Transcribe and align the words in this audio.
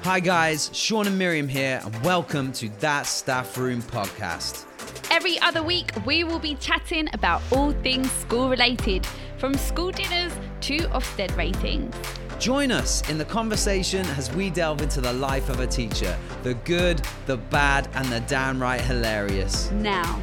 Hi, 0.00 0.18
guys, 0.18 0.68
Sean 0.72 1.06
and 1.06 1.16
Miriam 1.16 1.46
here, 1.46 1.80
and 1.84 2.04
welcome 2.04 2.50
to 2.54 2.68
That 2.80 3.06
Staff 3.06 3.56
Room 3.56 3.80
podcast. 3.80 4.66
Every 5.12 5.38
other 5.38 5.62
week, 5.62 5.92
we 6.04 6.24
will 6.24 6.40
be 6.40 6.56
chatting 6.56 7.08
about 7.12 7.40
all 7.52 7.70
things 7.70 8.10
school 8.10 8.48
related, 8.48 9.06
from 9.38 9.54
school 9.54 9.92
dinners 9.92 10.32
to 10.62 10.78
Ofsted 10.88 11.36
ratings. 11.36 11.94
Join 12.40 12.72
us 12.72 13.08
in 13.08 13.16
the 13.16 13.24
conversation 13.24 14.04
as 14.16 14.34
we 14.34 14.50
delve 14.50 14.82
into 14.82 15.00
the 15.00 15.12
life 15.12 15.48
of 15.48 15.60
a 15.60 15.68
teacher 15.68 16.18
the 16.42 16.54
good, 16.54 17.00
the 17.26 17.36
bad, 17.36 17.88
and 17.94 18.08
the 18.08 18.20
downright 18.20 18.80
hilarious. 18.80 19.70
Now, 19.70 20.20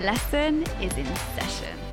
lesson 0.00 0.64
is 0.80 0.92
in 0.96 1.06
session. 1.36 1.83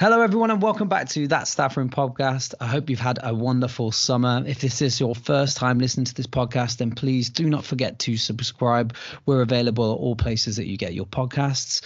Hello, 0.00 0.22
everyone, 0.22 0.50
and 0.50 0.62
welcome 0.62 0.88
back 0.88 1.10
to 1.10 1.28
That 1.28 1.46
Staff 1.46 1.76
Room 1.76 1.90
podcast. 1.90 2.54
I 2.58 2.68
hope 2.68 2.88
you've 2.88 2.98
had 2.98 3.18
a 3.22 3.34
wonderful 3.34 3.92
summer. 3.92 4.42
If 4.46 4.58
this 4.58 4.80
is 4.80 4.98
your 4.98 5.14
first 5.14 5.58
time 5.58 5.78
listening 5.78 6.06
to 6.06 6.14
this 6.14 6.26
podcast, 6.26 6.78
then 6.78 6.92
please 6.92 7.28
do 7.28 7.50
not 7.50 7.66
forget 7.66 7.98
to 7.98 8.16
subscribe. 8.16 8.96
We're 9.26 9.42
available 9.42 9.92
at 9.92 9.98
all 9.98 10.16
places 10.16 10.56
that 10.56 10.66
you 10.66 10.78
get 10.78 10.94
your 10.94 11.04
podcasts. 11.04 11.82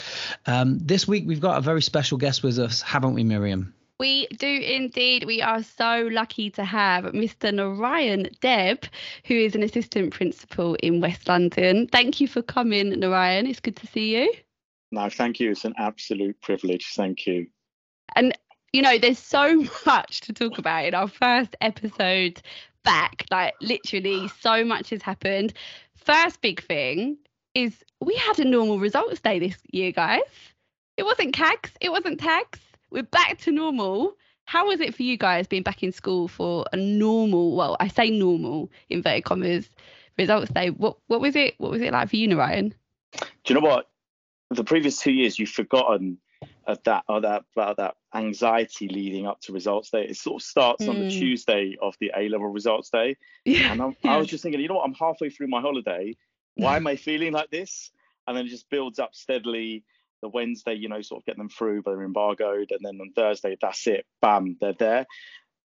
Um, 0.47 0.79
this 0.79 1.09
week, 1.09 1.25
we've 1.27 1.41
got 1.41 1.59
a 1.59 1.61
very 1.61 1.83
special 1.83 2.17
guest 2.17 2.45
with 2.45 2.57
us, 2.61 2.83
haven't 2.83 3.15
we, 3.15 3.25
Miriam? 3.25 3.75
We 3.99 4.29
do 4.29 4.47
indeed. 4.47 5.25
We 5.25 5.43
are 5.43 5.65
so 5.65 6.09
lucky 6.13 6.51
to 6.51 6.63
have 6.63 7.07
Mr. 7.07 7.53
Narayan 7.53 8.29
Deb, 8.41 8.85
who 9.25 9.35
is 9.35 9.57
an 9.57 9.65
assistant 9.65 10.15
principal 10.15 10.77
in 10.77 11.01
West 11.01 11.27
London. 11.27 11.89
Thank 11.89 12.21
you 12.21 12.29
for 12.29 12.43
coming, 12.43 12.91
Narayan. 12.91 13.49
It's 13.49 13.59
good 13.59 13.75
to 13.79 13.89
see 13.89 14.17
you. 14.17 14.33
No, 14.93 15.09
thank 15.11 15.41
you. 15.41 15.51
It's 15.51 15.65
an 15.65 15.75
absolute 15.79 16.41
privilege. 16.41 16.93
Thank 16.95 17.27
you. 17.27 17.49
And 18.17 18.37
you 18.73 18.83
know, 18.83 18.99
there's 18.99 19.21
so 19.21 19.65
much 19.87 20.21
to 20.23 20.33
talk 20.33 20.59
about 20.59 20.85
in 20.85 20.95
our 20.95 21.09
first 21.09 21.57
episode 21.61 22.43
back. 22.83 23.25
Like 23.31 23.55
literally, 23.61 24.29
so 24.41 24.65
much 24.65 24.91
has 24.91 25.03
happened. 25.03 25.55
First 25.97 26.41
big 26.41 26.63
thing 26.63 27.17
is 27.55 27.85
we 28.01 28.15
had 28.17 28.39
a 28.39 28.45
normal 28.45 28.79
results 28.79 29.21
day 29.21 29.39
this 29.39 29.57
year, 29.71 29.93
guys. 29.93 30.23
It 30.97 31.05
wasn't 31.05 31.35
CAGs, 31.35 31.71
it 31.81 31.91
wasn't 31.91 32.21
TAGs. 32.21 32.61
We're 32.91 33.03
back 33.03 33.39
to 33.39 33.51
normal. 33.51 34.17
How 34.47 34.69
was 34.69 34.81
it 34.81 34.95
for 34.95 35.03
you 35.03 35.17
guys 35.17 35.47
being 35.47 35.63
back 35.63 35.83
in 35.83 35.91
school 35.91 36.29
for 36.29 36.67
a 36.73 36.77
normal, 36.77 37.57
well, 37.57 37.77
I 37.81 37.89
say 37.89 38.11
normal, 38.11 38.71
inverted 38.91 39.25
commas, 39.25 39.69
results 40.19 40.51
day? 40.53 40.71
What 40.71 40.99
what 41.07 41.21
was 41.21 41.35
it? 41.35 41.55
What 41.59 41.71
was 41.71 41.81
it 41.81 41.93
like 41.93 42.11
for 42.11 42.17
you, 42.17 42.37
Ryan? 42.37 42.75
Do 43.13 43.27
you 43.47 43.55
know 43.55 43.67
what? 43.67 43.89
The 44.51 44.65
previous 44.65 45.01
two 45.01 45.13
years, 45.13 45.39
you've 45.39 45.49
forgotten 45.49 46.19
of 46.67 46.83
that 46.85 47.05
or 47.09 47.21
that 47.21 47.45
about 47.55 47.77
that 47.77 47.95
anxiety 48.15 48.89
leading 48.89 49.27
up 49.27 49.41
to 49.43 49.53
results 49.53 49.91
day. 49.91 50.07
It 50.09 50.17
sort 50.17 50.43
of 50.43 50.47
starts 50.47 50.85
mm. 50.85 50.91
on 50.91 50.99
the 50.99 51.05
hmm. 51.05 51.19
Tuesday 51.19 51.77
of 51.81 51.95
the 52.01 52.13
A 52.17 52.29
level 52.29 52.49
results 52.49 52.91
day. 52.91 53.17
Yeah. 53.45 53.73
And 53.73 53.83
I'm. 53.83 53.97
I 54.05 54.17
was 54.17 54.29
just 54.29 54.43
thinking, 54.43 54.61
you 54.61 54.69
know 54.69 54.75
what? 54.75 54.85
I'm 54.85 54.95
halfway 54.95 55.31
through 55.31 55.49
my 55.49 55.61
holiday. 55.61 56.17
Why 56.55 56.77
am 56.77 56.87
I 56.87 56.97
feeling 56.97 57.33
like 57.33 57.51
this? 57.51 57.91
And 58.27 58.37
then 58.37 58.47
it 58.47 58.51
just 58.51 58.71
builds 58.71 58.99
up 58.99 59.15
steadily. 59.15 59.85
The 60.23 60.29
Wednesday, 60.29 60.73
you 60.73 60.89
know, 60.89 61.03
sort 61.03 61.21
of 61.21 61.27
getting 61.27 61.41
them 61.41 61.51
through, 61.51 61.83
but 61.83 61.91
they're 61.91 62.03
embargoed. 62.03 62.71
And 62.71 62.81
then 62.83 62.99
on 62.99 63.13
Thursday, 63.13 63.59
that's 63.61 63.87
it. 63.87 64.07
Bam, 64.23 64.57
they're 64.59 64.73
there. 64.73 65.07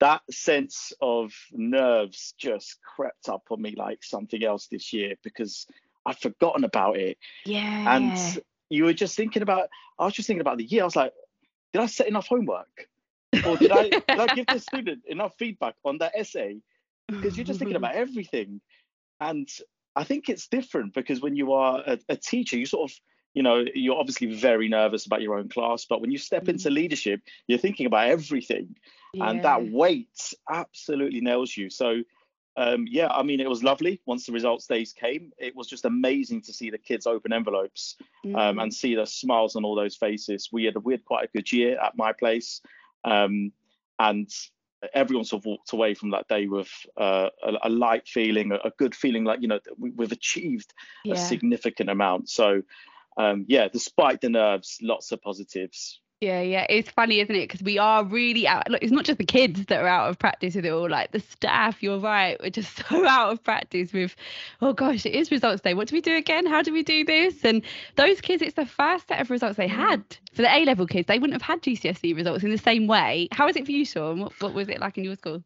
That 0.01 0.21
sense 0.31 0.93
of 1.01 1.33
nerves 1.53 2.35
just 2.37 2.79
crept 2.83 3.31
up 3.31 3.45
on 3.51 3.63
me 3.63 3.75
like 3.75 4.05
something 4.05 4.45
else 4.45 4.67
this 4.67 4.93
year 4.93 5.15
because 5.23 5.67
I'd 6.05 6.19
forgotten 6.19 6.65
about 6.65 6.97
it. 6.97 7.17
Yeah. 7.47 7.97
And 7.97 8.43
you 8.73 8.85
were 8.85 8.93
just 8.93 9.17
thinking 9.17 9.43
about 9.43 9.69
i 9.99 10.05
was 10.05 10.15
just 10.15 10.27
thinking 10.27 10.41
about 10.41 10.59
the 10.59 10.65
year. 10.65 10.83
I 10.83 10.85
was 10.85 10.97
like 10.97 11.13
did 11.73 11.83
i 11.83 11.87
set 11.87 12.09
enough 12.09 12.27
homework? 12.27 12.89
Or 13.47 13.57
did 13.57 13.73
i 13.73 13.89
did 13.89 14.03
i 14.09 14.35
give 14.35 14.47
the 14.47 14.59
student 14.71 15.03
enough 15.07 15.35
feedback 15.39 15.75
on 15.85 15.99
that 15.99 16.13
essay? 16.15 16.61
Because 17.09 17.37
you're 17.37 17.47
just 17.47 17.59
thinking 17.59 17.77
about 17.77 17.95
everything. 17.95 18.61
And 19.21 19.49
i 19.95 20.05
think 20.05 20.29
it's 20.29 20.49
different 20.49 20.95
because 20.95 21.21
when 21.21 21.37
you 21.37 21.53
are 21.53 21.83
a, 21.87 21.99
a, 22.09 22.17
teacher 22.17 22.57
you 22.57 22.65
sort 22.65 22.91
of 22.91 22.97
you 23.35 23.43
know 23.43 23.63
you're 23.75 23.99
obviously 23.99 24.35
very 24.35 24.67
nervous 24.67 25.05
about 25.05 25.21
your 25.21 25.37
own 25.37 25.51
class 25.51 25.85
but 25.85 26.01
when 26.01 26.11
you 26.11 26.17
step 26.17 26.49
into 26.49 26.71
mm. 26.71 26.75
leadership 26.75 27.21
you're 27.47 27.59
thinking 27.59 27.85
about 27.85 28.07
everything. 28.07 28.75
Yeah. 29.15 29.29
and 29.29 29.45
that 29.45 29.71
weight 29.71 30.33
absolutely 30.51 31.21
nails 31.21 31.55
you. 31.55 31.69
So 31.69 32.03
um, 32.57 32.85
yeah, 32.89 33.09
I 33.09 33.23
mean, 33.23 33.41
it 33.41 33.49
was 33.49 33.63
lovely 33.63 34.01
once 34.05 34.27
the 34.27 34.33
results 34.33 34.67
days 34.67 34.93
came. 34.93 35.33
It 35.39 35.57
was 35.57 35.69
just 35.69 35.85
amazing 35.85 36.43
to 36.43 36.53
see 36.53 36.71
the 36.71 36.79
kids 36.79 37.07
open 37.07 37.33
envelopes 37.33 37.97
um, 38.27 38.33
mm. 38.33 38.63
and 38.63 38.75
see 38.75 38.95
the 38.95 39.07
smiles 39.07 39.57
on 39.57 39.65
all 39.65 39.75
those 39.75 39.97
faces. 39.97 40.51
We 40.53 40.65
had 40.65 40.77
we 40.77 40.93
had 40.93 41.05
quite 41.05 41.25
a 41.25 41.29
good 41.35 41.51
year 41.51 41.81
at 41.81 41.97
my 41.97 42.13
place, 42.13 42.61
um, 43.05 43.53
and 43.99 44.29
everyone 44.93 45.25
sort 45.25 45.43
of 45.43 45.47
walked 45.47 45.73
away 45.73 45.95
from 45.95 46.11
that 46.11 46.29
day 46.29 46.47
with 46.47 46.69
uh, 47.01 47.29
a, 47.43 47.53
a, 47.65 47.71
light 47.71 48.07
feeling, 48.07 48.53
a, 48.53 48.57
a, 48.57 48.71
good 48.77 48.95
feeling, 48.95 49.25
like 49.25 49.41
you 49.41 49.49
know 49.49 49.61
we, 49.79 50.05
have 50.05 50.13
achieved 50.13 50.75
yeah. 51.05 51.15
a 51.15 51.17
significant 51.17 51.89
amount. 51.89 52.29
So, 52.29 52.63
um, 53.17 53.47
yeah, 53.49 53.69
despite 53.69 54.21
the 54.21 54.29
nerves, 54.29 54.79
lots 54.83 55.11
of 55.13 55.23
positives. 55.23 56.01
Yeah, 56.23 56.41
yeah, 56.41 56.67
it's 56.71 56.89
funny, 56.89 57.19
isn't 57.19 57.35
it? 57.35 57.49
Because 57.49 57.65
we 57.65 57.79
are 57.79 58.05
really 58.05 58.47
out. 58.47 58.71
Look, 58.71 58.81
it's 58.81 58.93
not 58.93 59.05
just 59.05 59.19
the 59.19 59.25
kids 59.25 59.65
that 59.67 59.83
are 59.83 59.89
out 59.89 60.09
of 60.09 60.21
practice 60.21 60.55
with 60.55 60.65
it 60.65 60.71
all. 60.71 60.89
Like 60.89 61.11
the 61.11 61.19
staff, 61.19 61.83
you're 61.83 61.99
right. 61.99 62.41
We're 62.41 62.51
just 62.51 62.77
so 62.89 63.05
out 63.05 63.33
of 63.33 63.43
practice 63.43 63.93
with, 63.93 64.15
oh 64.61 64.73
gosh, 64.73 65.05
it 65.05 65.15
is 65.15 65.33
results 65.33 65.63
day. 65.63 65.75
What 65.75 65.89
do 65.89 65.97
we 65.97 66.01
do 66.01 66.15
again? 66.15 66.47
How 66.47 66.63
do 66.63 66.73
we 66.73 66.85
do 66.85 67.05
this? 67.05 67.45
And 67.45 67.63
those 67.97 68.21
kids, 68.21 68.41
it's 68.41 68.55
the 68.55 68.65
first 68.65 69.09
set 69.09 69.21
of 69.21 69.33
results 69.33 69.57
they 69.57 69.67
had 69.67 70.05
for 70.33 70.43
the 70.43 70.55
A 70.55 70.65
level 70.65 70.87
kids. 70.87 71.09
They 71.09 71.19
wouldn't 71.19 71.33
have 71.33 71.43
had 71.43 71.61
GCSE 71.61 72.15
results 72.15 72.45
in 72.45 72.51
the 72.51 72.59
same 72.59 72.87
way. 72.87 73.27
How 73.33 73.47
was 73.47 73.57
it 73.57 73.65
for 73.65 73.73
you, 73.73 73.85
Sean? 73.85 74.21
What, 74.21 74.33
what 74.41 74.55
was 74.55 74.69
it 74.69 74.79
like 74.79 74.99
in 74.99 75.03
your 75.03 75.17
school? 75.17 75.43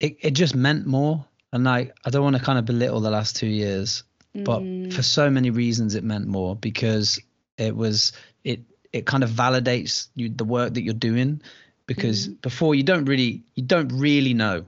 It 0.00 0.18
it 0.20 0.30
just 0.32 0.54
meant 0.54 0.86
more, 0.86 1.24
and 1.50 1.64
like 1.64 1.96
I 2.04 2.10
don't 2.10 2.22
want 2.22 2.36
to 2.36 2.42
kind 2.42 2.58
of 2.58 2.66
belittle 2.66 3.00
the 3.00 3.10
last 3.10 3.36
two 3.36 3.46
years, 3.46 4.04
but 4.34 4.60
mm. 4.60 4.92
for 4.92 5.02
so 5.02 5.30
many 5.30 5.48
reasons 5.48 5.94
it 5.94 6.04
meant 6.04 6.26
more 6.26 6.54
because 6.54 7.18
it 7.56 7.74
was 7.74 8.12
it 8.44 8.60
it 8.92 9.06
kind 9.06 9.22
of 9.22 9.30
validates 9.30 10.08
you 10.14 10.28
the 10.28 10.44
work 10.44 10.74
that 10.74 10.82
you're 10.82 10.94
doing 10.94 11.42
because 11.86 12.28
mm. 12.28 12.40
before 12.42 12.74
you 12.74 12.82
don't 12.82 13.06
really 13.06 13.42
you 13.54 13.62
don't 13.62 13.88
really 13.92 14.34
know 14.34 14.64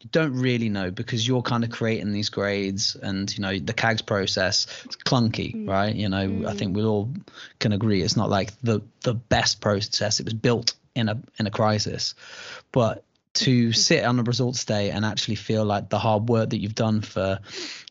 you 0.00 0.08
don't 0.12 0.34
really 0.34 0.68
know 0.68 0.90
because 0.90 1.26
you're 1.26 1.42
kind 1.42 1.64
of 1.64 1.70
creating 1.70 2.12
these 2.12 2.28
grades 2.28 2.96
and 2.96 3.36
you 3.36 3.42
know 3.42 3.58
the 3.58 3.72
CAGS 3.72 4.02
process 4.02 4.66
it's 4.84 4.96
clunky 4.96 5.54
mm. 5.54 5.68
right 5.68 5.94
you 5.94 6.08
know 6.08 6.28
mm. 6.28 6.46
I 6.46 6.54
think 6.54 6.76
we 6.76 6.84
all 6.84 7.10
can 7.58 7.72
agree 7.72 8.02
it's 8.02 8.16
not 8.16 8.30
like 8.30 8.58
the 8.62 8.80
the 9.02 9.14
best 9.14 9.60
process 9.60 10.20
it 10.20 10.24
was 10.24 10.34
built 10.34 10.74
in 10.94 11.08
a 11.08 11.20
in 11.38 11.46
a 11.46 11.50
crisis 11.50 12.14
but 12.72 13.04
to 13.34 13.72
sit 13.72 14.04
on 14.04 14.18
a 14.18 14.22
results 14.22 14.64
day 14.64 14.90
and 14.90 15.04
actually 15.04 15.36
feel 15.36 15.64
like 15.64 15.90
the 15.90 15.98
hard 15.98 16.28
work 16.28 16.50
that 16.50 16.58
you've 16.58 16.74
done 16.74 17.00
for 17.00 17.38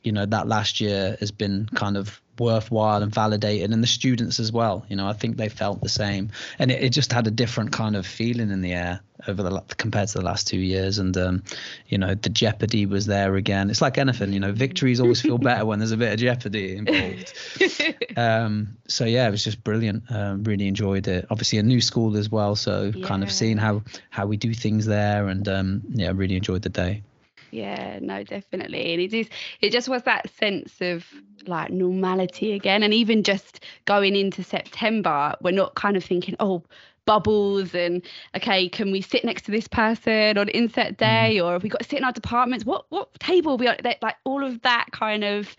you 0.04 0.12
know 0.12 0.26
that 0.26 0.48
last 0.48 0.82
year 0.82 1.16
has 1.20 1.32
been 1.32 1.68
kind 1.74 1.98
of 1.98 2.22
worthwhile 2.40 3.04
and 3.04 3.14
validated 3.14 3.72
and 3.72 3.84
the 3.84 3.88
students 3.88 4.40
as 4.40 4.52
well. 4.52 4.86
You 4.90 4.96
know 4.96 5.08
i 5.08 5.14
think 5.14 5.38
they 5.38 5.50
felt 5.50 5.82
the 5.82 5.90
same. 5.90 6.32
And 6.60 6.72
it, 6.72 6.84
it 6.84 6.90
just 6.90 7.12
had 7.12 7.28
a 7.28 7.32
different 7.32 7.72
kind 7.72 7.96
of 7.96 8.06
feeling 8.06 8.52
in 8.52 8.62
the 8.62 8.74
air 8.74 9.02
over 9.28 9.42
the 9.42 9.62
compared 9.78 10.10
to 10.10 10.20
the 10.20 10.24
last 10.24 10.48
two 10.48 10.60
years. 10.60 11.00
And 11.00 11.16
um, 11.18 11.44
you 11.88 11.98
know 11.98 12.14
the 12.14 12.30
jeopardy 12.30 12.86
was 12.86 13.06
there 13.06 13.36
again. 13.36 13.70
It's 13.70 13.82
like 13.82 13.98
anything 13.98 14.34
you 14.34 14.40
know 14.40 14.52
victories 14.52 15.00
always 15.00 15.22
feel 15.22 15.38
better 15.38 15.66
when 15.66 15.80
there's 15.80 15.92
a 15.92 15.98
bit 15.98 16.14
of 16.14 16.20
jeopardy 16.20 16.78
involved. 16.78 17.34
Um, 18.18 18.78
so 18.88 19.06
yeah 19.06 19.28
it 19.28 19.32
was 19.32 19.44
just 19.44 19.64
brilliant. 19.64 20.04
Um, 20.10 20.44
really 20.44 20.68
enjoyed 20.68 21.08
it. 21.08 21.28
Obviously 21.30 21.60
a 21.60 21.64
new 21.64 21.82
school 21.82 22.18
as 22.18 22.32
well. 22.32 22.56
So 22.56 22.92
yeah. 22.96 23.06
kind 23.06 23.22
of 23.22 23.32
seeing 23.32 23.58
how 23.58 23.84
how 24.10 24.26
we 24.26 24.38
do 24.38 24.54
things 24.54 24.86
there. 24.86 25.28
And 25.28 25.48
um, 25.48 25.82
yeah 25.90 26.12
really 26.14 26.36
enjoyed 26.36 26.64
the 26.64 26.70
day 26.70 27.04
yeah 27.52 28.00
no 28.02 28.24
definitely. 28.24 28.94
And 28.94 29.02
it 29.02 29.14
is 29.14 29.30
it 29.62 29.72
just 29.72 29.90
was 29.90 30.04
that 30.04 30.30
sense 30.32 30.82
of 30.82 31.06
like 31.46 31.72
normality 31.72 32.54
again. 32.54 32.84
And 32.84 32.94
even 32.94 33.24
just 33.24 33.64
going 33.86 34.16
into 34.16 34.44
september 34.44 35.36
we're 35.42 35.52
not 35.52 35.76
kind 35.76 35.98
of 35.98 36.04
thinking 36.04 36.36
oh 36.40 36.64
bubbles 37.06 37.74
and 37.74 38.02
okay 38.36 38.68
can 38.68 38.92
we 38.92 39.02
sit 39.02 39.24
next 39.24 39.44
to 39.44 39.52
this 39.52 39.68
person 39.68 40.38
on 40.38 40.50
inset 40.50 40.94
mm. 40.94 40.98
day? 40.98 41.40
Or 41.40 41.54
have 41.54 41.64
we 41.64 41.70
got 41.70 41.80
to 41.82 41.88
sit 41.88 42.00
in 42.00 42.04
our 42.06 42.12
departments? 42.12 42.66
What 42.66 42.86
what 42.90 43.14
table 43.20 43.54
are 43.54 43.58
we 43.58 43.68
on? 43.68 43.78
Like 44.02 44.18
all 44.26 44.44
of 44.44 44.62
that 44.62 44.88
kind 44.92 45.24
of 45.24 45.56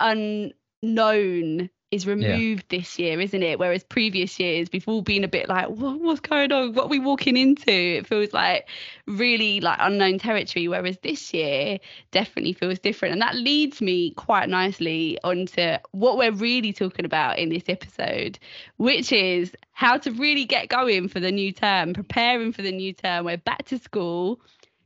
unknown 0.00 1.70
is 1.96 2.06
removed 2.06 2.64
yeah. 2.70 2.78
this 2.78 2.98
year, 2.98 3.20
isn't 3.20 3.42
it? 3.42 3.58
Whereas 3.58 3.82
previous 3.82 4.38
years, 4.38 4.68
we've 4.72 4.86
all 4.86 5.02
been 5.02 5.24
a 5.24 5.28
bit 5.28 5.48
like, 5.48 5.68
what, 5.68 6.00
what's 6.00 6.20
going 6.20 6.52
on? 6.52 6.74
What 6.74 6.84
are 6.84 6.88
we 6.88 7.00
walking 7.00 7.36
into? 7.36 7.70
It 7.70 8.06
feels 8.06 8.32
like 8.32 8.68
really 9.06 9.60
like 9.60 9.78
unknown 9.80 10.18
territory. 10.18 10.68
Whereas 10.68 10.98
this 10.98 11.34
year 11.34 11.78
definitely 12.12 12.52
feels 12.52 12.78
different. 12.78 13.14
And 13.14 13.22
that 13.22 13.34
leads 13.34 13.80
me 13.80 14.12
quite 14.12 14.48
nicely 14.48 15.18
onto 15.24 15.76
what 15.90 16.18
we're 16.18 16.32
really 16.32 16.72
talking 16.72 17.04
about 17.04 17.38
in 17.38 17.48
this 17.48 17.64
episode, 17.68 18.38
which 18.76 19.10
is 19.10 19.52
how 19.72 19.96
to 19.98 20.12
really 20.12 20.44
get 20.44 20.68
going 20.68 21.08
for 21.08 21.18
the 21.18 21.32
new 21.32 21.50
term, 21.50 21.94
preparing 21.94 22.52
for 22.52 22.62
the 22.62 22.72
new 22.72 22.92
term. 22.92 23.24
We're 23.24 23.38
back 23.38 23.64
to 23.66 23.78
school. 23.78 24.40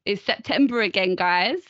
It's 0.07 0.25
September 0.25 0.81
again, 0.81 1.15
guys 1.17 1.61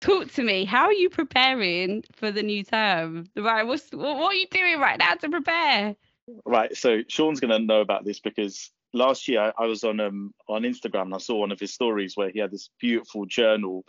talk 0.00 0.32
to 0.32 0.42
me. 0.42 0.64
How 0.64 0.84
are 0.84 0.92
you 0.92 1.10
preparing 1.10 2.04
for 2.14 2.30
the 2.30 2.42
new 2.42 2.64
term? 2.64 3.26
Right, 3.36 3.66
what's 3.66 3.90
what, 3.92 4.16
what 4.16 4.32
are 4.32 4.34
you 4.34 4.46
doing 4.50 4.78
right 4.80 4.98
now 4.98 5.14
to 5.14 5.28
prepare? 5.28 5.96
Right, 6.44 6.76
so 6.76 7.02
Sean's 7.08 7.40
going 7.40 7.50
to 7.50 7.58
know 7.58 7.80
about 7.80 8.04
this 8.04 8.20
because 8.20 8.70
last 8.92 9.28
year 9.28 9.52
I, 9.58 9.66
was 9.66 9.84
on 9.84 10.00
um 10.00 10.34
on 10.48 10.62
Instagram 10.62 11.02
and 11.02 11.14
I 11.14 11.18
saw 11.18 11.36
one 11.36 11.52
of 11.52 11.60
his 11.60 11.72
stories 11.72 12.16
where 12.16 12.30
he 12.30 12.38
had 12.38 12.50
this 12.50 12.70
beautiful 12.80 13.26
journal 13.26 13.84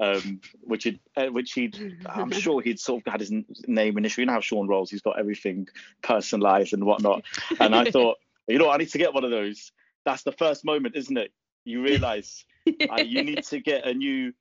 um, 0.00 0.40
which 0.62 0.84
he 0.84 1.00
uh, 1.16 1.26
which 1.26 1.52
he'd, 1.52 1.98
I'm 2.06 2.30
sure 2.32 2.62
he'd 2.62 2.80
sort 2.80 3.06
of 3.06 3.12
had 3.12 3.20
his 3.20 3.32
name 3.66 3.98
initially. 3.98 4.22
You 4.22 4.26
know 4.26 4.32
how 4.32 4.40
Sean 4.40 4.66
rolls, 4.66 4.90
he's 4.90 5.02
got 5.02 5.18
everything 5.18 5.68
personalized 6.02 6.72
and 6.72 6.84
whatnot. 6.84 7.22
And 7.60 7.74
I 7.74 7.90
thought, 7.90 8.16
you 8.48 8.58
know, 8.58 8.70
I 8.70 8.78
need 8.78 8.90
to 8.90 8.98
get 8.98 9.12
one 9.12 9.24
of 9.24 9.30
those. 9.30 9.72
That's 10.04 10.22
the 10.22 10.32
first 10.32 10.64
moment, 10.64 10.96
isn't 10.96 11.16
it? 11.16 11.32
You 11.64 11.82
realize 11.82 12.44
uh, 12.90 13.02
you 13.02 13.22
need 13.22 13.44
to 13.44 13.60
get 13.60 13.86
a 13.86 13.92
new 13.92 14.32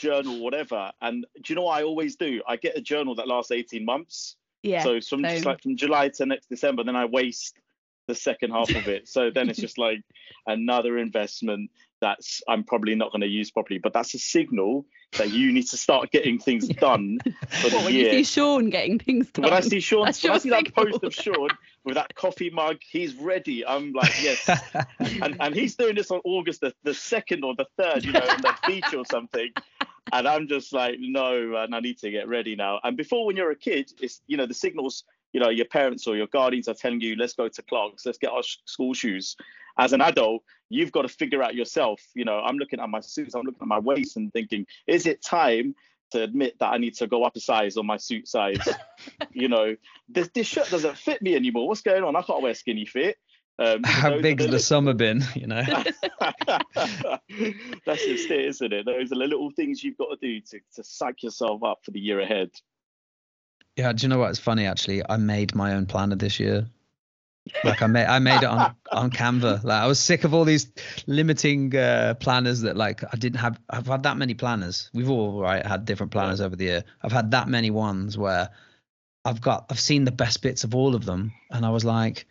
journal, 0.00 0.40
whatever. 0.40 0.92
And 1.00 1.26
do 1.42 1.52
you 1.52 1.54
know 1.54 1.62
what 1.62 1.78
I 1.78 1.84
always 1.84 2.16
do? 2.16 2.42
I 2.46 2.56
get 2.56 2.76
a 2.76 2.80
journal 2.80 3.14
that 3.16 3.28
lasts 3.28 3.50
18 3.50 3.84
months. 3.84 4.36
Yeah. 4.62 4.82
So 4.82 5.00
from 5.00 5.22
just 5.22 5.44
like 5.44 5.62
from 5.62 5.76
July 5.76 6.08
to 6.08 6.26
next 6.26 6.48
December, 6.48 6.84
then 6.84 6.96
I 6.96 7.04
waste 7.04 7.56
the 8.08 8.14
second 8.14 8.50
half 8.50 8.70
of 8.70 8.88
it. 8.88 9.08
So 9.08 9.30
then 9.30 9.48
it's 9.48 9.58
just 9.66 9.78
like 9.78 10.02
another 10.46 10.98
investment 10.98 11.70
that's 12.00 12.42
I'm 12.48 12.64
probably 12.64 12.94
not 12.94 13.12
going 13.12 13.20
to 13.20 13.28
use 13.28 13.50
properly. 13.50 13.78
But 13.78 13.92
that's 13.92 14.14
a 14.14 14.18
signal 14.18 14.86
that 15.18 15.30
you 15.30 15.52
need 15.52 15.66
to 15.68 15.76
start 15.76 16.10
getting 16.10 16.38
things 16.38 16.68
done 16.86 17.18
for 17.48 17.70
the 17.70 17.76
what, 17.76 17.84
when 17.86 17.94
year. 17.94 18.12
you 18.12 18.24
see 18.24 18.40
Sean 18.40 18.70
getting 18.70 18.98
things 18.98 19.30
done. 19.30 19.44
when 19.44 19.52
I 19.52 19.60
see 19.60 19.80
Sean, 19.80 20.06
That's 20.06 20.22
when 20.22 20.32
I 20.32 20.38
see 20.38 20.50
that 20.50 20.74
post 20.74 21.02
of 21.02 21.14
Sean 21.14 21.48
with 21.84 21.94
that 21.94 22.14
coffee 22.14 22.50
mug, 22.50 22.78
he's 22.80 23.14
ready. 23.14 23.66
I'm 23.66 23.92
like, 23.92 24.22
yes. 24.22 24.48
and, 24.98 25.36
and 25.40 25.54
he's 25.54 25.76
doing 25.76 25.94
this 25.94 26.10
on 26.10 26.20
August 26.24 26.60
the, 26.60 26.74
the 26.82 26.94
second 26.94 27.44
or 27.44 27.54
the 27.54 27.66
third, 27.78 28.04
you 28.04 28.12
know, 28.12 28.20
on 28.20 28.40
the 28.40 28.54
beach 28.66 28.94
or 28.94 29.04
something. 29.04 29.50
And 30.12 30.26
I'm 30.26 30.48
just 30.48 30.72
like, 30.72 30.96
no, 30.98 31.46
man, 31.48 31.74
I 31.74 31.80
need 31.80 31.98
to 31.98 32.10
get 32.10 32.28
ready 32.28 32.56
now. 32.56 32.80
And 32.82 32.96
before, 32.96 33.26
when 33.26 33.36
you're 33.36 33.50
a 33.50 33.56
kid, 33.56 33.92
it's 34.00 34.20
you 34.26 34.36
know 34.36 34.46
the 34.46 34.54
signals. 34.54 35.04
You 35.32 35.38
know, 35.38 35.48
your 35.48 35.66
parents 35.66 36.08
or 36.08 36.16
your 36.16 36.26
guardians 36.26 36.66
are 36.66 36.74
telling 36.74 37.00
you, 37.00 37.14
let's 37.14 37.34
go 37.34 37.46
to 37.46 37.62
Clark's, 37.62 38.04
let's 38.04 38.18
get 38.18 38.32
our 38.32 38.42
sh- 38.42 38.56
school 38.64 38.94
shoes. 38.94 39.36
As 39.78 39.92
an 39.92 40.00
adult, 40.00 40.42
you've 40.68 40.90
got 40.90 41.02
to 41.02 41.08
figure 41.08 41.40
out 41.40 41.54
yourself. 41.54 42.00
You 42.14 42.24
know, 42.24 42.40
I'm 42.40 42.56
looking 42.56 42.80
at 42.80 42.88
my 42.88 42.98
suits, 42.98 43.34
I'm 43.34 43.42
looking 43.42 43.62
at 43.62 43.68
my 43.68 43.78
waist 43.78 44.16
and 44.16 44.32
thinking, 44.32 44.66
is 44.88 45.06
it 45.06 45.22
time 45.22 45.76
to 46.10 46.24
admit 46.24 46.58
that 46.58 46.72
I 46.72 46.78
need 46.78 46.94
to 46.96 47.06
go 47.06 47.22
up 47.22 47.36
a 47.36 47.40
size 47.40 47.76
on 47.76 47.86
my 47.86 47.96
suit 47.96 48.26
size? 48.26 48.68
you 49.32 49.48
know, 49.48 49.76
this, 50.08 50.28
this 50.34 50.48
shirt 50.48 50.68
doesn't 50.68 50.96
fit 50.96 51.22
me 51.22 51.36
anymore. 51.36 51.68
What's 51.68 51.82
going 51.82 52.02
on? 52.02 52.16
I 52.16 52.22
can't 52.22 52.42
wear 52.42 52.54
skinny 52.54 52.84
fit. 52.84 53.16
Um, 53.60 53.82
How 53.84 54.18
big's 54.20 54.46
the 54.46 54.50
the 54.52 54.58
summer 54.58 54.94
bin? 54.94 55.22
You 55.34 55.46
know. 55.46 55.62
That's 57.86 58.04
just 58.04 58.30
it, 58.30 58.46
isn't 58.46 58.72
it? 58.72 58.86
Those 58.86 59.12
are 59.12 59.16
the 59.16 59.26
little 59.26 59.50
things 59.50 59.84
you've 59.84 59.98
got 59.98 60.08
to 60.08 60.16
do 60.20 60.40
to, 60.40 60.60
to 60.76 60.84
psych 60.84 61.22
yourself 61.22 61.62
up 61.62 61.80
for 61.84 61.90
the 61.90 62.00
year 62.00 62.20
ahead. 62.20 62.50
Yeah, 63.76 63.92
do 63.92 64.02
you 64.02 64.08
know 64.08 64.18
what? 64.18 64.30
It's 64.30 64.38
funny 64.38 64.66
actually. 64.66 65.02
I 65.08 65.18
made 65.18 65.54
my 65.54 65.74
own 65.74 65.86
planner 65.86 66.16
this 66.16 66.40
year. 66.40 66.66
Like 67.64 67.82
I 67.82 67.86
made 67.86 68.06
I 68.06 68.18
made 68.18 68.42
it 68.42 68.48
on 68.48 68.74
on 68.92 69.10
Canva. 69.10 69.62
Like 69.62 69.82
I 69.82 69.86
was 69.86 69.98
sick 69.98 70.24
of 70.24 70.32
all 70.32 70.44
these 70.44 70.70
limiting 71.06 71.74
uh, 71.76 72.14
planners 72.14 72.62
that 72.62 72.76
like 72.76 73.04
I 73.12 73.16
didn't 73.16 73.40
have. 73.40 73.60
I've 73.68 73.86
had 73.86 74.04
that 74.04 74.16
many 74.16 74.34
planners. 74.34 74.90
We've 74.94 75.10
all 75.10 75.40
right 75.40 75.64
had 75.64 75.84
different 75.84 76.12
planners 76.12 76.40
over 76.40 76.56
the 76.56 76.64
year. 76.64 76.84
I've 77.02 77.12
had 77.12 77.30
that 77.32 77.48
many 77.48 77.70
ones 77.70 78.16
where 78.16 78.50
I've 79.24 79.40
got 79.40 79.66
I've 79.70 79.80
seen 79.80 80.04
the 80.04 80.12
best 80.12 80.42
bits 80.42 80.64
of 80.64 80.74
all 80.74 80.94
of 80.94 81.04
them, 81.04 81.32
and 81.50 81.66
I 81.66 81.70
was 81.70 81.84
like, 81.84 82.26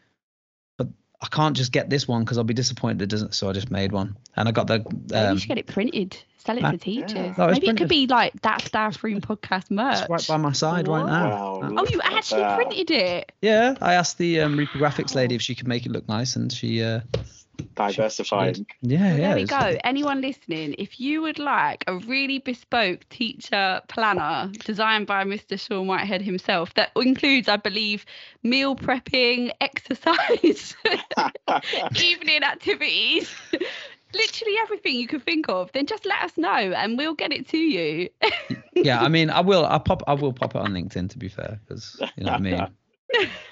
I 1.21 1.27
can't 1.27 1.55
just 1.55 1.71
get 1.71 1.89
this 1.89 2.07
one 2.07 2.23
because 2.23 2.37
I'll 2.37 2.43
be 2.45 2.53
disappointed 2.53 3.01
it 3.01 3.07
doesn't. 3.09 3.33
So 3.35 3.49
I 3.49 3.53
just 3.53 3.69
made 3.69 3.91
one, 3.91 4.15
and 4.35 4.47
I 4.47 4.51
got 4.51 4.67
the. 4.67 4.79
Maybe 4.79 5.15
Um, 5.15 5.33
you 5.33 5.39
should 5.39 5.49
get 5.49 5.57
it 5.57 5.67
printed. 5.67 6.17
Sell 6.37 6.57
it 6.57 6.63
uh, 6.63 6.71
to 6.71 6.77
teachers. 6.77 7.11
yeah. 7.13 7.33
No, 7.37 7.47
it's 7.49 7.59
Maybe 7.59 7.67
it 7.67 7.77
could 7.77 7.89
be 7.89 8.07
like 8.07 8.41
that 8.43 8.61
staff 8.61 9.03
room 9.03 9.19
podcast 9.19 9.69
merch. 9.69 9.99
it's 9.99 10.09
right 10.09 10.25
by 10.29 10.37
my 10.37 10.53
side 10.53 10.87
right 10.87 11.05
now. 11.05 11.59
Wow. 11.59 11.73
Oh, 11.79 11.85
you 11.89 11.99
actually 12.01 12.41
that. 12.41 12.55
printed 12.55 12.91
it. 12.91 13.31
Yeah, 13.41 13.75
I 13.81 13.95
asked 13.95 14.17
the 14.17 14.39
um, 14.39 14.55
reprographics 14.57 15.13
lady 15.15 15.35
if 15.35 15.41
she 15.41 15.55
could 15.55 15.67
make 15.67 15.85
it 15.85 15.91
look 15.91 16.07
nice, 16.07 16.37
and 16.37 16.51
she. 16.51 16.81
Uh, 16.81 17.01
Diversifying. 17.75 18.65
yeah, 18.81 18.99
Well, 18.99 19.09
yeah. 19.11 19.17
there 19.27 19.35
we 19.35 19.43
it's- 19.43 19.59
go. 19.73 19.77
Anyone 19.83 20.21
listening, 20.21 20.75
if 20.77 20.99
you 20.99 21.21
would 21.21 21.39
like 21.39 21.83
a 21.87 21.97
really 21.97 22.39
bespoke 22.39 23.07
teacher 23.09 23.81
planner 23.87 24.51
designed 24.65 25.07
by 25.07 25.23
Mr. 25.23 25.59
Sean 25.59 25.87
Whitehead 25.87 26.21
himself, 26.21 26.73
that 26.75 26.91
includes, 26.95 27.47
I 27.47 27.57
believe, 27.57 28.05
meal 28.43 28.75
prepping, 28.75 29.51
exercise, 29.61 30.75
evening 32.01 32.43
activities, 32.43 33.33
literally 34.13 34.55
everything 34.61 34.95
you 34.95 35.07
could 35.07 35.23
think 35.23 35.47
of, 35.49 35.71
then 35.73 35.85
just 35.85 36.05
let 36.05 36.21
us 36.23 36.37
know 36.37 36.49
and 36.49 36.97
we'll 36.97 37.15
get 37.15 37.31
it 37.31 37.47
to 37.49 37.57
you. 37.57 38.09
yeah, 38.73 39.01
I 39.01 39.07
mean, 39.09 39.29
I 39.29 39.41
will. 39.41 39.65
I 39.65 39.77
pop. 39.77 40.03
I 40.07 40.13
will 40.13 40.33
pop 40.33 40.55
it 40.55 40.59
on 40.59 40.71
LinkedIn. 40.71 41.09
To 41.11 41.17
be 41.17 41.27
fair, 41.29 41.59
because 41.67 41.97
you 42.17 42.23
know 42.23 42.31
what 42.31 42.39
I 42.39 42.43
mean. 42.43 42.67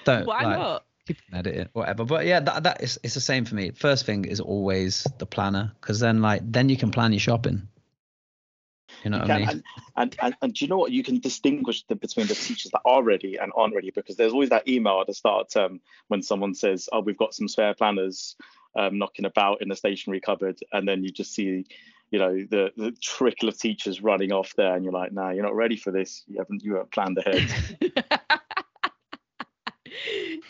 Don't 0.04 0.26
Why 0.26 0.42
like, 0.44 0.58
not? 0.58 0.84
People 1.08 1.24
can 1.30 1.38
edit 1.38 1.54
it, 1.56 1.70
whatever. 1.72 2.04
But 2.04 2.26
yeah, 2.26 2.40
that 2.40 2.62
that 2.64 2.82
is 2.82 3.00
it's 3.02 3.14
the 3.14 3.20
same 3.20 3.46
for 3.46 3.54
me. 3.54 3.70
First 3.70 4.04
thing 4.04 4.26
is 4.26 4.40
always 4.40 5.06
the 5.16 5.24
planner, 5.24 5.72
because 5.80 6.00
then 6.00 6.20
like 6.20 6.42
then 6.44 6.68
you 6.68 6.76
can 6.76 6.90
plan 6.90 7.12
your 7.12 7.20
shopping. 7.20 7.66
You 9.04 9.10
know 9.10 9.18
what 9.18 9.30
I 9.30 9.38
mean? 9.38 9.48
and, 9.48 9.62
and, 9.96 10.16
and, 10.20 10.36
and 10.42 10.54
do 10.54 10.64
you 10.64 10.68
know 10.68 10.76
what? 10.76 10.92
You 10.92 11.02
can 11.02 11.18
distinguish 11.20 11.84
the, 11.86 11.94
between 11.94 12.26
the 12.26 12.34
teachers 12.34 12.70
that 12.72 12.82
are 12.84 13.02
ready 13.02 13.36
and 13.36 13.52
aren't 13.56 13.74
ready 13.74 13.90
because 13.90 14.16
there's 14.16 14.32
always 14.32 14.50
that 14.50 14.68
email 14.68 15.00
at 15.00 15.06
the 15.06 15.14
start 15.14 15.46
of 15.46 15.50
term 15.50 15.80
when 16.08 16.22
someone 16.22 16.54
says, 16.54 16.88
Oh, 16.92 17.00
we've 17.00 17.16
got 17.16 17.34
some 17.34 17.48
spare 17.48 17.74
planners 17.74 18.36
um, 18.76 18.98
knocking 18.98 19.24
about 19.24 19.62
in 19.62 19.68
the 19.68 19.76
stationery 19.76 20.20
cupboard. 20.20 20.58
And 20.72 20.86
then 20.86 21.04
you 21.04 21.10
just 21.10 21.34
see, 21.34 21.66
you 22.10 22.18
know, 22.18 22.34
the, 22.34 22.72
the 22.76 22.92
trickle 23.00 23.48
of 23.48 23.58
teachers 23.58 24.02
running 24.02 24.32
off 24.32 24.54
there. 24.56 24.74
And 24.74 24.84
you're 24.84 24.92
like, 24.92 25.12
Nah, 25.12 25.30
you're 25.30 25.44
not 25.44 25.54
ready 25.54 25.76
for 25.76 25.90
this. 25.90 26.24
You 26.26 26.38
haven't, 26.38 26.62
you 26.62 26.74
haven't 26.74 26.92
planned 26.92 27.18
ahead. 27.18 27.48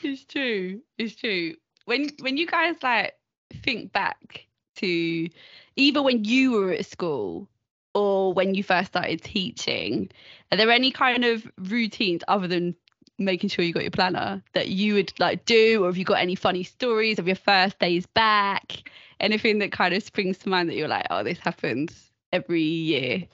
it's 0.03 0.25
true. 0.25 0.81
It's 0.97 1.15
true. 1.15 1.55
When 1.85 2.11
when 2.21 2.37
you 2.37 2.47
guys 2.47 2.77
like 2.83 3.15
think 3.63 3.93
back 3.93 4.47
to 4.77 5.29
either 5.77 6.03
when 6.03 6.25
you 6.25 6.53
were 6.53 6.73
at 6.73 6.87
school 6.87 7.49
or 7.95 8.33
when 8.33 8.55
you 8.55 8.63
first 8.63 8.89
started 8.89 9.23
teaching, 9.23 10.11
are 10.53 10.59
there 10.59 10.71
any 10.71 10.91
kind 10.91 11.25
of 11.25 11.47
routines 11.59 12.23
other 12.29 12.47
than 12.47 12.75
making 13.19 13.51
sure 13.51 13.65
you 13.65 13.73
got 13.73 13.83
your 13.83 13.91
planner 13.91 14.43
that 14.53 14.69
you 14.69 14.95
would 14.95 15.13
like 15.19 15.45
do, 15.45 15.83
or 15.83 15.87
have 15.87 15.97
you 15.97 16.05
got 16.05 16.21
any 16.21 16.35
funny 16.35 16.63
stories 16.63 17.19
of 17.19 17.27
your 17.27 17.37
first 17.37 17.79
days 17.79 18.07
back? 18.07 18.91
Anything 19.21 19.59
that 19.59 19.73
kind 19.73 19.95
of 19.95 20.03
springs 20.03 20.39
to 20.39 20.49
mind 20.49 20.69
that 20.69 20.77
you're 20.77 20.89
like, 20.89 21.07
oh, 21.11 21.25
this 21.25 21.39
happens 21.39 22.13
every 22.33 22.63
year. 22.63 23.25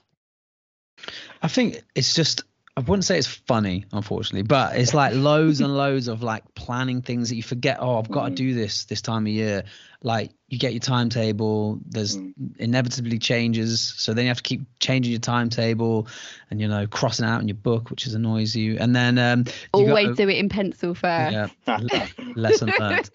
I 1.42 1.48
think 1.48 1.82
it's 1.94 2.14
just 2.14 2.44
I 2.76 2.80
wouldn't 2.80 3.04
say 3.04 3.18
it's 3.18 3.28
funny, 3.28 3.84
unfortunately, 3.92 4.42
but 4.42 4.76
it's 4.76 4.94
like 4.94 5.14
loads 5.14 5.60
and 5.60 5.76
loads 5.76 6.08
of 6.08 6.24
like 6.24 6.42
planning 6.56 7.02
things 7.02 7.28
that 7.28 7.36
you 7.36 7.42
forget. 7.42 7.78
Oh, 7.80 7.98
I've 7.98 8.10
got 8.10 8.24
to 8.26 8.32
Mm. 8.32 8.36
do 8.36 8.54
this 8.54 8.84
this 8.86 9.00
time 9.00 9.26
of 9.26 9.32
year. 9.32 9.62
Like 10.04 10.30
you 10.48 10.58
get 10.58 10.72
your 10.74 10.80
timetable. 10.80 11.80
There's 11.88 12.18
Mm. 12.18 12.34
inevitably 12.58 13.18
changes, 13.18 13.80
so 13.96 14.12
then 14.12 14.24
you 14.24 14.28
have 14.28 14.36
to 14.36 14.42
keep 14.42 14.60
changing 14.78 15.10
your 15.12 15.20
timetable, 15.20 16.06
and 16.50 16.60
you 16.60 16.68
know 16.68 16.86
crossing 16.86 17.24
out 17.24 17.40
in 17.40 17.48
your 17.48 17.56
book, 17.56 17.88
which 17.90 18.06
is 18.06 18.14
annoys 18.14 18.54
you. 18.54 18.76
And 18.78 18.94
then 18.94 19.18
um, 19.18 19.44
Always 19.72 20.08
got, 20.08 20.16
do 20.18 20.28
it 20.28 20.36
in 20.36 20.48
pencil 20.50 20.94
first. 20.94 21.32
yeah, 21.32 21.48
le- 21.80 22.08
lesson 22.36 22.72
learned. 22.78 23.10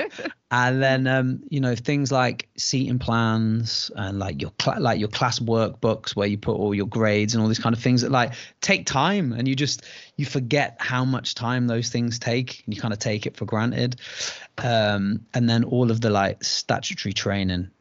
And 0.51 0.81
then 0.81 1.05
um, 1.05 1.43
you 1.49 1.59
know 1.61 1.75
things 1.75 2.11
like 2.11 2.49
seating 2.57 2.97
plans 2.97 3.91
and 3.95 4.17
like 4.17 4.41
your 4.41 4.51
cla 4.57 4.79
like 4.79 4.99
your 4.99 5.09
class 5.09 5.37
workbooks 5.37 6.15
where 6.15 6.27
you 6.27 6.39
put 6.39 6.55
all 6.55 6.73
your 6.73 6.87
grades 6.87 7.35
and 7.35 7.41
all 7.43 7.47
these 7.47 7.59
kind 7.59 7.75
of 7.75 7.81
things 7.81 8.01
that 8.01 8.09
like 8.11 8.33
take 8.61 8.87
time 8.87 9.31
and 9.31 9.47
you 9.47 9.55
just 9.55 9.85
you 10.19 10.25
forget 10.25 10.75
how 10.79 11.05
much 11.05 11.33
time 11.33 11.65
those 11.67 11.87
things 11.89 12.19
take 12.19 12.61
and 12.65 12.75
you 12.75 12.81
kind 12.81 12.93
of 12.93 12.99
take 12.99 13.25
it 13.25 13.37
for 13.37 13.45
granted. 13.45 14.01
Um, 14.57 15.25
and 15.33 15.49
then 15.49 15.63
all 15.63 15.91
of 15.91 16.01
the 16.01 16.09
like 16.09 16.43
statutory 16.43 17.13
training 17.13 17.71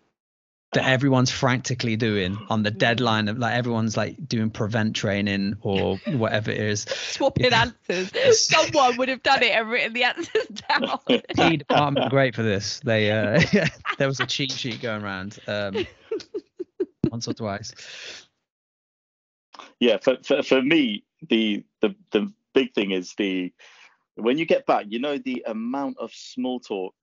that 0.72 0.84
everyone's 0.86 1.32
frantically 1.32 1.96
doing 1.96 2.38
on 2.48 2.62
the 2.62 2.70
deadline 2.70 3.26
of 3.26 3.38
like 3.38 3.54
everyone's 3.54 3.96
like 3.96 4.28
doing 4.28 4.50
prevent 4.50 4.94
training 4.94 5.56
or 5.62 5.96
whatever 6.06 6.52
it 6.52 6.60
is. 6.60 6.82
swapping 6.82 7.50
Yeah. 7.50 7.72
answers. 7.88 8.46
Someone 8.46 8.98
would 8.98 9.08
have 9.08 9.24
done 9.24 9.42
it 9.42 9.50
and 9.50 9.68
written 9.68 9.92
the 9.92 10.04
answers 10.04 10.46
down. 10.68 10.98
P 11.34 11.56
department 11.56 12.08
great 12.10 12.36
for 12.36 12.44
this. 12.44 12.78
They 12.84 13.10
uh, 13.10 13.42
there 13.98 14.06
was 14.06 14.20
a 14.20 14.26
cheat 14.26 14.52
sheet 14.52 14.80
going 14.80 15.02
around 15.02 15.40
um, 15.48 15.84
once 17.10 17.26
or 17.26 17.34
twice. 17.34 17.74
yeah 19.80 19.96
for, 19.96 20.18
for, 20.22 20.42
for 20.44 20.62
me 20.62 21.02
the, 21.28 21.64
the 21.80 21.94
the 22.12 22.32
big 22.54 22.74
thing 22.74 22.90
is 22.92 23.14
the 23.16 23.52
when 24.14 24.38
you 24.38 24.44
get 24.44 24.66
back 24.66 24.86
you 24.88 24.98
know 24.98 25.18
the 25.18 25.44
amount 25.46 25.96
of 25.98 26.12
small 26.12 26.60
talk 26.60 26.94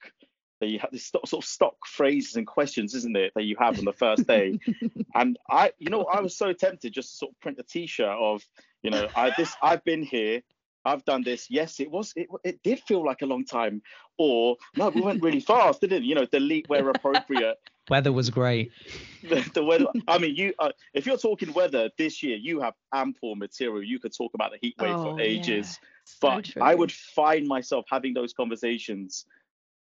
that 0.61 0.67
you 0.67 0.79
have 0.79 0.91
this 0.91 1.11
sort 1.25 1.33
of 1.33 1.47
stock 1.47 1.75
phrases 1.85 2.35
and 2.35 2.47
questions 2.47 2.93
isn't 2.93 3.15
it 3.17 3.31
that 3.35 3.43
you 3.43 3.55
have 3.59 3.77
on 3.77 3.85
the 3.85 3.93
first 3.93 4.25
day? 4.27 4.59
And 5.15 5.37
i 5.49 5.71
you 5.79 5.89
know 5.89 6.03
i 6.05 6.19
was 6.19 6.35
so 6.35 6.51
tempted 6.51 6.93
just 6.93 7.11
to 7.11 7.17
sort 7.17 7.31
of 7.31 7.39
print 7.39 7.59
a 7.59 7.63
t-shirt 7.63 8.17
of 8.19 8.43
you 8.83 8.91
know 8.91 9.07
i 9.15 9.31
this 9.37 9.55
i've 9.61 9.83
been 9.85 10.03
here 10.03 10.41
i've 10.83 11.05
done 11.05 11.23
this. 11.23 11.47
Yes 11.49 11.79
it 11.79 11.89
was 11.89 12.11
it, 12.15 12.27
it 12.43 12.61
did 12.63 12.79
feel 12.81 13.03
like 13.05 13.21
a 13.21 13.25
long 13.25 13.45
time. 13.45 13.81
Or 14.17 14.57
no 14.75 14.89
we 14.89 15.01
went 15.01 15.23
really 15.23 15.39
fast 15.39 15.81
didn't 15.81 16.03
it? 16.03 16.05
You 16.05 16.15
know 16.15 16.25
delete 16.25 16.67
where 16.67 16.89
appropriate 16.89 17.57
Weather 17.89 18.11
was 18.11 18.29
great. 18.29 18.71
the, 19.21 19.49
the 19.53 19.63
weather. 19.63 19.87
I 20.07 20.17
mean, 20.17 20.35
you 20.35 20.53
uh, 20.59 20.71
if 20.93 21.05
you're 21.05 21.17
talking 21.17 21.53
weather 21.53 21.89
this 21.97 22.21
year, 22.23 22.37
you 22.37 22.61
have 22.61 22.73
ample 22.93 23.35
material. 23.35 23.83
You 23.83 23.99
could 23.99 24.15
talk 24.15 24.33
about 24.33 24.51
the 24.51 24.57
heat 24.61 24.75
wave 24.79 24.95
Oh, 24.95 25.15
for 25.15 25.21
ages. 25.21 25.79
So 26.05 26.27
But 26.27 26.45
true. 26.45 26.61
I 26.61 26.75
would 26.75 26.91
find 26.91 27.47
myself 27.47 27.85
having 27.89 28.13
those 28.13 28.33
conversations 28.33 29.25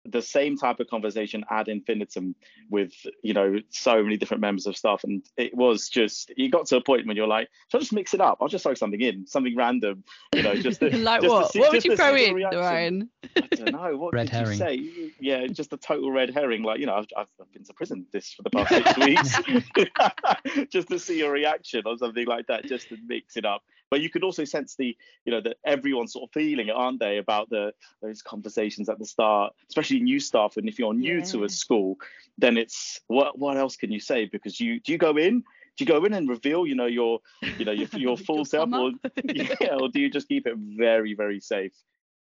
the 0.05 0.22
same 0.22 0.57
type 0.57 0.79
of 0.79 0.88
conversation 0.88 1.43
ad 1.50 1.67
infinitum 1.67 2.36
with 2.69 2.93
you 3.24 3.33
know 3.33 3.57
so 3.69 4.03
many 4.03 4.17
different 4.17 4.41
members 4.41 4.65
of 4.65 4.75
staff. 4.75 5.03
And 5.03 5.24
it 5.38 5.55
was 5.55 5.89
just 5.89 6.31
you 6.36 6.50
got 6.50 6.65
to 6.67 6.77
a 6.77 6.81
point 6.81 7.07
when 7.07 7.15
you're 7.15 7.27
like 7.27 7.50
shall 7.69 7.79
I 7.79 7.81
just 7.81 7.93
mix 7.93 8.13
it 8.13 8.22
up? 8.22 8.38
I'll 8.41 8.48
just 8.48 8.63
throw 8.63 8.74
something 8.74 9.01
in 9.01 9.25
something 9.27 9.55
random 9.55 10.03
you 10.36 10.43
know 10.43 10.55
just 10.55 10.79
to, 10.81 10.95
like 10.98 11.22
just 11.22 11.31
what? 11.31 11.51
see, 11.51 11.60
what 11.60 11.72
would 11.72 11.86
you 11.86 11.95
throw 11.95 12.15
in 12.15 12.36
Ryan? 12.36 13.10
I 13.36 13.41
don't 13.41 13.72
know. 13.72 13.98
What 14.03 14.13
red 14.13 14.27
did 14.27 14.36
herring. 14.36 14.51
you 14.51 14.57
say? 14.57 15.12
Yeah 15.19 15.48
just 15.48 15.72
a 15.72 15.77
total 15.77 16.12
red 16.12 16.31
herring. 16.33 16.63
Like 16.63 16.79
you 16.79 16.86
know 16.86 16.95
I've, 16.95 17.07
I've 17.17 17.53
been 17.53 17.63
to 17.63 17.74
prison 17.74 18.05
this 18.12 18.33
for 18.33 18.43
the 18.43 18.50
past 18.50 18.69
six 18.69 18.98
weeks. 20.57 20.69
Just 20.69 20.89
to 20.89 21.00
see 21.00 21.19
your 21.19 21.31
reaction 21.31 21.83
or 21.86 21.98
something 21.98 22.27
like 22.27 22.48
that 22.48 22.65
just 22.65 22.89
to 22.89 22.98
mix 23.07 23.38
it 23.38 23.45
up 23.45 23.63
but 23.94 24.02
you 24.02 24.10
could 24.10 24.24
also 24.24 24.44
sense 24.44 24.76
the 24.76 24.98
you 25.24 25.32
know 25.32 25.40
that 25.40 25.58
everyone's 25.64 26.14
sort 26.14 26.28
of 26.28 26.34
feeling 26.34 26.68
it 26.68 26.72
aren't 26.76 27.00
they 27.00 27.20
about 27.20 27.48
the 27.52 27.72
those 28.02 28.24
conversations 28.24 28.90
at 28.90 28.98
the 28.98 29.06
start 29.06 29.54
especially 29.70 30.00
new 30.00 30.20
staff. 30.20 30.58
And 30.58 30.68
if 30.68 30.80
you're 30.80 30.96
new 30.96 31.18
yeah. 31.18 31.26
to 31.26 31.44
a 31.44 31.50
school 31.50 31.98
then 32.40 32.58
it's 32.58 33.02
what 33.06 33.38
what 33.38 33.56
else 33.56 33.76
can 33.76 33.92
you 33.92 34.00
say? 34.00 34.26
Because 34.26 34.60
you 34.60 34.80
do 34.80 34.94
you 34.94 34.98
go 34.98 35.16
in? 35.16 35.42
Do 35.42 35.84
you 35.84 35.86
go 35.86 36.04
in 36.06 36.14
and 36.14 36.28
reveal 36.28 36.66
you 36.66 36.74
know 36.74 36.88
your 36.88 37.20
you 37.60 37.66
know 37.66 37.72
your, 37.72 37.88
your 37.94 38.18
full 38.28 38.46
self 38.46 38.74
or, 38.74 38.94
yeah, 39.26 39.76
or 39.80 39.90
do 39.90 40.00
you 40.00 40.10
just 40.10 40.28
keep 40.28 40.48
it 40.48 40.56
very 40.58 41.14
very 41.14 41.40
safe 41.40 41.74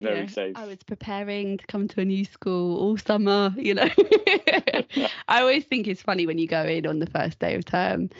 very 0.02 0.28
safe. 0.28 0.56
I 0.56 0.66
was 0.66 0.82
preparing 0.82 1.58
to 1.58 1.66
come 1.66 1.88
to 1.88 2.00
a 2.00 2.04
new 2.04 2.24
school 2.24 2.78
all 2.78 2.96
summer, 2.96 3.54
you 3.56 3.74
know. 3.74 3.88
I 5.28 5.40
always 5.40 5.64
think 5.64 5.86
it's 5.86 6.02
funny 6.02 6.26
when 6.26 6.38
you 6.38 6.46
go 6.46 6.62
in 6.62 6.86
on 6.86 6.98
the 6.98 7.06
first 7.06 7.38
day 7.38 7.54
of 7.54 7.64
term. 7.64 8.10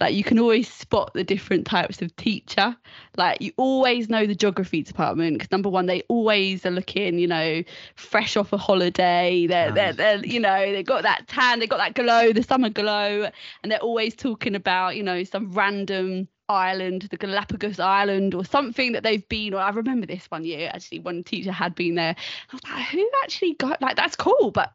Like 0.00 0.14
you 0.14 0.24
can 0.24 0.38
always 0.38 0.72
spot 0.72 1.12
the 1.14 1.24
different 1.24 1.66
types 1.66 2.02
of 2.02 2.14
teacher. 2.16 2.76
Like 3.16 3.40
you 3.40 3.52
always 3.56 4.08
know 4.08 4.26
the 4.26 4.34
geography 4.34 4.82
department 4.82 5.38
because 5.38 5.50
number 5.50 5.68
one, 5.68 5.86
they 5.86 6.02
always 6.08 6.64
are 6.64 6.70
looking, 6.70 7.18
you 7.18 7.26
know, 7.26 7.62
fresh 7.96 8.36
off 8.36 8.52
a 8.52 8.56
holiday. 8.58 9.46
They're, 9.46 9.72
they're, 9.72 9.92
they're, 9.92 10.24
you 10.24 10.40
know, 10.40 10.72
they've 10.72 10.86
got 10.86 11.02
that 11.02 11.26
tan, 11.28 11.58
they've 11.58 11.68
got 11.68 11.78
that 11.78 11.94
glow, 11.94 12.32
the 12.32 12.42
summer 12.42 12.70
glow, 12.70 13.28
and 13.62 13.72
they're 13.72 13.78
always 13.78 14.14
talking 14.14 14.54
about, 14.54 14.96
you 14.96 15.02
know, 15.02 15.24
some 15.24 15.52
random 15.52 16.28
island, 16.50 17.08
the 17.10 17.16
Galapagos 17.16 17.78
Island, 17.78 18.34
or 18.34 18.44
something 18.44 18.92
that 18.92 19.02
they've 19.02 19.26
been. 19.28 19.54
Or 19.54 19.60
I 19.60 19.70
remember 19.70 20.06
this 20.06 20.26
one 20.26 20.44
year 20.44 20.70
actually, 20.72 21.00
one 21.00 21.22
teacher 21.22 21.52
had 21.52 21.74
been 21.74 21.94
there. 21.94 22.16
I 22.50 22.54
was 22.54 22.62
like, 22.64 22.86
who 22.86 23.10
actually 23.22 23.54
got 23.54 23.80
like 23.80 23.96
that's 23.96 24.16
cool, 24.16 24.50
but 24.50 24.72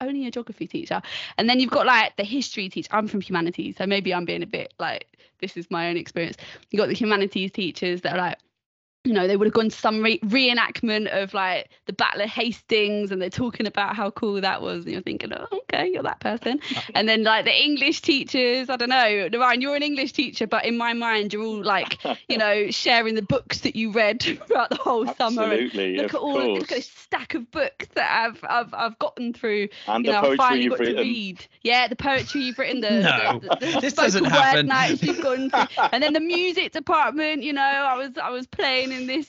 only 0.00 0.26
a 0.26 0.30
geography 0.30 0.66
teacher. 0.66 1.00
And 1.38 1.48
then 1.48 1.60
you've 1.60 1.70
got 1.70 1.86
like 1.86 2.16
the 2.16 2.24
history 2.24 2.68
teacher. 2.68 2.88
I'm 2.92 3.08
from 3.08 3.20
humanities, 3.20 3.76
so 3.78 3.86
maybe 3.86 4.12
I'm 4.12 4.24
being 4.24 4.42
a 4.42 4.46
bit 4.46 4.74
like 4.78 5.06
this 5.40 5.56
is 5.56 5.70
my 5.70 5.88
own 5.88 5.96
experience. 5.96 6.36
You 6.70 6.78
got 6.78 6.88
the 6.88 6.94
humanities 6.94 7.52
teachers 7.52 8.02
that 8.02 8.14
are 8.14 8.18
like, 8.18 8.38
you 9.06 9.12
know, 9.12 9.26
they 9.28 9.36
would 9.36 9.46
have 9.46 9.54
gone 9.54 9.68
to 9.70 9.76
some 9.76 10.02
re- 10.02 10.18
reenactment 10.20 11.06
of 11.08 11.32
like 11.32 11.70
the 11.86 11.92
Battle 11.92 12.22
of 12.22 12.28
Hastings 12.28 13.10
and 13.12 13.22
they're 13.22 13.30
talking 13.30 13.66
about 13.66 13.94
how 13.94 14.10
cool 14.10 14.40
that 14.40 14.60
was. 14.62 14.84
And 14.84 14.92
you're 14.92 15.02
thinking, 15.02 15.32
oh, 15.32 15.46
okay, 15.72 15.88
you're 15.92 16.02
that 16.02 16.20
person. 16.20 16.60
and 16.94 17.08
then 17.08 17.22
like 17.22 17.44
the 17.44 17.54
English 17.54 18.00
teachers, 18.02 18.68
I 18.68 18.76
don't 18.76 18.88
know, 18.88 19.28
Ryan, 19.38 19.60
you're 19.60 19.76
an 19.76 19.82
English 19.84 20.12
teacher, 20.12 20.46
but 20.46 20.64
in 20.64 20.76
my 20.76 20.92
mind, 20.92 21.32
you're 21.32 21.44
all 21.44 21.62
like, 21.62 21.98
you 22.28 22.36
know, 22.36 22.70
sharing 22.70 23.14
the 23.14 23.22
books 23.22 23.60
that 23.60 23.76
you 23.76 23.92
read 23.92 24.20
throughout 24.46 24.70
the 24.70 24.76
whole 24.76 25.06
summer. 25.14 25.42
Absolutely. 25.44 25.96
Look 25.98 26.14
at 26.14 26.20
all, 26.20 26.32
course. 26.32 26.60
look 26.60 26.72
at 26.72 26.76
this 26.78 26.90
stack 26.90 27.34
of 27.34 27.50
books 27.52 27.86
that 27.94 28.10
I've 28.10 28.44
I've, 28.48 28.74
I've 28.74 28.98
gotten 28.98 29.32
through. 29.32 29.68
And 29.86 30.04
you 30.04 30.10
the 30.12 30.20
know, 30.20 30.22
poetry 30.22 30.38
I 30.40 30.48
finally 30.48 30.62
you've 30.64 30.70
got 30.72 30.80
written. 30.80 30.96
to 30.96 31.02
read. 31.02 31.46
Yeah, 31.62 31.88
the 31.88 31.96
poetry 31.96 32.42
you've 32.42 32.58
written, 32.58 32.80
the, 32.80 32.90
No, 32.90 33.38
the, 33.38 33.48
the, 33.48 33.66
the 33.72 33.80
this 33.80 33.92
spoken 33.92 34.04
doesn't 34.04 34.24
word 34.24 34.30
happen. 34.32 34.66
nights 34.66 35.02
you've 35.02 35.22
gone 35.22 35.50
through. 35.50 35.84
and 35.92 36.02
then 36.02 36.12
the 36.12 36.20
music 36.20 36.72
department, 36.72 37.42
you 37.42 37.52
know, 37.52 37.62
I 37.62 37.96
was 37.96 38.10
I 38.20 38.30
was 38.30 38.46
playing 38.46 38.92
this 39.06 39.28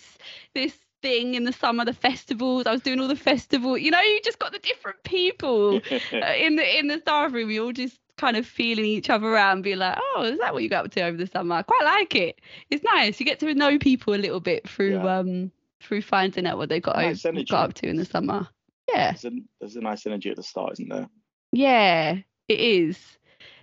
this 0.53 0.73
thing 1.01 1.35
in 1.35 1.43
the 1.43 1.53
summer, 1.53 1.83
the 1.85 1.93
festivals. 1.93 2.65
I 2.65 2.71
was 2.71 2.81
doing 2.81 2.99
all 2.99 3.07
the 3.07 3.15
festival. 3.15 3.77
You 3.77 3.91
know, 3.91 4.01
you 4.01 4.21
just 4.23 4.39
got 4.39 4.51
the 4.53 4.59
different 4.59 5.03
people 5.03 5.81
uh, 5.91 6.33
in 6.37 6.55
the 6.55 6.79
in 6.79 6.87
the 6.87 6.99
staff 6.99 7.33
room. 7.33 7.49
You 7.51 7.65
all 7.65 7.73
just 7.73 7.99
kind 8.17 8.35
of 8.37 8.47
feeling 8.47 8.85
each 8.85 9.09
other 9.09 9.35
out 9.35 9.53
and 9.53 9.63
be 9.63 9.75
like, 9.75 9.97
oh, 10.15 10.23
is 10.23 10.39
that 10.39 10.53
what 10.53 10.63
you 10.63 10.69
got 10.69 10.85
up 10.85 10.91
to 10.91 11.01
over 11.01 11.17
the 11.17 11.27
summer? 11.27 11.55
I 11.55 11.61
quite 11.63 11.83
like 11.83 12.15
it. 12.15 12.39
It's 12.71 12.83
nice. 12.83 13.19
You 13.19 13.25
get 13.25 13.39
to 13.41 13.53
know 13.53 13.77
people 13.77 14.13
a 14.13 14.17
little 14.17 14.39
bit 14.39 14.67
through 14.67 14.93
Yeah. 14.93 15.17
um 15.19 15.51
through 15.81 16.01
finding 16.01 16.47
out 16.47 16.57
what 16.57 16.69
they 16.69 16.79
got, 16.79 16.95
Nice 16.95 17.23
over, 17.25 17.43
got 17.43 17.69
up 17.69 17.73
to 17.75 17.87
in 17.87 17.97
the 17.97 18.05
summer. 18.05 18.47
Yeah. 18.89 19.11
There's 19.11 19.25
a, 19.25 19.31
there's 19.59 19.75
a 19.75 19.81
nice 19.81 20.05
energy 20.07 20.29
at 20.31 20.35
the 20.37 20.43
start, 20.43 20.73
isn't 20.73 20.89
there? 20.89 21.07
Yeah, 21.51 22.17
it 22.47 22.59
is. 22.59 22.97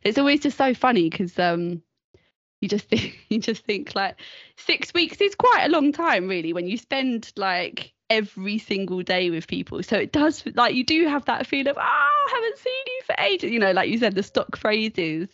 It's 0.05 0.19
always 0.19 0.41
just 0.41 0.57
so 0.57 0.75
funny 0.75 1.11
because 1.11 1.37
um, 1.39 1.83
you 2.65 2.69
just 2.69 2.89
think 2.89 3.19
you 3.29 3.39
just 3.39 3.65
think 3.65 3.95
like 3.95 4.17
six 4.57 4.93
weeks 4.95 5.21
is 5.21 5.35
quite 5.35 5.67
a 5.67 5.69
long 5.69 5.93
time, 5.93 6.27
really, 6.27 6.53
when 6.53 6.67
you 6.67 6.77
spend 6.77 7.33
like 7.37 7.93
every 8.11 8.59
single 8.59 9.03
day 9.03 9.31
with 9.31 9.47
people. 9.47 9.83
So 9.83 9.97
it 9.97 10.13
does 10.13 10.43
like 10.55 10.75
you 10.75 10.85
do 10.85 11.07
have 11.07 11.27
that 11.27 11.47
feel 11.47 11.69
of 11.69 11.77
oh, 11.77 11.81
I 11.81 12.31
haven't 12.35 12.59
seen 12.59 12.85
you 12.87 13.01
for 13.05 13.15
ages. 13.19 13.51
You 13.53 13.61
know, 13.61 13.73
like 13.73 13.91
you 13.91 13.99
said, 13.99 14.15
the 14.15 14.23
stock 14.23 14.57
phrases, 14.57 15.29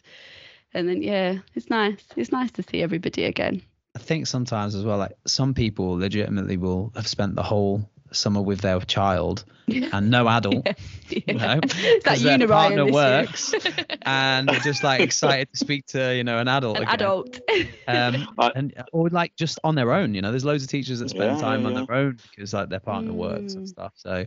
and 0.75 0.89
then 0.89 1.03
yeah, 1.03 1.39
it's 1.55 1.71
nice. 1.71 2.05
It's 2.17 2.33
nice 2.33 2.51
to 2.53 2.63
see 2.63 2.83
everybody 2.83 3.25
again. 3.25 3.63
I 3.97 3.99
think 3.99 4.27
sometimes 4.27 4.75
as 4.75 4.85
well, 4.85 4.99
like 4.99 5.17
some 5.27 5.55
people 5.55 5.99
legitimately 5.99 6.57
will 6.57 6.93
have 6.95 7.09
spent 7.09 7.35
the 7.35 7.43
whole 7.43 7.90
summer 8.13 8.41
with 8.43 8.61
their 8.61 8.81
child 8.81 9.45
and 9.93 10.11
no 10.11 10.29
adult, 10.29 10.67
Yeah. 10.67 10.73
you 11.09 11.35
know, 11.35 11.61
that 11.61 12.01
because 12.03 12.23
their 12.23 12.39
partner 12.49 12.87
works 12.87 13.55
and 14.03 14.49
they're 14.49 14.61
just 14.61 14.83
like 14.83 15.01
excited 15.01 15.49
to 15.53 15.57
speak 15.59 15.87
to, 15.89 16.15
you 16.17 16.25
know, 16.25 16.39
an 16.39 16.49
adult. 16.49 16.77
An 16.79 16.83
again. 16.83 16.95
adult. 16.95 17.41
Um, 17.87 18.27
I- 18.39 18.53
and 18.55 18.75
or 18.93 19.09
like 19.11 19.35
just 19.37 19.59
on 19.65 19.75
their 19.75 19.93
own, 19.93 20.15
you 20.15 20.23
know, 20.23 20.31
there's 20.31 20.45
loads 20.45 20.63
of 20.65 20.71
teachers 20.71 20.99
that 21.01 21.11
spend 21.11 21.37
Yeah, 21.37 21.41
time 21.41 21.67
on 21.67 21.75
their 21.75 21.91
own 21.91 22.19
because 22.31 22.53
like 22.53 22.69
their 22.69 22.81
partner 22.81 23.13
works 23.13 23.55
Mm. 23.55 23.57
and 23.59 23.69
stuff. 23.69 23.93
So, 23.97 24.27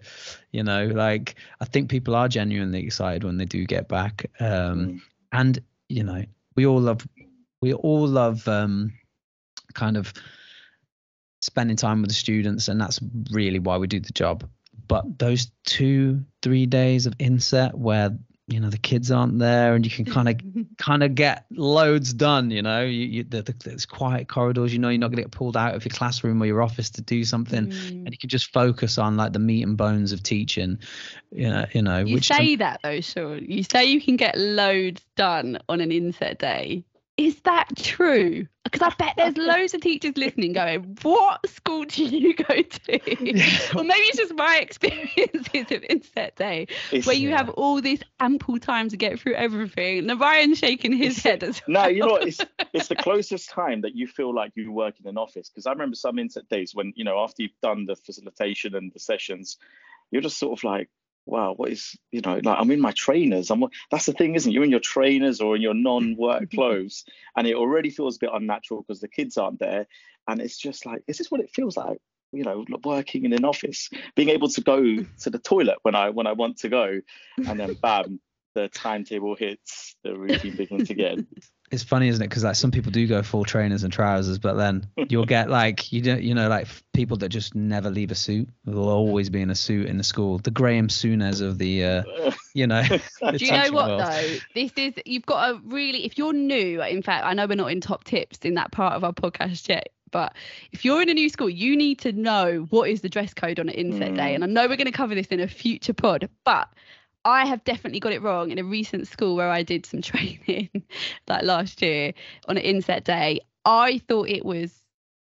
you 0.52 0.64
know, 0.64 0.86
like 0.88 1.36
I 1.60 1.66
think 1.66 1.90
people 1.90 2.16
are 2.16 2.28
genuinely 2.28 2.84
excited 2.84 3.24
when 3.24 3.38
they 3.38 3.46
do 3.46 3.66
get 3.66 3.88
back. 3.88 4.26
Um, 4.40 4.48
Mm. 4.50 5.02
and 5.34 5.60
you 5.90 6.04
know 6.04 6.24
we 6.56 6.66
all 6.66 6.80
love 6.80 7.06
we 7.62 7.74
all 7.74 8.08
love 8.08 8.48
um 8.48 8.94
kind 9.74 9.98
of 9.98 10.14
spending 11.54 11.78
time 11.78 12.02
with 12.02 12.10
the 12.10 12.16
students 12.16 12.68
and 12.68 12.82
that's 12.82 13.00
really 13.32 13.60
why 13.60 13.78
we 13.78 13.86
do 13.88 14.00
the 14.00 14.12
job 14.14 14.44
but 14.88 15.04
those 15.20 15.52
two 15.66 16.24
three 16.42 16.66
days 16.66 17.06
of 17.06 17.14
inset 17.20 17.78
where 17.78 18.18
you 18.48 18.60
know 18.60 18.70
the 18.70 18.78
kids 18.78 19.10
aren't 19.10 19.40
there 19.40 19.74
and 19.74 19.86
you 19.86 19.92
can 19.92 20.04
kind 20.04 20.28
of 20.28 20.36
kind 20.78 21.02
of 21.04 21.16
get 21.16 21.46
loads 21.52 22.14
done 22.14 22.52
you 22.52 22.62
know 22.62 22.84
you, 22.84 23.06
you 23.06 23.24
the, 23.24 23.42
the, 23.42 23.54
there's 23.64 23.86
quiet 23.86 24.28
corridors 24.28 24.74
you 24.74 24.80
know 24.80 24.90
you're 24.90 24.98
not 24.98 25.08
going 25.12 25.18
to 25.18 25.22
get 25.24 25.32
pulled 25.32 25.56
out 25.56 25.76
of 25.76 25.86
your 25.86 25.92
classroom 25.92 26.42
or 26.44 26.46
your 26.46 26.62
office 26.62 26.90
to 26.90 27.02
do 27.02 27.24
something 27.24 27.68
Mm. 27.68 27.90
and 28.04 28.12
you 28.12 28.18
can 28.18 28.30
just 28.30 28.52
focus 28.52 28.98
on 28.98 29.16
like 29.16 29.32
the 29.32 29.40
meat 29.40 29.64
and 29.64 29.78
bones 29.78 30.12
of 30.12 30.22
teaching 30.24 30.80
you 31.32 31.50
know 31.50 31.66
you 31.72 31.82
know 31.82 32.00
You 32.00 32.20
say 32.20 32.58
that 32.58 32.82
though, 32.84 33.00
Sean. 33.00 33.46
You 33.48 33.64
say 33.64 33.86
you 33.86 34.02
can 34.02 34.18
get 34.18 34.38
loads 34.38 35.02
done 35.16 35.60
on 35.70 35.80
an 35.80 35.92
inset 35.92 36.38
day. 36.40 36.84
Is 37.16 37.40
that 37.42 37.68
true? 37.76 38.48
Because 38.64 38.82
I 38.82 38.90
bet 38.98 39.14
there's 39.18 39.38
loads 39.38 39.76
of 39.76 39.82
teachers 39.82 40.18
listening 40.18 40.54
going, 40.54 40.98
What 41.04 41.48
school 41.48 41.86
do 41.86 42.04
you 42.04 42.34
go 42.34 42.62
to? 42.62 43.00
or 43.78 43.84
maybe 43.84 44.00
it's 44.02 44.18
just 44.18 44.34
my 44.34 44.58
experiences 44.62 45.72
of 45.72 45.84
inset 45.88 46.36
day, 46.36 46.64
It's- 46.92 47.06
where 47.06 47.16
you 47.16 47.30
have 47.30 47.50
all 47.50 47.82
this 47.82 48.00
ample 48.20 48.58
time 48.58 48.90
to 48.90 48.98
get 48.98 49.20
through 49.20 49.36
everything. 49.36 50.08
Now 50.08 50.16
Ryan's 50.16 50.58
shaking 50.58 50.94
his 50.94 51.20
It's- 51.20 51.24
head 51.24 51.44
as 51.44 51.62
no, 51.68 51.86
you 51.86 52.00
know 52.00 52.14
what? 52.14 52.28
It's 52.28 52.40
it's 52.74 52.88
the 52.88 52.96
closest 52.96 53.50
time 53.52 53.82
that 53.82 53.96
you 53.96 54.08
feel 54.08 54.34
like 54.34 54.54
you 54.56 54.72
work 54.72 54.96
in 55.00 55.08
an 55.08 55.18
office. 55.20 55.50
Because 55.50 55.68
I 55.68 55.72
remember 55.72 55.96
some 55.96 56.18
inset 56.18 56.50
days 56.50 56.74
when 56.74 56.94
you 56.96 57.04
know 57.04 57.20
after 57.20 57.44
you've 57.44 57.52
done 57.62 57.86
the 57.86 57.96
facilitation 57.96 58.74
and 58.74 58.92
the 58.92 59.00
sessions, 59.00 59.58
you're 60.10 60.24
just 60.24 60.40
sort 60.40 60.58
of 60.58 60.64
like, 60.64 60.90
wow, 61.26 61.54
what 61.56 61.70
is 61.70 61.96
you 62.12 62.22
know 62.22 62.40
like 62.44 62.58
I'm 62.60 62.72
in 62.72 62.82
my 62.82 62.92
trainers. 62.92 63.50
I'm 63.50 63.64
that's 63.92 64.06
the 64.06 64.14
thing, 64.14 64.36
isn't 64.36 64.52
it? 64.52 64.54
You're 64.54 64.64
in 64.64 64.72
your 64.72 64.80
trainers 64.80 65.42
or 65.42 65.56
in 65.56 65.62
your 65.62 65.74
non-work 65.74 66.52
clothes, 66.54 67.06
and 67.36 67.48
it 67.48 67.56
already 67.56 67.90
feels 67.90 68.18
a 68.18 68.20
bit 68.20 68.30
unnatural 68.34 68.82
because 68.82 69.02
the 69.02 69.08
kids 69.08 69.38
aren't 69.38 69.60
there, 69.60 69.88
and 70.28 70.42
it's 70.42 70.58
just 70.58 70.86
like, 70.86 71.04
is 71.08 71.18
this 71.18 71.32
what 71.32 71.42
it 71.42 71.52
feels 71.52 71.78
like? 71.78 72.00
You 72.32 72.44
know, 72.44 72.66
working 72.84 73.26
in 73.26 73.34
an 73.34 73.46
office, 73.46 73.90
being 74.16 74.30
able 74.30 74.50
to 74.50 74.62
go 74.62 74.82
to 75.22 75.30
the 75.30 75.40
toilet 75.40 75.78
when 75.84 75.96
I 75.96 76.10
when 76.10 76.28
I 76.28 76.34
want 76.34 76.58
to 76.60 76.70
go, 76.70 77.02
and 77.38 77.60
then 77.60 77.74
bam, 77.82 78.20
the 78.56 78.70
timetable 78.70 79.36
hits, 79.36 79.96
the 80.04 80.16
routine 80.16 80.56
begins 80.56 80.90
again. 80.90 81.28
It's 81.74 81.84
funny 81.84 82.08
isn't 82.08 82.22
it 82.22 82.30
because 82.30 82.44
like 82.44 82.56
some 82.56 82.72
people 82.72 82.92
do 82.92 83.08
go 83.08 83.24
full 83.24 83.44
trainers 83.44 83.84
and 83.84 83.92
trousers 83.92 84.38
but 84.38 84.54
then 84.54 84.88
you'll 85.10 85.26
get 85.26 85.50
like 85.62 85.92
you 85.92 86.02
don't 86.02 86.22
you 86.22 86.36
know 86.36 86.48
like 86.48 86.68
people 86.94 87.18
that 87.18 87.30
just 87.30 87.56
never 87.56 87.90
leave 87.90 88.12
a 88.12 88.16
suit 88.16 88.48
they'll 88.66 88.90
always 88.90 89.30
be 89.30 89.42
in 89.42 89.50
a 89.50 89.56
suit 89.56 89.88
in 89.88 89.98
the 89.98 90.04
school 90.04 90.38
the 90.38 90.52
Graham 90.52 90.88
Souness 90.88 91.42
of 91.42 91.58
the 91.58 91.84
uh 91.84 92.04
you 92.54 92.68
know 92.68 92.82
the 93.22 93.38
Do 93.38 93.46
you 93.46 93.52
know 93.52 93.72
what 93.72 93.88
world. 93.88 94.02
though? 94.02 94.36
This 94.54 94.72
is 94.78 94.94
you've 95.06 95.26
got 95.26 95.52
a 95.52 95.60
really 95.66 96.06
if 96.06 96.18
you're 96.18 96.34
new. 96.34 96.82
In 96.82 97.02
fact, 97.02 97.26
I 97.26 97.34
know 97.34 97.48
we're 97.48 97.56
not 97.56 97.72
in 97.72 97.82
top 97.82 98.04
tips 98.04 98.40
in 98.44 98.56
that 98.56 98.72
part 98.72 98.94
of 98.94 99.04
our 99.04 99.14
podcast 99.14 99.68
yet. 99.68 99.90
But 100.12 100.36
if 100.72 100.86
you're 100.86 101.02
in 101.02 101.10
a 101.10 101.14
new 101.14 101.28
school, 101.28 101.50
you 101.50 101.76
need 101.76 102.00
to 102.02 102.12
know 102.12 102.68
what 102.70 102.88
is 102.88 103.02
the 103.02 103.10
dress 103.10 103.34
code 103.34 103.60
on 103.60 103.68
an 103.68 103.74
inset 103.74 104.14
day. 104.14 104.34
Mm. 104.34 104.36
And 104.36 104.44
I 104.44 104.48
know 104.48 104.68
we're 104.68 104.78
going 104.78 104.86
to 104.86 104.92
cover 104.92 105.16
this 105.16 105.26
in 105.28 105.40
a 105.40 105.48
future 105.48 105.94
pod, 105.94 106.30
but 106.44 106.70
I 107.26 107.46
have 107.46 107.64
definitely 107.64 108.00
got 108.00 108.14
it 108.14 108.22
wrong 108.22 108.52
in 108.52 108.60
a 108.60 108.64
recent 108.64 109.08
school 109.08 109.36
where 109.36 109.50
I 109.50 109.64
did 109.64 109.86
some 109.86 110.02
training 110.12 110.70
like 111.28 111.44
last 111.44 111.82
year 111.82 112.14
on 112.48 112.58
an 112.58 112.64
inset 112.64 113.04
day. 113.06 113.42
I 113.66 114.00
thought 114.08 114.28
it 114.30 114.46
was 114.46 114.74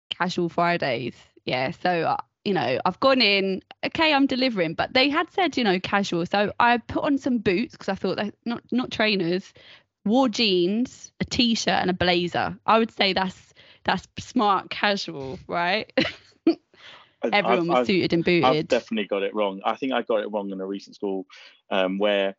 casual 0.10 0.50
Fridays. 0.50 1.16
Yeah. 1.46 1.72
So, 1.72 1.90
uh, 1.90 2.18
you 2.46 2.54
know, 2.54 2.80
I've 2.86 3.00
gone 3.00 3.22
in, 3.22 3.62
okay, 3.86 4.14
I'm 4.14 4.26
delivering, 4.26 4.74
but 4.74 4.94
they 4.94 5.10
had 5.10 5.30
said, 5.32 5.58
you 5.58 5.64
know, 5.64 5.80
casual. 5.80 6.26
So 6.26 6.54
I 6.60 6.78
put 6.78 7.04
on 7.04 7.18
some 7.18 7.40
boots 7.40 7.74
because 7.74 7.90
I 7.90 7.96
thought 7.96 8.18
that 8.18 8.36
not 8.46 8.62
not 8.72 8.92
trainers, 8.92 9.54
wore 10.06 10.30
jeans, 10.30 11.12
a 11.20 11.26
t-shirt, 11.26 11.68
and 11.82 11.90
a 11.90 11.94
blazer. 11.94 12.58
I 12.66 12.80
would 12.80 12.92
say 12.92 13.14
that's 13.14 13.54
that's 13.84 14.08
smart 14.20 14.70
casual, 14.70 15.40
right? 15.48 15.92
Everyone 17.24 17.60
I've, 17.60 17.68
was 17.68 17.78
I've, 17.80 17.88
suited 17.88 18.14
and 18.14 18.24
booted. 18.24 18.44
I've 18.44 18.68
definitely 18.68 19.08
got 19.08 19.24
it 19.24 19.34
wrong. 19.34 19.62
I 19.66 19.76
think 19.76 19.94
I 19.94 20.02
got 20.02 20.22
it 20.22 20.32
wrong 20.32 20.52
in 20.52 20.62
a 20.62 20.66
recent 20.66 20.96
school 20.96 21.26
um, 21.72 21.98
where 21.98 22.36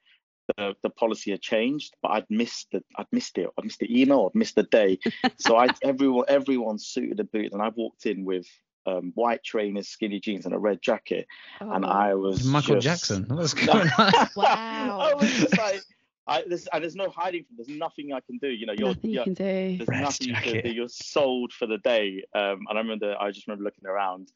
the, 0.56 0.74
the 0.82 0.90
policy 0.90 1.30
had 1.30 1.40
changed, 1.40 1.94
but 2.02 2.12
I'd 2.12 2.26
missed 2.30 2.68
the 2.72 2.82
I'd 2.96 3.06
missed 3.12 3.38
it. 3.38 3.48
I'd 3.58 3.64
missed 3.64 3.80
the 3.80 4.00
email. 4.00 4.30
I'd 4.30 4.38
missed 4.38 4.54
the 4.54 4.62
day. 4.62 4.98
so 5.38 5.56
I 5.56 5.68
everyone 5.82 6.26
everyone 6.28 6.78
suited 6.78 7.20
and 7.20 7.30
booted, 7.30 7.52
and 7.52 7.62
I 7.62 7.68
walked 7.68 8.06
in 8.06 8.24
with 8.24 8.46
um, 8.86 9.12
white 9.14 9.44
trainers, 9.44 9.88
skinny 9.88 10.20
jeans, 10.20 10.46
and 10.46 10.54
a 10.54 10.58
red 10.58 10.80
jacket, 10.80 11.26
oh. 11.60 11.70
and 11.70 11.84
I 11.84 12.14
was 12.14 12.44
Michael 12.44 12.76
just, 12.76 12.84
Jackson. 12.84 13.24
What's 13.28 13.54
going 13.66 13.88
on? 13.98 14.12
wow. 14.36 14.98
I 15.00 15.14
was 15.14 15.30
just 15.30 15.58
like, 15.58 15.82
I, 16.28 16.44
there's, 16.46 16.66
and 16.68 16.82
there's 16.82 16.94
no 16.94 17.10
hiding. 17.10 17.44
From. 17.44 17.56
There's 17.56 17.68
nothing 17.68 18.12
I 18.12 18.20
can 18.20 18.38
do. 18.38 18.48
You 18.48 18.66
know, 18.66 18.74
you're, 18.76 18.88
nothing 18.88 19.10
you're, 19.10 19.20
you 19.26 19.34
can 19.34 19.34
do. 19.34 19.84
There's 19.84 20.00
nothing 20.00 20.28
jacket. 20.28 20.46
you 20.46 20.52
can 20.62 20.70
do. 20.70 20.76
You're 20.76 20.88
sold 20.88 21.52
for 21.52 21.66
the 21.66 21.78
day. 21.78 22.24
Um, 22.34 22.66
and 22.68 22.78
I 22.78 22.80
remember, 22.80 23.16
I 23.18 23.30
just 23.30 23.46
remember 23.46 23.64
looking 23.64 23.86
around, 23.86 24.30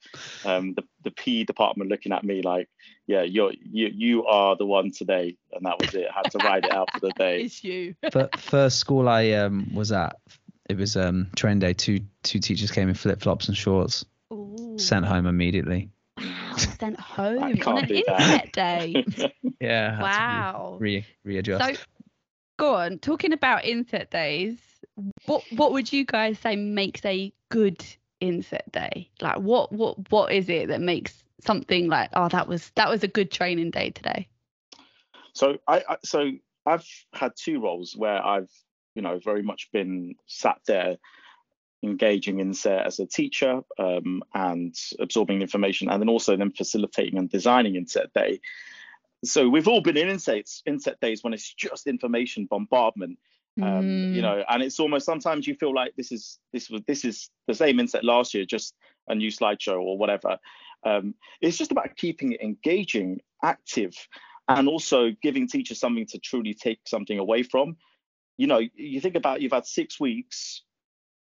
um, 0.45 0.75
the 0.75 0.83
the 1.05 1.11
P 1.11 1.45
department 1.45 1.91
looking 1.91 2.13
at 2.13 2.25
me 2.25 2.43
like, 2.43 2.69
yeah, 3.07 3.23
you're 3.23 3.53
you 3.53 3.91
you 3.93 4.27
are 4.27 4.57
the 4.57 4.67
one 4.67 4.91
today, 4.91 5.37
and 5.53 5.67
that 5.67 5.79
was 5.81 5.95
it. 5.95 6.07
I 6.11 6.17
had 6.17 6.31
to 6.33 6.39
ride 6.39 6.65
it 6.65 6.73
out 6.73 6.93
for 6.93 7.01
the 7.01 7.13
day. 7.19 7.43
it's 7.43 7.63
you. 7.63 7.95
first 8.39 8.79
school 8.79 9.09
I 9.09 9.33
um 9.33 9.71
was 9.75 9.93
at, 9.93 10.17
it 10.69 10.77
was 10.77 10.97
um 10.97 11.29
train 11.37 11.59
day. 11.59 11.75
Two 11.75 12.01
two 12.23 12.39
teachers 12.39 12.71
came 12.71 12.89
in 12.89 12.95
flip 12.95 13.21
flops 13.21 13.49
and 13.49 13.57
shorts. 13.57 14.05
Ooh. 14.33 14.77
Sent 14.79 15.05
home 15.05 15.27
immediately. 15.27 15.91
Wow, 16.53 16.73
sent 16.79 17.01
home 17.01 17.43
on 17.67 17.79
an 17.79 17.91
inset 17.91 18.53
day. 18.53 19.05
yeah. 19.61 20.01
Wow. 20.01 20.77
Re 20.81 21.05
readjust. 21.25 21.65
So, 21.65 21.81
go 22.59 22.75
on. 22.75 22.99
Talking 22.99 23.33
about 23.33 23.65
inset 23.65 24.11
days, 24.11 24.59
what 25.27 25.45
what 25.53 25.73
would 25.73 25.93
you 25.93 26.05
guys 26.05 26.39
say 26.39 26.57
makes 26.57 27.05
a 27.05 27.33
good 27.49 27.85
inset 28.21 28.71
day? 28.73 29.11
Like, 29.21 29.39
what 29.39 29.73
what 29.73 30.11
what 30.11 30.33
is 30.33 30.49
it 30.49 30.69
that 30.69 30.81
makes 30.81 31.23
something 31.41 31.89
like, 31.89 32.11
oh, 32.15 32.29
that 32.29 32.49
was 32.49 32.71
that 32.75 32.89
was 32.89 33.03
a 33.03 33.09
good 33.09 33.31
training 33.31 33.71
day 33.71 33.91
today? 33.91 34.29
So 35.33 35.59
I, 35.67 35.83
I 35.89 35.97
so 36.05 36.31
I've 36.67 36.87
had 37.15 37.33
two 37.37 37.61
roles 37.61 37.97
where 37.97 38.25
I've 38.25 38.51
you 38.95 39.03
know 39.03 39.19
very 39.23 39.43
much 39.43 39.71
been 39.73 40.15
sat 40.27 40.59
there 40.67 40.97
engaging 41.83 42.41
in 42.41 42.55
set 42.55 42.87
as 42.87 42.99
a 42.99 43.07
teacher 43.07 43.61
um, 43.79 44.23
and 44.35 44.75
absorbing 45.01 45.43
information, 45.43 45.89
and 45.89 46.01
then 46.01 46.09
also 46.09 46.37
then 46.37 46.53
facilitating 46.53 47.19
and 47.19 47.31
designing 47.31 47.77
inset 47.77 48.13
day. 48.15 48.41
So 49.25 49.49
we've 49.49 49.69
all 49.69 49.81
been 49.81 49.97
in 49.97 50.09
insets 50.09 50.63
inset 50.67 51.01
days 51.01 51.23
when 51.23 51.33
it's 51.33 51.53
just 51.55 51.87
information 51.87 52.47
bombardment. 52.47 53.19
Um, 53.61 53.83
mm. 53.83 54.15
you 54.15 54.23
know, 54.23 54.43
and 54.49 54.63
it's 54.63 54.81
almost 54.81 55.05
sometimes 55.05 55.47
you 55.47 55.55
feel 55.55 55.75
like 55.75 55.95
this 55.95 56.11
is 56.11 56.39
this 56.53 56.71
was 56.71 56.83
this 56.87 57.05
is 57.05 57.29
the 57.47 57.55
same 57.55 57.81
inset 57.81 58.03
last 58.03 58.33
year, 58.33 58.47
just 58.47 58.75
a 59.09 59.15
new 59.15 59.31
slideshow 59.31 59.81
or 59.81 59.99
whatever. 59.99 60.39
Um, 60.85 61.15
it's 61.41 61.59
just 61.59 61.71
about 61.71 61.97
keeping 61.97 62.33
it 62.33 62.41
engaging, 62.41 63.21
active, 63.45 63.95
and 64.49 64.69
also 64.69 65.11
giving 65.23 65.49
teachers 65.49 65.79
something 65.79 66.07
to 66.07 66.19
truly 66.19 66.55
take 66.55 66.81
something 66.87 67.19
away 67.19 67.43
from. 67.43 67.77
You 68.39 68.47
know, 68.47 68.61
you 68.75 69.01
think 69.01 69.17
about 69.17 69.43
you've 69.43 69.53
had 69.53 69.67
six 69.67 70.01
weeks 70.01 70.63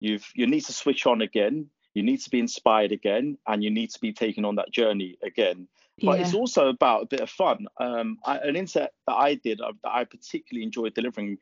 You've 0.02 0.28
you 0.34 0.46
need 0.46 0.62
to 0.62 0.72
switch 0.72 1.06
on 1.06 1.22
again. 1.22 1.70
You 1.94 2.02
need 2.02 2.20
to 2.22 2.30
be 2.30 2.40
inspired 2.40 2.90
again, 2.90 3.38
and 3.46 3.62
you 3.62 3.70
need 3.70 3.90
to 3.90 4.00
be 4.00 4.12
taken 4.12 4.44
on 4.44 4.56
that 4.56 4.72
journey 4.72 5.16
again. 5.22 5.68
But 6.02 6.18
yeah. 6.18 6.24
it's 6.24 6.34
also 6.34 6.68
about 6.68 7.02
a 7.02 7.06
bit 7.06 7.20
of 7.20 7.30
fun. 7.30 7.66
Um, 7.78 8.18
I, 8.24 8.38
an 8.38 8.56
inset 8.56 8.92
that 9.06 9.14
I 9.14 9.34
did 9.34 9.60
uh, 9.60 9.72
that 9.84 9.92
I 9.92 10.04
particularly 10.04 10.64
enjoyed 10.64 10.94
delivering 10.94 11.38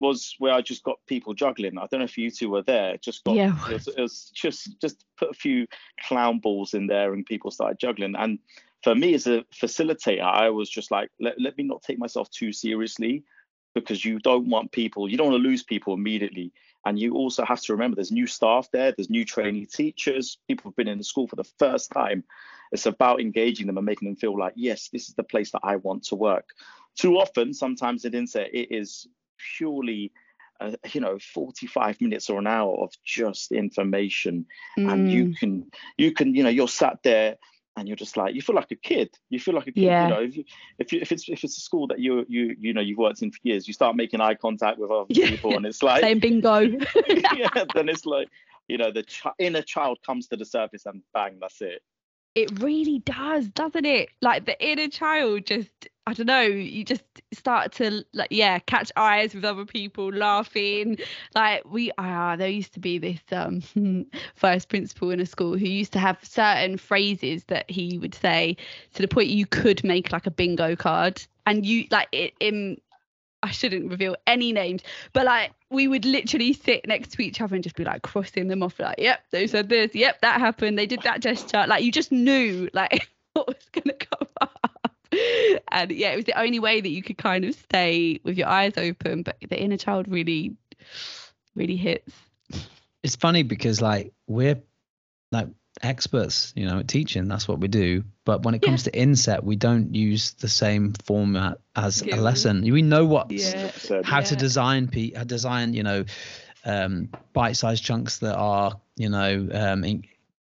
was 0.00 0.34
where 0.40 0.52
I 0.52 0.62
just 0.62 0.82
got 0.82 0.98
people 1.06 1.32
juggling. 1.32 1.78
I 1.78 1.86
don't 1.86 2.00
know 2.00 2.04
if 2.04 2.18
you 2.18 2.30
two 2.32 2.50
were 2.50 2.62
there. 2.62 2.96
Just 2.96 3.22
got 3.22 3.36
yeah. 3.36 3.54
it, 3.68 3.74
was, 3.74 3.88
it 3.88 4.00
was 4.00 4.32
just 4.34 4.80
just 4.80 5.04
put 5.16 5.30
a 5.30 5.34
few 5.34 5.68
clown 6.00 6.40
balls 6.40 6.74
in 6.74 6.88
there 6.88 7.12
and 7.12 7.24
people 7.24 7.52
started 7.52 7.78
juggling. 7.78 8.16
And 8.16 8.40
for 8.82 8.96
me 8.96 9.14
as 9.14 9.28
a 9.28 9.44
facilitator, 9.54 10.22
I 10.22 10.50
was 10.50 10.68
just 10.68 10.90
like, 10.90 11.08
let, 11.20 11.40
let 11.40 11.56
me 11.56 11.62
not 11.62 11.82
take 11.82 12.00
myself 12.00 12.28
too 12.30 12.52
seriously 12.52 13.22
because 13.74 14.04
you 14.04 14.18
don't 14.18 14.48
want 14.48 14.72
people, 14.72 15.08
you 15.08 15.16
don't 15.16 15.30
want 15.30 15.42
to 15.42 15.48
lose 15.48 15.62
people 15.62 15.94
immediately. 15.94 16.52
And 16.84 16.98
you 16.98 17.14
also 17.14 17.44
have 17.44 17.60
to 17.62 17.72
remember 17.72 17.96
there's 17.96 18.10
new 18.10 18.26
staff 18.26 18.68
there, 18.72 18.92
there's 18.92 19.10
new 19.10 19.24
trainee 19.24 19.66
teachers, 19.66 20.38
people 20.48 20.70
have 20.70 20.76
been 20.76 20.88
in 20.88 20.98
the 20.98 21.04
school 21.04 21.28
for 21.28 21.36
the 21.36 21.50
first 21.58 21.90
time. 21.92 22.24
It's 22.72 22.86
about 22.86 23.20
engaging 23.20 23.66
them 23.66 23.76
and 23.76 23.86
making 23.86 24.08
them 24.08 24.16
feel 24.16 24.36
like, 24.36 24.54
yes, 24.56 24.88
this 24.92 25.08
is 25.08 25.14
the 25.14 25.22
place 25.22 25.52
that 25.52 25.60
I 25.62 25.76
want 25.76 26.04
to 26.04 26.16
work. 26.16 26.48
Too 26.98 27.18
often, 27.18 27.54
sometimes 27.54 28.04
it 28.04 28.14
is 28.14 28.34
it 28.34 28.68
is 28.70 29.06
purely 29.56 30.12
uh, 30.60 30.72
you 30.92 31.00
know 31.00 31.18
45 31.18 32.00
minutes 32.00 32.30
or 32.30 32.38
an 32.38 32.46
hour 32.46 32.74
of 32.82 32.92
just 33.04 33.52
information 33.52 34.46
mm. 34.78 34.92
and 34.92 35.10
you 35.10 35.24
mm. 35.26 35.38
can 35.38 35.70
you 35.96 36.12
can 36.12 36.34
you 36.34 36.44
know 36.44 36.50
you're 36.50 36.68
sat 36.68 36.98
there 37.02 37.36
and 37.76 37.88
you're 37.88 37.96
just 37.96 38.16
like 38.16 38.34
you 38.34 38.42
feel 38.42 38.54
like 38.54 38.70
a 38.70 38.76
kid 38.76 39.10
you 39.30 39.38
feel 39.38 39.54
like 39.54 39.66
a 39.66 39.72
kid 39.72 39.82
yeah. 39.84 40.08
you 40.08 40.14
know 40.14 40.20
if, 40.20 40.36
you, 40.36 40.44
if, 40.78 40.92
you, 40.92 41.00
if 41.00 41.12
it's 41.12 41.28
if 41.28 41.44
it's 41.44 41.56
a 41.56 41.60
school 41.60 41.86
that 41.86 41.98
you 41.98 42.24
you 42.28 42.54
you 42.58 42.72
know 42.72 42.80
you've 42.80 42.98
worked 42.98 43.22
in 43.22 43.30
for 43.30 43.38
years 43.42 43.66
you 43.66 43.74
start 43.74 43.96
making 43.96 44.20
eye 44.20 44.34
contact 44.34 44.78
with 44.78 44.90
other 44.90 45.06
yeah. 45.08 45.28
people 45.28 45.56
and 45.56 45.64
it's 45.64 45.82
like 45.82 46.02
same 46.02 46.18
bingo 46.18 46.58
yeah 47.34 47.48
then 47.74 47.88
it's 47.88 48.04
like 48.04 48.28
you 48.68 48.76
know 48.76 48.90
the 48.90 49.02
ch- 49.02 49.26
inner 49.38 49.62
child 49.62 49.98
comes 50.04 50.28
to 50.28 50.36
the 50.36 50.44
surface 50.44 50.86
and 50.86 51.02
bang 51.14 51.38
that's 51.40 51.60
it 51.60 51.82
it 52.34 52.62
really 52.62 53.00
does 53.00 53.48
doesn't 53.48 53.84
it 53.84 54.08
like 54.20 54.46
the 54.46 54.64
inner 54.64 54.88
child 54.88 55.44
just 55.46 55.88
I 56.04 56.14
don't 56.14 56.26
know, 56.26 56.42
you 56.42 56.84
just 56.84 57.04
start 57.32 57.72
to 57.74 58.04
like 58.12 58.28
yeah, 58.32 58.58
catch 58.58 58.90
eyes 58.96 59.34
with 59.34 59.44
other 59.44 59.64
people 59.64 60.08
laughing. 60.12 60.98
Like 61.36 61.62
we 61.64 61.92
ah, 61.96 62.34
there 62.34 62.48
used 62.48 62.74
to 62.74 62.80
be 62.80 62.98
this 62.98 63.20
um 63.30 63.62
first 64.34 64.68
principal 64.68 65.10
in 65.10 65.20
a 65.20 65.26
school 65.26 65.56
who 65.56 65.66
used 65.66 65.92
to 65.92 66.00
have 66.00 66.18
certain 66.22 66.76
phrases 66.76 67.44
that 67.44 67.70
he 67.70 67.98
would 67.98 68.16
say 68.16 68.56
to 68.94 69.02
the 69.02 69.06
point 69.06 69.28
you 69.28 69.46
could 69.46 69.84
make 69.84 70.10
like 70.10 70.26
a 70.26 70.30
bingo 70.32 70.74
card 70.74 71.24
and 71.46 71.64
you 71.64 71.86
like 71.92 72.08
it 72.10 72.34
in 72.40 72.78
I 73.42 73.50
shouldn't 73.50 73.90
reveal 73.90 74.16
any 74.26 74.52
names, 74.52 74.82
but 75.12 75.26
like 75.26 75.52
we 75.70 75.88
would 75.88 76.04
literally 76.04 76.52
sit 76.52 76.86
next 76.86 77.12
to 77.12 77.22
each 77.22 77.40
other 77.40 77.54
and 77.54 77.64
just 77.64 77.76
be 77.76 77.84
like 77.84 78.02
crossing 78.02 78.48
them 78.48 78.62
off, 78.62 78.78
like, 78.78 78.98
yep, 78.98 79.20
they 79.30 79.46
said 79.46 79.68
this, 79.68 79.94
yep, 79.94 80.20
that 80.20 80.40
happened, 80.40 80.78
they 80.78 80.86
did 80.86 81.02
that 81.02 81.20
gesture. 81.20 81.64
Like 81.66 81.82
you 81.82 81.90
just 81.90 82.12
knew 82.12 82.68
like 82.72 83.08
what 83.32 83.48
was 83.48 83.68
gonna 83.72 83.94
come 83.94 84.28
up. 84.40 84.92
and 85.70 85.90
yeah, 85.90 86.12
it 86.12 86.16
was 86.16 86.24
the 86.24 86.38
only 86.38 86.60
way 86.60 86.80
that 86.80 86.88
you 86.88 87.02
could 87.02 87.18
kind 87.18 87.44
of 87.44 87.54
stay 87.54 88.20
with 88.24 88.38
your 88.38 88.48
eyes 88.48 88.74
open. 88.76 89.22
But 89.22 89.36
the 89.48 89.60
inner 89.60 89.76
child 89.76 90.06
really, 90.08 90.56
really 91.54 91.76
hits. 91.76 92.12
It's 93.02 93.16
funny 93.16 93.42
because 93.42 93.82
like 93.82 94.12
we're 94.28 94.62
like 95.32 95.48
experts, 95.82 96.52
you 96.56 96.66
know, 96.66 96.78
at 96.78 96.88
teaching. 96.88 97.28
That's 97.28 97.48
what 97.48 97.58
we 97.58 97.68
do. 97.68 98.04
But 98.24 98.42
when 98.42 98.54
it 98.54 98.62
comes 98.62 98.86
yeah. 98.86 98.92
to 98.92 98.98
inset, 98.98 99.44
we 99.44 99.56
don't 99.56 99.94
use 99.94 100.32
the 100.32 100.48
same 100.48 100.94
format 101.04 101.58
as 101.74 102.02
yeah. 102.02 102.16
a 102.16 102.20
lesson. 102.20 102.62
We 102.62 102.82
know 102.82 103.04
what 103.04 103.30
yeah. 103.30 103.70
how 104.04 104.20
to 104.20 104.36
design 104.36 104.90
how 105.16 105.24
design, 105.24 105.74
you 105.74 105.82
know, 105.82 106.04
um, 106.64 107.08
bite-sized 107.32 107.82
chunks 107.82 108.18
that 108.18 108.36
are, 108.36 108.80
you 108.96 109.08
know, 109.08 109.48
um, 109.52 109.84
in, 109.84 110.04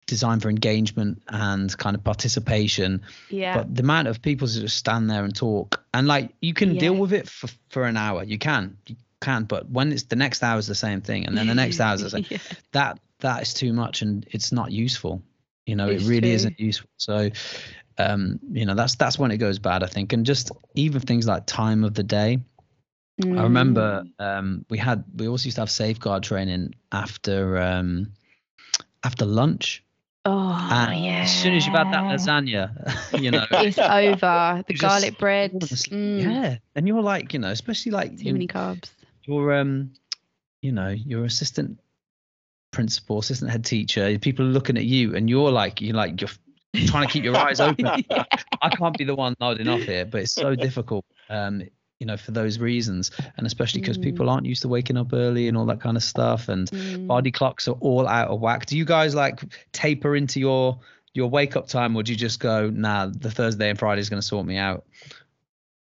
designed 0.06 0.42
for 0.42 0.50
engagement 0.50 1.22
and 1.28 1.76
kind 1.78 1.96
of 1.96 2.04
participation. 2.04 3.02
Yeah. 3.30 3.56
But 3.56 3.74
the 3.74 3.82
amount 3.82 4.08
of 4.08 4.20
people 4.20 4.46
who 4.46 4.60
just 4.60 4.76
stand 4.76 5.08
there 5.08 5.24
and 5.24 5.34
talk 5.34 5.82
and 5.94 6.06
like 6.06 6.34
you 6.40 6.52
can 6.52 6.76
deal 6.76 6.94
with 6.94 7.12
it 7.12 7.28
for, 7.28 7.48
for 7.70 7.84
an 7.84 7.96
hour. 7.96 8.22
You 8.22 8.38
can. 8.38 8.76
You 8.86 8.96
can, 9.20 9.44
but 9.44 9.70
when 9.70 9.92
it's 9.92 10.02
the 10.04 10.16
next 10.16 10.42
hour 10.42 10.58
is 10.58 10.66
the 10.66 10.74
same 10.74 11.00
thing 11.00 11.26
and 11.26 11.38
then 11.38 11.46
the 11.46 11.54
next 11.54 11.80
hour 11.80 11.94
is 11.94 12.02
the 12.02 12.10
same. 12.10 12.26
yeah. 12.28 12.38
That 12.72 12.98
that 13.22 13.42
is 13.42 13.54
too 13.54 13.72
much 13.72 14.02
and 14.02 14.26
it's 14.30 14.52
not 14.52 14.70
useful. 14.70 15.22
You 15.66 15.76
know, 15.76 15.88
it's 15.88 16.04
it 16.04 16.08
really 16.08 16.20
true. 16.20 16.30
isn't 16.30 16.60
useful. 16.60 16.90
So 16.96 17.30
um, 17.98 18.40
you 18.50 18.66
know, 18.66 18.74
that's 18.74 18.94
that's 18.96 19.18
when 19.18 19.30
it 19.30 19.38
goes 19.38 19.58
bad, 19.58 19.82
I 19.82 19.86
think. 19.86 20.12
And 20.12 20.24
just 20.24 20.50
even 20.74 21.00
things 21.00 21.26
like 21.26 21.46
time 21.46 21.84
of 21.84 21.94
the 21.94 22.02
day. 22.02 22.38
Mm. 23.20 23.38
I 23.38 23.42
remember 23.42 24.04
mm. 24.04 24.24
um, 24.24 24.64
we 24.70 24.78
had 24.78 25.04
we 25.16 25.28
also 25.28 25.46
used 25.46 25.56
to 25.56 25.62
have 25.62 25.70
safeguard 25.70 26.22
training 26.22 26.74
after 26.90 27.58
um, 27.58 28.12
after 29.04 29.24
lunch. 29.24 29.84
Oh, 30.24 30.68
and 30.70 31.04
yeah. 31.04 31.22
As 31.22 31.42
soon 31.42 31.54
as 31.54 31.66
you've 31.66 31.74
had 31.74 31.92
that 31.92 32.04
lasagna, 32.04 32.70
you 33.20 33.32
know, 33.32 33.44
it's 33.50 33.78
over. 33.78 34.62
The 34.68 34.74
garlic 34.74 35.10
just, 35.10 35.18
bread. 35.18 35.52
Mm. 35.52 36.22
Yeah, 36.22 36.56
and 36.76 36.86
you're 36.86 37.02
like, 37.02 37.32
you 37.32 37.40
know, 37.40 37.50
especially 37.50 37.92
like 37.92 38.18
too 38.18 38.32
many 38.32 38.46
carbs. 38.46 38.90
You're 39.24 39.54
um, 39.54 39.92
you 40.62 40.72
know, 40.72 40.88
your 40.88 41.24
assistant 41.24 41.80
principal, 42.72 43.20
assistant 43.20 43.50
head 43.50 43.64
teacher, 43.64 44.18
people 44.18 44.44
are 44.44 44.50
looking 44.50 44.76
at 44.76 44.84
you 44.84 45.14
and 45.14 45.30
you're 45.30 45.52
like, 45.52 45.80
you're 45.80 45.94
like, 45.94 46.20
you're 46.20 46.30
trying 46.86 47.06
to 47.06 47.12
keep 47.12 47.22
your 47.22 47.36
eyes 47.36 47.60
open. 47.60 47.86
yeah. 48.10 48.24
I 48.60 48.70
can't 48.70 48.96
be 48.98 49.04
the 49.04 49.14
one 49.14 49.36
nodding 49.38 49.68
off 49.68 49.82
here, 49.82 50.04
but 50.04 50.22
it's 50.22 50.32
so 50.32 50.54
difficult. 50.56 51.04
Um, 51.28 51.62
you 52.00 52.06
know, 52.06 52.16
for 52.16 52.32
those 52.32 52.58
reasons, 52.58 53.12
and 53.36 53.46
especially 53.46 53.80
because 53.80 53.96
mm. 53.96 54.02
people 54.02 54.28
aren't 54.28 54.44
used 54.44 54.62
to 54.62 54.68
waking 54.68 54.96
up 54.96 55.12
early 55.12 55.46
and 55.46 55.56
all 55.56 55.66
that 55.66 55.80
kind 55.80 55.96
of 55.96 56.02
stuff, 56.02 56.48
and 56.48 56.68
mm. 56.68 57.06
body 57.06 57.30
clocks 57.30 57.68
are 57.68 57.76
all 57.78 58.08
out 58.08 58.28
of 58.28 58.40
whack. 58.40 58.66
Do 58.66 58.76
you 58.76 58.84
guys 58.84 59.14
like 59.14 59.40
taper 59.70 60.16
into 60.16 60.40
your 60.40 60.80
your 61.14 61.30
wake 61.30 61.54
up 61.54 61.68
time, 61.68 61.94
or 61.94 62.02
do 62.02 62.10
you 62.10 62.18
just 62.18 62.40
go, 62.40 62.70
nah, 62.70 63.06
the 63.06 63.30
Thursday 63.30 63.70
and 63.70 63.78
Friday 63.78 64.00
is 64.00 64.10
going 64.10 64.20
to 64.20 64.26
sort 64.26 64.44
me 64.44 64.56
out? 64.56 64.84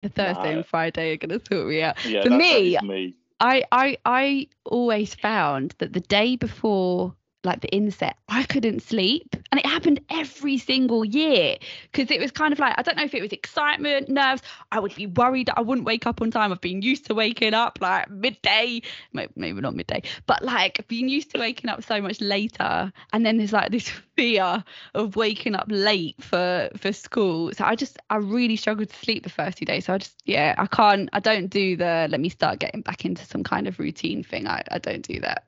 The 0.03 0.09
Thursday 0.11 0.53
nah. 0.53 0.59
and 0.59 0.67
Friday 0.67 1.15
are 1.15 1.17
going 1.17 1.41
to 1.41 1.45
sort 1.53 1.67
me 1.67 1.83
out. 1.83 2.05
Yeah, 2.07 2.23
For 2.23 2.31
me, 2.31 2.79
me, 2.85 3.17
I, 3.45 3.65
I 3.71 3.99
I 4.07 4.49
always 4.65 5.15
found 5.15 5.75
that 5.79 5.93
the 5.93 6.01
day 6.01 6.37
before 6.37 7.15
like 7.45 7.61
the 7.61 7.69
inset, 7.69 8.17
I 8.29 8.45
couldn't 8.45 8.81
sleep. 8.83 9.37
And 9.51 9.61
it 9.61 9.67
happened 9.67 10.01
every 10.11 10.59
single 10.59 11.05
year 11.05 11.57
because 11.93 12.11
it 12.11 12.21
was 12.21 12.31
kind 12.31 12.53
of 12.53 12.59
like, 12.59 12.75
I 12.77 12.83
don't 12.83 12.97
know 12.97 13.05
if 13.05 13.15
it 13.15 13.23
was 13.23 13.33
excitement, 13.33 14.09
nerves. 14.09 14.43
I 14.73 14.81
would 14.81 14.95
be 14.95 15.07
worried 15.07 15.47
that 15.47 15.59
I 15.59 15.61
wouldn't 15.61 15.87
wake 15.87 16.07
up 16.07 16.21
on 16.21 16.31
time. 16.31 16.53
I've 16.53 16.61
been 16.61 16.83
used 16.83 17.07
to 17.07 17.15
waking 17.15 17.55
up 17.55 17.79
like 17.81 18.11
midday, 18.11 18.83
maybe 19.13 19.61
not 19.61 19.75
midday, 19.75 20.03
but 20.27 20.43
like 20.43 20.87
being 20.89 21.09
used 21.09 21.31
to 21.33 21.39
waking 21.39 21.71
up 21.71 21.83
so 21.85 22.01
much 22.01 22.21
later. 22.21 22.93
And 23.13 23.25
then 23.25 23.37
there's 23.37 23.53
like 23.53 23.71
this 23.71 23.89
fear 24.17 24.65
of 24.95 25.17
waking 25.17 25.55
up 25.55 25.67
late 25.69 26.23
for 26.23 26.71
for 26.77 26.93
school. 26.93 27.53
So 27.53 27.65
I 27.65 27.75
just, 27.75 27.99
I 28.11 28.17
really 28.17 28.57
struggled 28.57 28.89
to 28.89 28.97
sleep 28.97 29.25
the 29.25 29.31
first 29.31 29.59
two 29.59 29.65
days. 29.65 29.87
So 29.87 29.95
I 29.95 29.99
just, 29.99 30.17
yeah, 30.25 30.55
I 30.59 30.67
can't, 30.67 31.09
I 31.13 31.21
don't 31.21 31.49
do 31.49 31.77
the 31.77 32.07
let 32.11 32.21
me 32.21 32.29
start 32.29 32.59
getting 32.59 32.83
back 32.83 33.05
into 33.05 33.25
some 33.25 33.43
kind 33.43 33.67
of 33.67 33.79
routine 33.79 34.23
thing. 34.23 34.47
I, 34.47 34.63
I 34.71 34.79
don't 34.79 35.03
do 35.03 35.21
that 35.21 35.45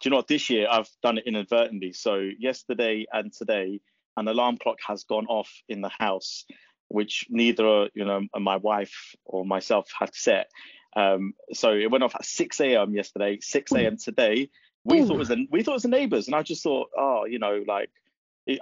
do 0.00 0.08
you 0.08 0.10
know 0.10 0.16
what? 0.16 0.28
This 0.28 0.48
year 0.50 0.66
I've 0.70 0.88
done 1.02 1.18
it 1.18 1.26
inadvertently. 1.26 1.92
So 1.92 2.28
yesterday 2.38 3.06
and 3.12 3.32
today, 3.32 3.80
an 4.16 4.28
alarm 4.28 4.56
clock 4.56 4.78
has 4.86 5.04
gone 5.04 5.26
off 5.26 5.50
in 5.68 5.82
the 5.82 5.90
house, 5.90 6.46
which 6.88 7.26
neither 7.28 7.88
you 7.94 8.04
know 8.04 8.22
my 8.38 8.56
wife 8.56 9.14
or 9.24 9.44
myself 9.44 9.90
had 9.98 10.14
set. 10.14 10.50
Um, 10.96 11.34
so 11.52 11.72
it 11.72 11.90
went 11.90 12.02
off 12.02 12.16
at 12.16 12.24
6 12.24 12.60
a.m. 12.60 12.94
yesterday, 12.94 13.38
6 13.40 13.72
a.m. 13.72 13.96
today. 13.96 14.50
We 14.84 15.00
Ooh. 15.00 15.06
thought 15.06 15.14
it 15.14 15.18
was 15.18 15.28
the, 15.28 15.46
we 15.50 15.62
thought 15.62 15.72
it 15.72 15.74
was 15.74 15.82
the 15.82 15.88
neighbors, 15.88 16.26
and 16.26 16.34
I 16.34 16.42
just 16.42 16.62
thought, 16.62 16.88
oh, 16.96 17.26
you 17.26 17.38
know, 17.38 17.62
like 17.68 17.90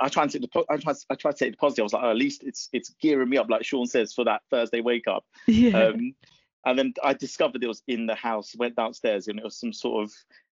I 0.01 0.09
tried 0.09 0.31
to 0.31 0.49
I 0.69 0.77
tried 0.77 0.97
I 1.09 1.15
tried 1.15 1.37
to 1.37 1.45
take 1.45 1.53
the 1.53 1.57
positive. 1.57 1.83
I 1.83 1.85
was 1.85 1.93
like, 1.93 2.03
oh, 2.03 2.11
at 2.11 2.17
least 2.17 2.43
it's 2.43 2.69
it's 2.73 2.91
gearing 3.01 3.29
me 3.29 3.37
up, 3.37 3.49
like 3.49 3.65
Sean 3.65 3.87
says, 3.87 4.13
for 4.13 4.25
that 4.25 4.43
Thursday 4.51 4.81
wake 4.81 5.07
up. 5.07 5.25
Yeah. 5.47 5.85
Um, 5.85 6.15
and 6.67 6.79
then 6.79 6.93
I 7.03 7.15
discovered 7.15 7.63
it 7.63 7.69
was 7.69 7.83
in 7.87 8.07
the 8.07 8.17
house. 8.17 8.55
Went 8.57 8.75
downstairs, 8.75 9.29
and 9.29 9.39
it 9.39 9.45
was 9.45 9.59
some 9.59 9.73
sort 9.73 10.05
of 10.05 10.11
a 10.11 10.48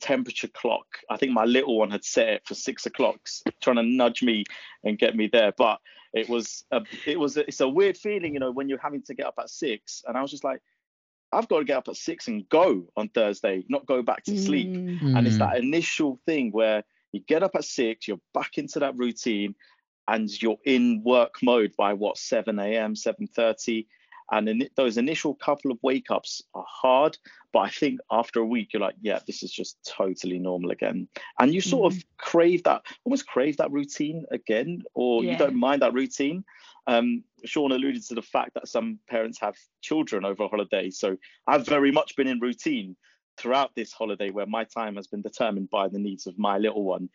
temperature 0.00 0.48
clock. 0.48 0.86
I 1.10 1.16
think 1.16 1.32
my 1.32 1.44
little 1.44 1.78
one 1.78 1.90
had 1.90 2.04
set 2.04 2.28
it 2.28 2.42
for 2.46 2.54
six 2.54 2.86
o'clock, 2.86 3.20
trying 3.62 3.76
to 3.76 3.82
nudge 3.82 4.22
me 4.22 4.44
and 4.84 4.98
get 4.98 5.16
me 5.16 5.28
there. 5.32 5.52
But 5.56 5.80
it 6.12 6.28
was 6.28 6.64
a, 6.70 6.82
it 7.06 7.18
was 7.18 7.36
a, 7.36 7.46
it's 7.46 7.60
a 7.60 7.68
weird 7.68 7.96
feeling, 7.96 8.34
you 8.34 8.40
know, 8.40 8.50
when 8.50 8.68
you're 8.68 8.78
having 8.78 9.02
to 9.02 9.14
get 9.14 9.26
up 9.26 9.34
at 9.38 9.50
six. 9.50 10.02
And 10.06 10.16
I 10.16 10.22
was 10.22 10.30
just 10.30 10.44
like, 10.44 10.60
I've 11.32 11.48
got 11.48 11.58
to 11.58 11.64
get 11.64 11.76
up 11.76 11.88
at 11.88 11.96
six 11.96 12.28
and 12.28 12.48
go 12.48 12.86
on 12.96 13.08
Thursday, 13.10 13.64
not 13.68 13.86
go 13.86 14.02
back 14.02 14.24
to 14.24 14.38
sleep. 14.38 14.68
Mm. 14.68 15.16
And 15.16 15.26
it's 15.26 15.38
that 15.38 15.58
initial 15.58 16.18
thing 16.24 16.50
where 16.52 16.84
you 17.12 17.20
get 17.20 17.42
up 17.42 17.52
at 17.54 17.64
six, 17.64 18.08
you're 18.08 18.20
back 18.32 18.56
into 18.56 18.78
that 18.78 18.96
routine, 18.96 19.54
and 20.06 20.30
you're 20.42 20.58
in 20.64 21.02
work 21.04 21.34
mode 21.42 21.74
by 21.76 21.92
what 21.92 22.16
7 22.16 22.58
a.m., 22.58 22.94
7:30 22.94 23.86
and 24.30 24.48
in 24.48 24.68
those 24.76 24.96
initial 24.96 25.34
couple 25.34 25.70
of 25.70 25.78
wake 25.82 26.10
ups 26.10 26.42
are 26.54 26.64
hard 26.68 27.16
but 27.52 27.60
i 27.60 27.68
think 27.68 28.00
after 28.10 28.40
a 28.40 28.44
week 28.44 28.72
you're 28.72 28.82
like 28.82 28.94
yeah 29.00 29.18
this 29.26 29.42
is 29.42 29.50
just 29.50 29.76
totally 29.86 30.38
normal 30.38 30.70
again 30.70 31.08
and 31.40 31.52
you 31.52 31.60
sort 31.60 31.92
mm-hmm. 31.92 31.98
of 31.98 32.18
crave 32.18 32.62
that 32.64 32.82
almost 33.04 33.26
crave 33.26 33.56
that 33.56 33.70
routine 33.70 34.24
again 34.30 34.82
or 34.94 35.22
yeah. 35.22 35.32
you 35.32 35.38
don't 35.38 35.56
mind 35.56 35.82
that 35.82 35.94
routine 35.94 36.44
um, 36.86 37.22
sean 37.44 37.72
alluded 37.72 38.02
to 38.06 38.14
the 38.14 38.22
fact 38.22 38.54
that 38.54 38.68
some 38.68 38.98
parents 39.08 39.38
have 39.40 39.54
children 39.82 40.24
over 40.24 40.44
a 40.44 40.48
holiday 40.48 40.90
so 40.90 41.16
i've 41.46 41.66
very 41.66 41.92
much 41.92 42.16
been 42.16 42.28
in 42.28 42.40
routine 42.40 42.96
throughout 43.36 43.70
this 43.76 43.92
holiday 43.92 44.30
where 44.30 44.46
my 44.46 44.64
time 44.64 44.96
has 44.96 45.06
been 45.06 45.22
determined 45.22 45.70
by 45.70 45.88
the 45.88 45.98
needs 45.98 46.26
of 46.26 46.38
my 46.38 46.58
little 46.58 46.82
one 46.82 47.08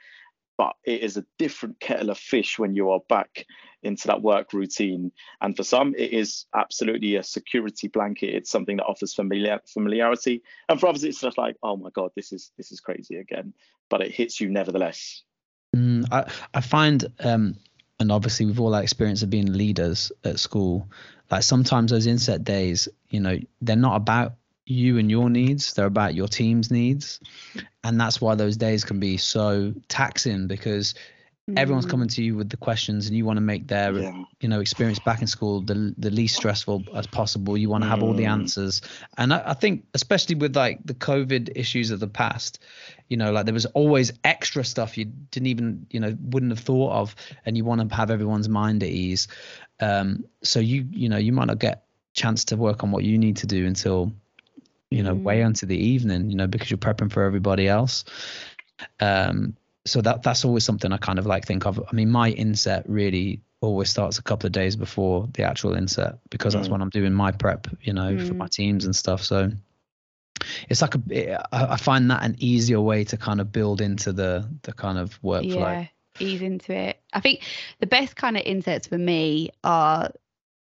but 0.58 0.76
it 0.84 1.02
is 1.02 1.18
a 1.18 1.26
different 1.38 1.80
kettle 1.80 2.10
of 2.10 2.18
fish 2.18 2.60
when 2.60 2.76
you 2.76 2.92
are 2.92 3.00
back 3.10 3.46
into 3.82 4.08
that 4.08 4.22
work 4.22 4.54
routine. 4.54 5.12
And 5.42 5.56
for 5.56 5.64
some, 5.64 5.94
it 5.98 6.14
is 6.14 6.46
absolutely 6.56 7.16
a 7.16 7.24
security 7.24 7.88
blanket. 7.88 8.36
It's 8.36 8.50
something 8.50 8.78
that 8.78 8.86
offers 8.86 9.14
familiar, 9.14 9.60
familiarity. 9.66 10.42
And 10.70 10.80
for 10.80 10.88
others, 10.88 11.04
it's 11.04 11.20
just 11.22 11.38
like, 11.38 11.58
oh 11.64 11.78
my 11.78 11.90
god, 11.90 12.12
this 12.16 12.32
is 12.32 12.52
this 12.58 12.72
is 12.72 12.80
crazy 12.80 13.18
again. 13.18 13.54
But 13.90 14.02
it 14.02 14.12
hits 14.12 14.40
you 14.40 14.50
nevertheless. 14.50 15.24
Mm, 15.76 16.06
I 16.12 16.32
I 16.54 16.62
find, 16.62 17.06
um, 17.20 17.58
and 18.00 18.12
obviously 18.12 18.46
we've 18.46 18.60
all 18.60 18.72
that 18.72 18.84
experience 18.84 19.24
of 19.24 19.30
being 19.30 19.52
leaders 19.52 20.12
at 20.24 20.40
school. 20.40 20.88
Like 21.32 21.44
sometimes 21.44 21.92
those 21.92 22.06
inset 22.06 22.44
days, 22.44 22.88
you 23.10 23.20
know, 23.20 23.40
they're 23.62 23.76
not 23.76 23.96
about 23.96 24.36
you 24.66 24.98
and 24.98 25.12
your 25.12 25.30
needs 25.30 25.74
they're 25.74 25.86
about 25.86 26.16
your 26.16 26.28
team's 26.28 26.72
needs 26.72 27.20
and 27.84 28.00
that's 28.00 28.22
why 28.22 28.36
those 28.36 28.56
days 28.56 28.84
can 28.86 29.00
be 29.00 29.18
so 29.18 29.74
taxing 29.90 30.48
because 30.48 30.96
mm. 31.50 31.60
everyone's 31.60 31.86
coming 31.86 32.08
to 32.08 32.24
you 32.24 32.36
with 32.36 32.50
the 32.50 32.56
questions 32.56 33.08
and 33.08 33.18
you 33.18 33.26
want 33.26 33.36
to 33.36 33.42
make 33.42 33.68
their 33.68 33.92
yeah. 33.92 34.24
you 34.40 34.48
know 34.48 34.62
experience 34.62 35.00
back 35.00 35.20
in 35.20 35.28
school 35.28 35.60
the 35.62 35.94
the 35.98 36.10
least 36.10 36.38
stressful 36.38 36.82
as 36.96 37.06
possible 37.08 37.58
you 37.58 37.70
want 37.70 37.84
to 37.84 37.90
have 37.90 38.00
mm. 38.00 38.04
all 38.04 38.14
the 38.14 38.24
mm. 38.24 38.32
answers 38.32 38.82
and 39.18 39.34
I, 39.34 39.44
I, 39.48 39.54
think 39.54 39.84
especially 39.94 40.36
with 40.36 40.56
like 40.56 40.80
the 40.86 40.94
covid 40.94 41.52
issues 41.56 41.92
of 41.92 42.00
the 42.00 42.08
past 42.08 42.60
you 43.10 43.18
know 43.18 43.34
like 43.34 43.44
there 43.44 43.54
was 43.54 43.66
always 43.68 44.14
extra 44.24 44.64
stuff 44.64 44.98
you 44.98 45.06
didn't 45.06 45.48
even 45.48 45.88
you 45.90 46.00
know 46.00 46.16
wouldn't 46.22 46.54
have 46.54 46.60
thought 46.60 46.94
of 46.94 47.16
and 47.46 47.58
you 47.58 47.66
want 47.66 47.90
to 47.90 47.94
have 47.94 48.12
everyone's 48.12 48.48
mind 48.48 48.82
at 48.82 48.90
ease 48.90 49.28
um 49.82 50.24
so 50.42 50.62
you 50.62 50.88
you 50.92 51.10
know 51.10 51.18
you 51.18 51.34
might 51.34 51.48
not 51.48 51.60
get 51.60 51.84
chance 52.14 52.46
to 52.46 52.56
work 52.56 52.84
on 52.84 52.92
what 52.92 53.04
you 53.04 53.18
need 53.18 53.38
to 53.38 53.48
do 53.48 53.66
until 53.66 54.14
you 54.94 55.04
know, 55.04 55.16
mm. 55.16 55.24
way 55.24 55.42
into 55.42 55.66
the 55.66 55.78
evening, 55.78 56.30
you 56.30 56.36
know, 56.36 56.48
because 56.48 56.70
you're 56.70 56.78
prepping 56.78 57.12
for 57.12 57.24
everybody 57.24 57.68
else. 57.68 58.06
Um, 59.00 59.56
so 59.86 60.02
that 60.02 60.24
that's 60.24 60.46
always 60.46 60.64
something 60.64 60.92
I 60.92 60.98
kind 60.98 61.20
of 61.20 61.26
like 61.26 61.46
think 61.46 61.66
of. 61.66 61.80
I 61.80 61.94
mean, 61.94 62.10
my 62.10 62.30
inset 62.30 62.86
really 62.88 63.42
always 63.62 63.90
starts 63.90 64.20
a 64.20 64.24
couple 64.24 64.46
of 64.48 64.52
days 64.52 64.76
before 64.76 65.28
the 65.34 65.44
actual 65.44 65.74
inset 65.74 66.20
because 66.30 66.54
mm. 66.54 66.58
that's 66.58 66.70
when 66.70 66.82
I'm 66.82 66.90
doing 66.90 67.14
my 67.14 67.32
prep, 67.32 67.68
you 67.82 67.94
know, 67.94 68.14
mm. 68.14 68.28
for 68.28 68.34
my 68.34 68.46
mm. 68.46 68.52
teams 68.52 68.86
and 68.86 68.96
stuff. 68.96 69.24
So 69.24 69.52
it's 70.70 70.82
like 70.82 70.96
a, 70.96 71.46
I 71.52 71.78
find 71.78 72.12
that 72.12 72.24
an 72.24 72.36
easier 72.40 72.82
way 72.82 73.04
to 73.06 73.18
kind 73.18 73.42
of 73.42 73.52
build 73.52 73.82
into 73.82 74.14
the 74.14 74.48
the 74.64 74.74
kind 74.74 74.98
of 74.98 75.22
workflow. 75.22 75.56
Yeah, 75.56 75.88
ease 76.20 76.42
into 76.42 76.74
it. 76.74 77.00
I 77.12 77.20
think 77.20 77.42
the 77.80 77.88
best 77.88 78.16
kind 78.16 78.38
of 78.38 78.44
insets 78.46 78.88
for 78.88 78.98
me 78.98 79.50
are 79.64 80.12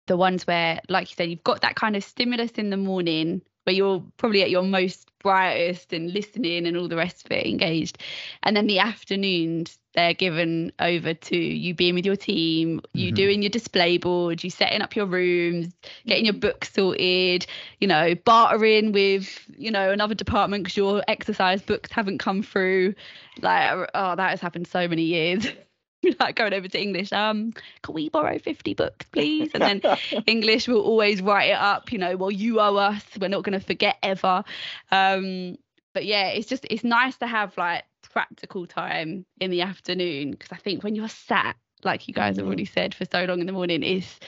the 0.06 0.16
ones 0.16 0.46
where, 0.46 0.80
like 0.88 1.10
you 1.10 1.14
said, 1.16 1.30
you've 1.30 1.44
got 1.44 1.62
that 1.62 1.76
kind 1.76 1.96
of 1.96 2.04
stimulus 2.04 2.52
in 2.52 2.70
the 2.70 2.76
morning 2.76 3.42
where 3.64 3.74
you're 3.74 4.02
probably 4.16 4.42
at 4.42 4.50
your 4.50 4.62
most 4.62 5.08
brightest 5.20 5.92
and 5.92 6.12
listening 6.12 6.66
and 6.66 6.76
all 6.76 6.88
the 6.88 6.96
rest 6.96 7.24
of 7.24 7.32
it 7.32 7.46
engaged. 7.46 7.98
And 8.42 8.56
then 8.56 8.66
the 8.66 8.80
afternoons 8.80 9.78
they're 9.94 10.14
given 10.14 10.72
over 10.78 11.12
to 11.12 11.36
you 11.36 11.74
being 11.74 11.94
with 11.94 12.06
your 12.06 12.16
team 12.16 12.80
you 12.94 13.08
mm-hmm. 13.08 13.14
doing 13.14 13.42
your 13.42 13.50
display 13.50 13.98
board 13.98 14.42
you 14.42 14.48
setting 14.48 14.80
up 14.80 14.96
your 14.96 15.04
rooms 15.04 15.74
getting 16.06 16.24
your 16.24 16.32
books 16.34 16.72
sorted 16.72 17.46
you 17.78 17.86
know 17.86 18.14
bartering 18.24 18.92
with 18.92 19.44
you 19.56 19.70
know 19.70 19.90
another 19.90 20.14
department 20.14 20.64
because 20.64 20.78
your 20.78 21.02
exercise 21.08 21.60
books 21.60 21.92
haven't 21.92 22.18
come 22.18 22.42
through. 22.42 22.94
Like 23.40 23.90
oh 23.94 24.16
that 24.16 24.30
has 24.30 24.40
happened 24.40 24.66
so 24.66 24.88
many 24.88 25.02
years 25.02 25.46
like 26.20 26.36
going 26.36 26.54
over 26.54 26.68
to 26.68 26.80
English, 26.80 27.12
um, 27.12 27.52
can 27.82 27.94
we 27.94 28.08
borrow 28.08 28.38
50 28.38 28.74
books, 28.74 29.06
please? 29.12 29.50
And 29.54 29.62
then 29.62 29.98
English 30.26 30.68
will 30.68 30.82
always 30.82 31.22
write 31.22 31.50
it 31.50 31.58
up, 31.58 31.92
you 31.92 31.98
know, 31.98 32.16
well, 32.16 32.30
you 32.30 32.60
owe 32.60 32.76
us, 32.76 33.04
we're 33.20 33.28
not 33.28 33.42
going 33.42 33.58
to 33.58 33.64
forget 33.64 33.96
ever. 34.02 34.44
Um, 34.90 35.56
but 35.94 36.04
yeah, 36.04 36.28
it's 36.28 36.48
just, 36.48 36.66
it's 36.70 36.84
nice 36.84 37.16
to 37.18 37.26
have 37.26 37.56
like 37.56 37.84
practical 38.12 38.66
time 38.66 39.24
in 39.40 39.50
the 39.50 39.62
afternoon 39.62 40.32
because 40.32 40.52
I 40.52 40.56
think 40.56 40.82
when 40.82 40.94
you're 40.94 41.08
sat, 41.08 41.56
like 41.84 42.06
you 42.08 42.14
guys 42.14 42.36
have 42.36 42.46
already 42.46 42.64
mm-hmm. 42.64 42.72
said, 42.72 42.94
for 42.94 43.04
so 43.04 43.24
long 43.24 43.40
in 43.40 43.46
the 43.46 43.52
morning, 43.52 43.82
is 43.82 44.20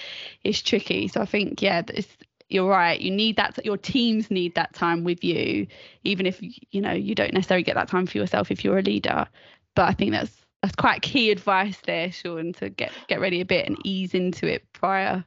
is 0.42 0.60
tricky. 0.60 1.06
So 1.08 1.20
I 1.20 1.24
think, 1.24 1.62
yeah, 1.62 1.82
it's, 1.88 2.08
you're 2.48 2.68
right. 2.68 3.00
You 3.00 3.10
need 3.10 3.36
that. 3.36 3.64
Your 3.64 3.76
teams 3.76 4.30
need 4.30 4.56
that 4.56 4.74
time 4.74 5.04
with 5.04 5.22
you, 5.22 5.66
even 6.02 6.26
if 6.26 6.40
you 6.42 6.80
know 6.80 6.92
you 6.92 7.14
don't 7.14 7.32
necessarily 7.32 7.62
get 7.62 7.76
that 7.76 7.88
time 7.88 8.06
for 8.06 8.18
yourself 8.18 8.50
if 8.50 8.64
you're 8.64 8.78
a 8.78 8.82
leader. 8.82 9.26
But 9.74 9.88
I 9.88 9.92
think 9.92 10.12
that's 10.12 10.43
that's 10.64 10.76
quite 10.76 11.02
key 11.02 11.30
advice 11.30 11.76
there, 11.84 12.10
Sean, 12.10 12.54
to 12.54 12.70
get 12.70 12.90
get 13.06 13.20
ready 13.20 13.42
a 13.42 13.44
bit 13.44 13.66
and 13.66 13.76
ease 13.84 14.14
into 14.14 14.46
it 14.50 14.64
prior. 14.72 15.22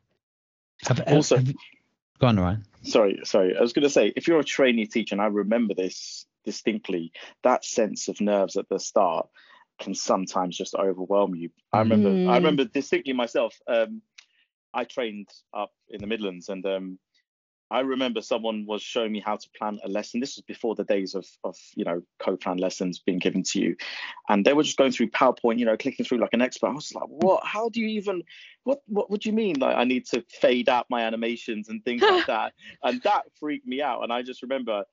Have, 0.88 1.02
also, 1.06 1.38
have, 1.38 1.54
go 2.20 2.28
on, 2.28 2.40
Ryan. 2.40 2.66
Sorry, 2.82 3.20
sorry. 3.24 3.56
I 3.56 3.62
was 3.62 3.72
going 3.72 3.84
to 3.84 3.90
say, 3.90 4.12
if 4.16 4.28
you're 4.28 4.40
a 4.40 4.44
trainee 4.44 4.88
teacher, 4.88 5.14
and 5.14 5.22
I 5.22 5.28
remember 5.28 5.76
this 5.76 6.26
distinctly, 6.44 7.12
that 7.44 7.64
sense 7.64 8.08
of 8.08 8.20
nerves 8.20 8.56
at 8.56 8.68
the 8.68 8.80
start 8.80 9.28
can 9.80 9.94
sometimes 9.94 10.58
just 10.58 10.74
overwhelm 10.74 11.36
you. 11.36 11.52
I 11.72 11.80
remember, 11.80 12.10
mm. 12.10 12.30
I 12.30 12.38
remember 12.38 12.66
distinctly 12.66 13.14
myself. 13.14 13.60
Um, 13.68 14.02
I 14.74 14.86
trained 14.86 15.30
up 15.54 15.72
in 15.88 16.02
the 16.02 16.08
Midlands, 16.08 16.50
and 16.50 16.66
um, 16.66 17.00
I 17.70 17.82
remember 17.82 18.22
someone 18.22 18.66
was 18.66 18.82
showing 18.82 19.12
me 19.12 19.20
how 19.20 19.36
to 19.36 19.50
plan 19.58 19.80
a 19.84 19.90
lesson. 19.90 20.20
This 20.20 20.38
was 20.38 20.44
before 20.44 20.76
the 20.76 20.86
days 20.86 21.16
of, 21.16 21.26
of 21.44 21.58
you 21.76 21.84
know, 21.84 22.02
co-plan 22.20 22.58
lessons 22.58 23.00
being 23.00 23.20
given 23.20 23.44
to 23.44 23.60
you. 23.60 23.76
And 24.30 24.46
they 24.46 24.54
were 24.54 24.64
just 24.64 24.78
going 24.78 24.92
through 24.92 25.10
PowerPoint, 25.10 25.60
you 25.60 25.66
know, 25.66 25.76
clicking 25.76 26.06
through 26.06 26.20
like 26.20 26.34
an 26.34 26.42
expert. 26.42 26.68
I 26.68 26.74
was 26.74 26.94
like, 26.94 27.08
what? 27.08 27.46
How 27.46 27.70
do 27.70 27.82
you 27.82 27.88
even, 27.88 28.24
what, 28.64 28.82
what, 28.88 29.10
what 29.10 29.22
do 29.22 29.30
you 29.30 29.36
mean? 29.36 29.60
Like, 29.60 29.76
I 29.76 29.84
need 29.84 30.06
to 30.08 30.24
fade 30.30 30.70
out 30.70 30.86
my 30.90 31.02
animations 31.02 31.68
and 31.68 31.84
things 31.84 32.02
like 32.02 32.26
that. 32.28 32.54
And 32.84 33.02
that 33.04 33.24
freaked 33.38 33.68
me 33.68 33.82
out. 33.82 34.04
And 34.04 34.14
I 34.14 34.22
just 34.22 34.42
remember 34.42 34.86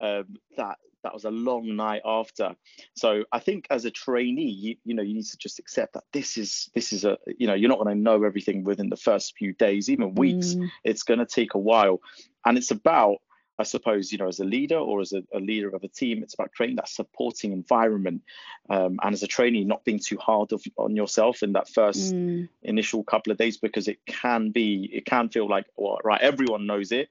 um, 0.00 0.36
that 0.56 0.78
that 1.02 1.14
was 1.14 1.24
a 1.24 1.30
long 1.30 1.76
night 1.76 2.02
after. 2.04 2.54
So 2.94 3.24
I 3.32 3.38
think 3.38 3.66
as 3.70 3.84
a 3.84 3.90
trainee, 3.90 4.50
you, 4.50 4.76
you 4.84 4.94
know, 4.94 5.02
you 5.02 5.14
need 5.14 5.26
to 5.26 5.36
just 5.36 5.58
accept 5.58 5.94
that 5.94 6.04
this 6.12 6.36
is 6.36 6.70
this 6.74 6.92
is 6.92 7.04
a 7.04 7.18
you 7.38 7.46
know 7.46 7.54
you're 7.54 7.68
not 7.68 7.78
going 7.78 7.96
to 7.96 8.02
know 8.02 8.24
everything 8.24 8.64
within 8.64 8.88
the 8.88 8.96
first 8.96 9.36
few 9.36 9.52
days, 9.52 9.88
even 9.88 10.14
weeks. 10.14 10.54
Mm. 10.54 10.68
It's 10.84 11.02
going 11.02 11.20
to 11.20 11.26
take 11.26 11.54
a 11.54 11.58
while, 11.58 12.00
and 12.44 12.56
it's 12.56 12.70
about 12.70 13.18
I 13.58 13.64
suppose, 13.64 14.10
you 14.10 14.18
know, 14.18 14.28
as 14.28 14.40
a 14.40 14.44
leader 14.44 14.78
or 14.78 15.00
as 15.00 15.12
a, 15.12 15.22
a 15.32 15.38
leader 15.38 15.68
of 15.68 15.84
a 15.84 15.88
team, 15.88 16.22
it's 16.22 16.34
about 16.34 16.52
creating 16.52 16.76
that 16.76 16.88
supporting 16.88 17.52
environment. 17.52 18.22
Um, 18.70 18.98
and 19.02 19.12
as 19.12 19.22
a 19.22 19.26
trainee, 19.26 19.64
not 19.64 19.84
being 19.84 20.00
too 20.00 20.16
hard 20.16 20.52
of, 20.52 20.64
on 20.76 20.96
yourself 20.96 21.42
in 21.42 21.52
that 21.52 21.68
first 21.68 22.14
mm. 22.14 22.48
initial 22.62 23.04
couple 23.04 23.30
of 23.30 23.38
days, 23.38 23.58
because 23.58 23.88
it 23.88 23.98
can 24.06 24.50
be, 24.50 24.90
it 24.92 25.04
can 25.04 25.28
feel 25.28 25.48
like, 25.48 25.66
well, 25.76 25.98
right, 26.02 26.20
everyone 26.20 26.66
knows 26.66 26.92
it 26.92 27.10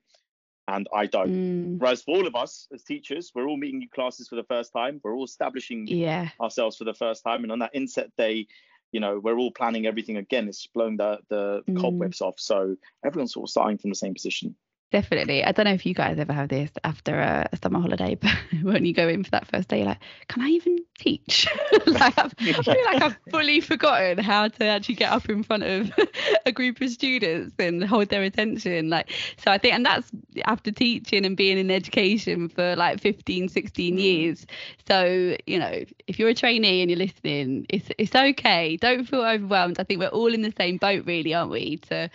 and 0.71 0.87
I 0.93 1.05
don't. 1.05 1.29
Mm. 1.29 1.79
Whereas 1.79 2.01
for 2.01 2.17
all 2.17 2.27
of 2.27 2.35
us 2.35 2.67
as 2.73 2.83
teachers, 2.83 3.31
we're 3.35 3.47
all 3.47 3.57
meeting 3.57 3.79
new 3.79 3.89
classes 3.89 4.27
for 4.27 4.35
the 4.35 4.43
first 4.43 4.71
time. 4.73 5.01
We're 5.03 5.15
all 5.15 5.25
establishing 5.25 5.87
yeah. 5.87 6.29
ourselves 6.39 6.77
for 6.77 6.85
the 6.85 6.93
first 6.93 7.23
time. 7.23 7.43
And 7.43 7.51
on 7.51 7.59
that 7.59 7.71
inset 7.73 8.11
day, 8.17 8.47
you 8.91 8.99
know, 8.99 9.19
we're 9.19 9.37
all 9.37 9.51
planning 9.51 9.85
everything 9.85 10.17
again. 10.17 10.47
It's 10.47 10.67
blowing 10.67 10.97
the, 10.97 11.19
the 11.29 11.63
mm. 11.67 11.79
cobwebs 11.79 12.21
off. 12.21 12.39
So 12.39 12.75
everyone's 13.05 13.33
sort 13.33 13.45
of 13.47 13.49
starting 13.51 13.77
from 13.77 13.89
the 13.91 13.95
same 13.95 14.13
position. 14.13 14.55
Definitely. 14.91 15.45
I 15.45 15.53
don't 15.53 15.63
know 15.65 15.73
if 15.73 15.85
you 15.85 15.93
guys 15.93 16.19
ever 16.19 16.33
have 16.33 16.49
this 16.49 16.69
after 16.83 17.17
a, 17.17 17.47
a 17.53 17.57
summer 17.57 17.79
holiday, 17.79 18.15
but 18.21 18.35
when 18.61 18.83
you 18.83 18.93
go 18.93 19.07
in 19.07 19.23
for 19.23 19.31
that 19.31 19.47
first 19.47 19.69
day, 19.69 19.77
you're 19.77 19.87
like, 19.87 20.01
can 20.27 20.41
I 20.41 20.49
even 20.49 20.79
teach? 20.99 21.47
like, 21.87 22.17
i 22.17 22.27
feel 22.27 22.85
like 22.85 23.01
I've 23.01 23.17
fully 23.29 23.61
forgotten 23.61 24.17
how 24.17 24.49
to 24.49 24.65
actually 24.65 24.95
get 24.95 25.13
up 25.13 25.29
in 25.29 25.43
front 25.43 25.63
of 25.63 25.91
a 26.45 26.51
group 26.51 26.81
of 26.81 26.89
students 26.89 27.55
and 27.57 27.81
hold 27.81 28.09
their 28.09 28.23
attention. 28.23 28.89
Like, 28.89 29.11
so 29.37 29.49
I 29.49 29.57
think, 29.57 29.75
and 29.75 29.85
that's 29.85 30.11
after 30.43 30.71
teaching 30.71 31.25
and 31.25 31.37
being 31.37 31.57
in 31.57 31.71
education 31.71 32.49
for 32.49 32.75
like 32.75 32.99
15, 32.99 33.47
16 33.47 33.95
mm. 33.95 33.99
years. 33.99 34.45
So, 34.89 35.37
you 35.47 35.57
know, 35.57 35.85
if 36.07 36.19
you're 36.19 36.29
a 36.29 36.35
trainee 36.35 36.81
and 36.81 36.91
you're 36.91 36.99
listening, 36.99 37.65
it's, 37.69 37.89
it's 37.97 38.13
okay. 38.13 38.75
Don't 38.75 39.05
feel 39.05 39.21
overwhelmed. 39.21 39.79
I 39.79 39.83
think 39.85 40.01
we're 40.01 40.09
all 40.09 40.33
in 40.33 40.41
the 40.41 40.53
same 40.57 40.75
boat, 40.75 41.05
really, 41.05 41.33
aren't 41.33 41.51
we? 41.51 41.77
To 41.77 42.09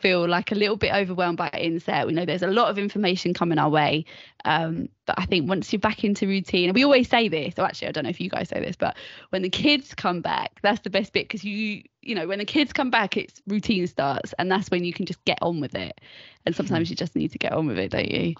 feel 0.00 0.28
like 0.28 0.52
a 0.52 0.54
little 0.54 0.76
bit 0.76 0.92
overwhelmed 0.92 1.38
by 1.38 1.48
inset. 1.50 2.06
We 2.06 2.12
know 2.12 2.24
there's 2.24 2.42
a 2.42 2.48
lot 2.48 2.70
of 2.70 2.78
information 2.78 3.34
coming 3.34 3.58
our 3.58 3.68
way. 3.68 4.04
Um, 4.44 4.88
but 5.06 5.18
I 5.18 5.26
think 5.26 5.48
once 5.48 5.72
you're 5.72 5.80
back 5.80 6.04
into 6.04 6.26
routine, 6.26 6.68
and 6.68 6.74
we 6.74 6.84
always 6.84 7.08
say 7.08 7.28
this, 7.28 7.54
or 7.58 7.64
actually, 7.64 7.88
I 7.88 7.92
don't 7.92 8.04
know 8.04 8.10
if 8.10 8.20
you 8.20 8.30
guys 8.30 8.48
say 8.48 8.60
this, 8.60 8.76
but 8.76 8.96
when 9.30 9.42
the 9.42 9.50
kids 9.50 9.94
come 9.94 10.20
back, 10.20 10.60
that's 10.62 10.80
the 10.80 10.90
best 10.90 11.12
bit 11.12 11.24
because 11.24 11.44
you, 11.44 11.82
you 12.02 12.14
know, 12.14 12.26
when 12.26 12.38
the 12.38 12.44
kids 12.44 12.72
come 12.72 12.90
back, 12.90 13.16
it's 13.16 13.40
routine 13.46 13.86
starts, 13.86 14.34
and 14.38 14.50
that's 14.50 14.70
when 14.70 14.84
you 14.84 14.92
can 14.92 15.06
just 15.06 15.24
get 15.24 15.38
on 15.42 15.60
with 15.60 15.74
it. 15.74 16.00
And 16.46 16.54
sometimes 16.54 16.90
you 16.90 16.96
just 16.96 17.16
need 17.16 17.32
to 17.32 17.38
get 17.38 17.52
on 17.52 17.66
with 17.66 17.78
it, 17.78 17.90
don't 17.90 18.10
you? 18.10 18.34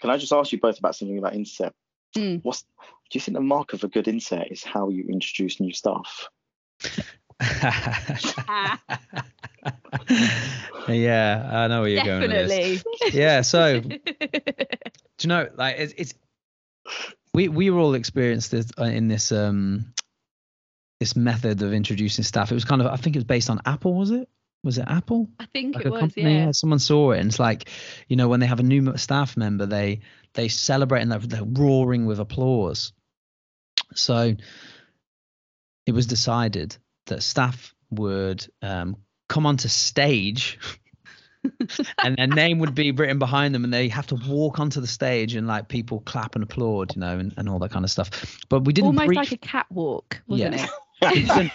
Can 0.00 0.10
I 0.10 0.16
just 0.16 0.32
ask 0.32 0.52
you 0.52 0.60
both 0.60 0.78
about 0.78 0.96
something 0.96 1.18
about 1.18 1.34
inset? 1.34 1.72
Mm. 2.16 2.40
What's 2.42 2.64
do 3.10 3.18
you 3.18 3.20
think 3.20 3.36
the 3.36 3.42
mark 3.42 3.72
of 3.72 3.84
a 3.84 3.88
good 3.88 4.08
inset 4.08 4.50
is 4.50 4.62
how 4.62 4.88
you 4.88 5.04
introduce 5.08 5.60
new 5.60 5.72
staff? 5.72 6.28
yeah, 10.88 11.50
I 11.52 11.68
know 11.68 11.80
where 11.80 11.90
you're 11.90 12.04
Definitely. 12.04 12.56
going. 12.56 12.82
With 13.02 13.14
Yeah, 13.14 13.42
so 13.42 13.80
do 13.80 13.98
you 15.20 15.28
know, 15.28 15.48
like 15.56 15.76
it's, 15.78 15.94
it's 15.96 16.14
we 17.32 17.48
we 17.48 17.70
were 17.70 17.80
all 17.80 17.94
experienced 17.94 18.50
this 18.50 18.70
uh, 18.78 18.84
in 18.84 19.08
this 19.08 19.32
um 19.32 19.92
this 21.00 21.16
method 21.16 21.62
of 21.62 21.72
introducing 21.72 22.24
staff. 22.24 22.50
It 22.50 22.54
was 22.54 22.64
kind 22.64 22.80
of 22.80 22.88
I 22.88 22.96
think 22.96 23.16
it 23.16 23.18
was 23.18 23.24
based 23.24 23.50
on 23.50 23.60
Apple, 23.66 23.94
was 23.94 24.10
it? 24.10 24.28
Was 24.62 24.78
it 24.78 24.84
Apple? 24.86 25.28
I 25.38 25.46
think 25.46 25.76
like 25.76 25.86
it 25.86 25.90
was. 25.90 26.00
Company? 26.00 26.34
Yeah. 26.34 26.50
Someone 26.52 26.78
saw 26.78 27.12
it, 27.12 27.18
and 27.18 27.28
it's 27.28 27.38
like, 27.38 27.68
you 28.08 28.16
know, 28.16 28.28
when 28.28 28.40
they 28.40 28.46
have 28.46 28.60
a 28.60 28.64
new 28.64 28.96
staff 28.96 29.36
member, 29.36 29.66
they 29.66 30.00
they 30.32 30.48
celebrate 30.48 31.02
and 31.02 31.12
they're, 31.12 31.18
they're 31.18 31.44
roaring 31.44 32.06
with 32.06 32.20
applause. 32.20 32.92
So 33.94 34.34
it 35.86 35.92
was 35.92 36.06
decided 36.06 36.76
that 37.06 37.22
staff 37.22 37.74
would 37.90 38.46
um, 38.62 38.96
come 39.28 39.46
onto 39.46 39.68
stage 39.68 40.58
and 42.02 42.16
their 42.16 42.26
name 42.26 42.58
would 42.58 42.74
be 42.74 42.90
written 42.92 43.18
behind 43.18 43.54
them 43.54 43.64
and 43.64 43.72
they 43.72 43.88
have 43.88 44.06
to 44.06 44.14
walk 44.14 44.58
onto 44.58 44.80
the 44.80 44.86
stage 44.86 45.34
and 45.34 45.46
like 45.46 45.68
people 45.68 46.00
clap 46.00 46.34
and 46.34 46.44
applaud 46.44 46.94
you 46.94 47.00
know 47.00 47.18
and, 47.18 47.34
and 47.36 47.48
all 47.48 47.58
that 47.58 47.70
kind 47.70 47.84
of 47.84 47.90
stuff. 47.90 48.38
But 48.48 48.64
we 48.64 48.72
didn't 48.72 48.86
almost 48.86 49.06
brief... 49.06 49.16
like 49.16 49.32
a 49.32 49.36
catwalk 49.36 50.22
wasn't 50.26 50.56
yeah. 50.56 50.64
it? 50.64 50.70
We, 51.04 51.24
didn't, 51.24 51.52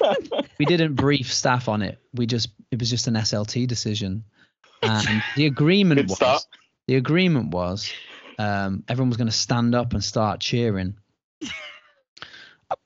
we 0.60 0.66
didn't 0.66 0.94
brief 0.94 1.34
staff 1.34 1.70
on 1.70 1.82
it. 1.82 1.98
We 2.14 2.28
just 2.28 2.50
it 2.70 2.80
was 2.80 2.88
just 2.88 3.08
an 3.08 3.16
slt 3.16 3.68
decision. 3.68 4.26
And 4.84 5.24
the 5.36 5.48
agreement 5.48 6.04
was 6.04 6.18
start. 6.18 6.44
the 6.88 6.96
agreement 6.96 7.50
was 7.52 7.92
um, 8.38 8.84
everyone 8.88 9.10
was 9.10 9.18
going 9.18 9.28
to 9.28 9.34
stand 9.36 9.74
up 9.74 9.94
and 9.94 10.04
start 10.04 10.40
cheering 10.40 10.98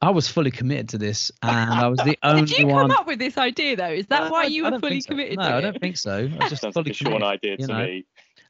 I 0.02 0.12
was 0.12 0.28
fully 0.28 0.52
committed 0.52 0.90
to 0.90 0.98
this, 0.98 1.32
and 1.42 1.72
I 1.72 1.88
was 1.88 2.00
the 2.00 2.18
only 2.24 2.42
one. 2.42 2.46
Did 2.46 2.58
you 2.60 2.68
come 2.68 2.92
up 2.92 3.08
with 3.08 3.20
this 3.20 3.38
idea 3.38 3.76
though? 3.76 3.90
Is 3.90 4.08
that 4.08 4.32
why 4.32 4.46
you 4.46 4.64
were 4.64 4.80
fully 4.80 5.02
so. 5.02 5.10
committed? 5.10 5.38
No, 5.38 5.44
I 5.44 5.62
don't 5.62 5.80
think 5.80 5.98
so. 5.98 6.30
I 6.40 6.50
just 6.50 6.62
That's 6.62 6.74
fully 6.74 6.94
committed. 6.94 7.22
one 7.22 7.24
idea 7.24 7.58
to 7.58 7.68
know. 7.68 7.86
me. 7.86 8.06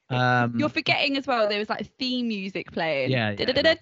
Um, 0.10 0.60
You're 0.60 0.70
forgetting 0.70 1.18
as 1.18 1.26
well. 1.26 1.50
There 1.50 1.58
was 1.58 1.70
like 1.70 1.88
theme 1.98 2.28
music 2.28 2.72
playing. 2.72 3.10
Yeah. 3.10 3.36
yeah. 3.38 3.76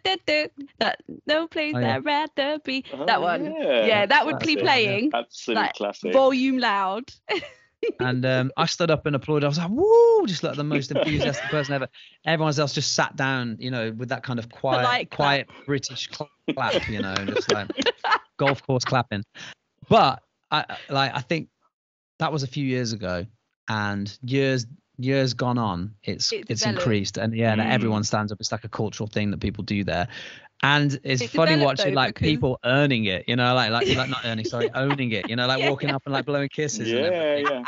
That 0.79 0.99
no 1.25 1.47
place 1.47 1.73
oh, 1.75 1.79
yeah. 1.79 1.95
I'd 1.95 2.05
rather 2.05 2.59
be. 2.59 2.85
Oh, 2.93 3.05
that 3.05 3.21
one. 3.21 3.45
Yeah, 3.45 3.85
yeah 3.85 4.05
that 4.05 4.25
would 4.25 4.39
be 4.39 4.55
playing. 4.55 5.09
Yeah. 5.13 5.19
Absolute 5.19 5.55
like, 5.55 5.73
classic. 5.73 6.13
Volume 6.13 6.57
loud. 6.57 7.11
and 7.99 8.25
um, 8.25 8.51
I 8.57 8.65
stood 8.65 8.91
up 8.91 9.05
and 9.05 9.15
applauded. 9.15 9.45
I 9.45 9.49
was 9.49 9.57
like, 9.57 9.69
"Woo!" 9.69 10.27
Just 10.27 10.43
like 10.43 10.55
the 10.55 10.63
most 10.63 10.91
enthusiastic 10.95 11.49
person 11.49 11.73
ever. 11.73 11.87
Everyone 12.25 12.57
else 12.57 12.73
just 12.73 12.93
sat 12.93 13.15
down, 13.15 13.57
you 13.59 13.71
know, 13.71 13.91
with 13.91 14.09
that 14.09 14.23
kind 14.23 14.39
of 14.39 14.49
quiet, 14.49 15.09
quiet 15.11 15.49
British 15.65 16.07
clap, 16.07 16.89
you 16.89 17.01
know, 17.01 17.15
just 17.15 17.51
like 17.51 17.69
golf 18.37 18.61
course 18.63 18.85
clapping. 18.85 19.23
But 19.89 20.21
I 20.49 20.77
like 20.89 21.11
I 21.15 21.21
think 21.21 21.49
that 22.19 22.31
was 22.31 22.43
a 22.43 22.47
few 22.47 22.65
years 22.65 22.93
ago, 22.93 23.25
and 23.67 24.17
years 24.23 24.65
years 24.97 25.33
gone 25.33 25.57
on, 25.57 25.95
it's 26.03 26.31
it's, 26.31 26.49
it's 26.49 26.65
increased, 26.65 27.17
and 27.17 27.33
yeah, 27.33 27.55
mm. 27.55 27.71
everyone 27.71 28.03
stands 28.03 28.31
up. 28.31 28.39
It's 28.39 28.51
like 28.51 28.63
a 28.63 28.69
cultural 28.69 29.07
thing 29.07 29.31
that 29.31 29.39
people 29.39 29.63
do 29.63 29.83
there, 29.83 30.07
and 30.63 30.99
it's, 31.03 31.21
it's 31.21 31.33
funny 31.33 31.63
watching 31.63 31.93
though, 31.93 32.01
like 32.01 32.15
because... 32.15 32.27
people 32.27 32.59
earning 32.63 33.05
it, 33.05 33.25
you 33.27 33.35
know, 33.35 33.53
like 33.55 33.71
like 33.71 33.87
like 33.95 34.09
not 34.09 34.21
earning, 34.25 34.45
sorry, 34.45 34.69
owning 34.73 35.11
it, 35.11 35.29
you 35.29 35.35
know, 35.35 35.47
like 35.47 35.59
yeah. 35.59 35.69
walking 35.69 35.89
up 35.89 36.03
and 36.05 36.13
like 36.13 36.25
blowing 36.25 36.49
kisses. 36.49 36.89
Yeah, 36.89 37.37
yeah. 37.37 37.63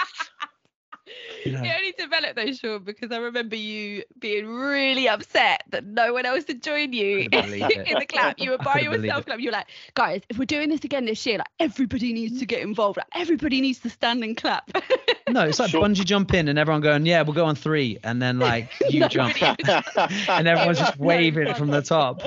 You 1.46 1.58
only 1.58 1.94
developed 1.98 2.36
those, 2.36 2.60
Sean, 2.60 2.84
because 2.84 3.12
I 3.12 3.18
remember 3.18 3.56
you 3.56 4.04
being 4.20 4.48
really 4.48 5.08
upset 5.08 5.64
that 5.70 5.86
no 5.86 6.14
one 6.14 6.26
else 6.26 6.46
had 6.48 6.62
joined 6.62 6.96
you 6.96 7.20
in 7.32 7.50
the 7.50 8.06
clap. 8.08 8.40
You 8.40 8.52
were 8.52 8.58
by 8.58 8.80
yourself 8.80 9.26
clap. 9.26 9.40
You 9.40 9.48
were 9.48 9.54
like, 9.54 9.68
guys, 9.94 10.22
if 10.30 10.38
we're 10.38 10.46
doing 10.46 10.70
this 10.70 10.84
again 10.84 11.06
this 11.06 11.26
year, 11.26 11.40
like 11.40 11.48
everybody 11.60 12.14
needs 12.14 12.40
to 12.40 12.46
get 12.46 12.62
involved. 12.62 12.98
Like 12.98 13.08
everybody 13.14 13.62
needs 13.62 13.80
to 13.80 13.90
stand 13.90 14.24
and 14.24 14.36
clap. 14.38 14.72
no, 15.30 15.42
it's 15.44 15.60
like 15.60 15.72
sure. 15.72 15.84
bungee 15.84 16.06
jumping 16.06 16.48
and 16.50 16.58
everyone 16.58 16.82
going, 16.82 17.06
yeah, 17.06 17.22
we'll 17.22 17.34
go 17.34 17.46
on 17.46 17.56
three, 17.56 18.00
and 18.04 18.22
then 18.22 18.40
like 18.40 18.72
you 18.90 19.08
jump, 19.10 19.36
and 19.42 20.48
everyone's 20.48 20.80
just 20.80 20.98
waving 20.98 21.54
from 21.56 21.70
the 21.70 21.82
top. 21.82 22.22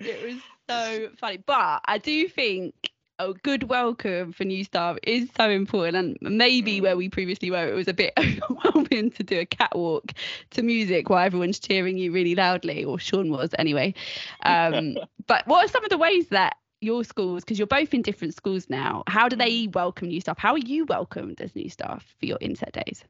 it 0.00 0.24
was 0.24 0.42
so 0.68 1.08
funny, 1.18 1.38
but 1.38 1.80
I 1.84 1.98
do 1.98 2.28
think 2.28 2.74
a 3.18 3.32
good 3.32 3.64
welcome 3.64 4.32
for 4.32 4.44
new 4.44 4.62
staff 4.64 4.96
is 5.02 5.28
so 5.36 5.50
important. 5.50 6.18
And 6.22 6.38
maybe 6.38 6.80
where 6.80 6.96
we 6.96 7.08
previously 7.08 7.50
were 7.50 7.68
it 7.68 7.74
was 7.74 7.88
a 7.88 7.94
bit 7.94 8.12
overwhelming 8.18 9.10
to 9.12 9.22
do 9.22 9.40
a 9.40 9.46
catwalk 9.46 10.12
to 10.50 10.62
music 10.62 11.08
while 11.08 11.24
everyone's 11.24 11.58
cheering 11.58 11.98
you 11.98 12.12
really 12.12 12.34
loudly 12.34 12.84
or 12.84 12.98
sean 12.98 13.30
was 13.30 13.50
anyway. 13.58 13.94
Um, 14.44 14.96
but 15.26 15.46
what 15.46 15.64
are 15.64 15.68
some 15.68 15.84
of 15.84 15.90
the 15.90 15.98
ways 15.98 16.28
that 16.28 16.56
your 16.80 17.02
schools 17.02 17.42
because 17.42 17.58
you're 17.58 17.66
both 17.66 17.92
in 17.92 18.02
different 18.02 18.36
schools 18.36 18.70
now 18.70 19.02
how 19.08 19.28
do 19.28 19.34
they 19.34 19.66
welcome 19.74 20.08
new 20.08 20.20
staff? 20.20 20.38
How 20.38 20.52
are 20.52 20.58
you 20.58 20.84
welcomed 20.84 21.40
as 21.40 21.56
new 21.56 21.68
staff 21.68 22.06
for 22.20 22.26
your 22.26 22.38
inset 22.40 22.72
days? 22.72 23.04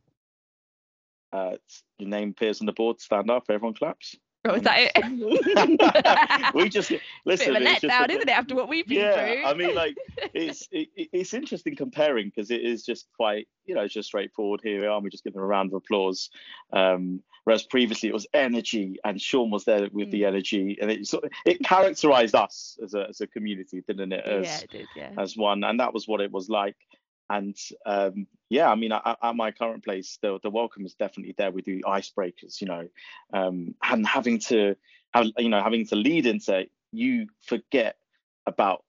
Uh, 1.30 1.56
your 1.98 2.08
name 2.08 2.30
appears 2.30 2.62
on 2.62 2.66
the 2.66 2.72
board 2.72 2.98
stand 2.98 3.30
up 3.30 3.44
everyone 3.50 3.74
claps 3.74 4.16
Oh, 4.44 4.54
is 4.54 4.62
that 4.62 4.92
it? 4.94 6.54
we 6.54 6.68
just 6.68 6.92
listen. 7.24 7.54
Bit 7.54 7.62
of 7.62 7.62
a 7.62 7.88
letdown, 7.88 8.08
isn't 8.10 8.28
it? 8.28 8.38
After 8.38 8.54
what 8.54 8.68
we've 8.68 8.86
been 8.86 8.98
yeah, 8.98 9.14
through. 9.14 9.44
I 9.44 9.54
mean, 9.54 9.74
like 9.74 9.96
it's 10.34 10.68
it, 10.70 10.88
it's 10.94 11.34
interesting 11.34 11.74
comparing 11.74 12.28
because 12.28 12.50
it 12.50 12.62
is 12.62 12.84
just 12.84 13.08
quite 13.16 13.48
you 13.66 13.74
know 13.74 13.82
it's 13.82 13.94
just 13.94 14.08
straightforward. 14.08 14.60
Here 14.62 14.80
we 14.80 14.86
are. 14.86 14.94
And 14.94 15.02
we 15.02 15.10
just 15.10 15.24
give 15.24 15.32
them 15.32 15.42
a 15.42 15.46
round 15.46 15.70
of 15.70 15.74
applause. 15.74 16.30
Um, 16.72 17.20
whereas 17.44 17.64
previously 17.64 18.10
it 18.10 18.12
was 18.12 18.28
energy, 18.32 18.98
and 19.04 19.20
Sean 19.20 19.50
was 19.50 19.64
there 19.64 19.88
with 19.92 20.08
mm. 20.08 20.12
the 20.12 20.24
energy, 20.24 20.78
and 20.80 20.90
it 20.90 21.06
sort 21.06 21.24
of, 21.24 21.30
it 21.44 21.60
characterized 21.64 22.36
us 22.36 22.78
as 22.82 22.94
a 22.94 23.08
as 23.08 23.20
a 23.20 23.26
community, 23.26 23.82
didn't 23.88 24.12
it? 24.12 24.24
As, 24.24 24.46
yeah, 24.46 24.58
it 24.60 24.70
did. 24.70 24.86
Yeah. 24.96 25.10
As 25.18 25.36
one, 25.36 25.64
and 25.64 25.80
that 25.80 25.92
was 25.92 26.06
what 26.06 26.20
it 26.20 26.30
was 26.30 26.48
like 26.48 26.76
and 27.30 27.56
um, 27.84 28.26
yeah, 28.48 28.70
I 28.70 28.74
mean, 28.74 28.92
at, 28.92 29.18
at, 29.22 29.36
my 29.36 29.50
current 29.50 29.84
place, 29.84 30.18
the 30.22 30.38
the 30.42 30.50
welcome 30.50 30.86
is 30.86 30.94
definitely 30.94 31.34
there. 31.36 31.50
We 31.50 31.62
do 31.62 31.80
icebreakers, 31.80 32.60
you 32.60 32.66
know, 32.66 32.88
um, 33.32 33.74
and 33.82 34.06
having 34.06 34.38
to 34.40 34.76
have 35.12 35.26
you 35.36 35.48
know 35.48 35.62
having 35.62 35.86
to 35.88 35.96
lead 35.96 36.26
into 36.26 36.66
you 36.92 37.26
forget 37.42 37.96
about 38.46 38.84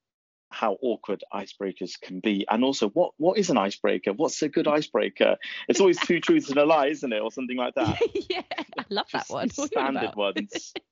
how 0.52 0.78
awkward 0.82 1.24
icebreakers 1.34 2.00
can 2.00 2.22
be, 2.22 2.46
and 2.50 2.64
also 2.64 2.90
what 2.90 3.12
what 3.18 3.38
is 3.38 3.50
an 3.50 3.58
icebreaker? 3.58 4.14
What's 4.14 4.42
a 4.42 4.50
good 4.50 4.68
icebreaker? 4.68 5.38
It's 5.68 5.80
always 5.80 6.00
two 6.00 6.20
truths 6.22 6.50
and 6.50 6.58
a 6.58 6.66
lie, 6.66 6.88
isn't 6.88 7.14
it, 7.14 7.22
or 7.22 7.32
something 7.32 7.58
like 7.58 7.76
that? 7.76 8.00
yeah, 8.30 8.42
I 8.52 8.86
love 8.90 9.08
that 9.14 9.30
one. 9.30 9.50
Standard 9.50 10.16
ones. 10.16 10.74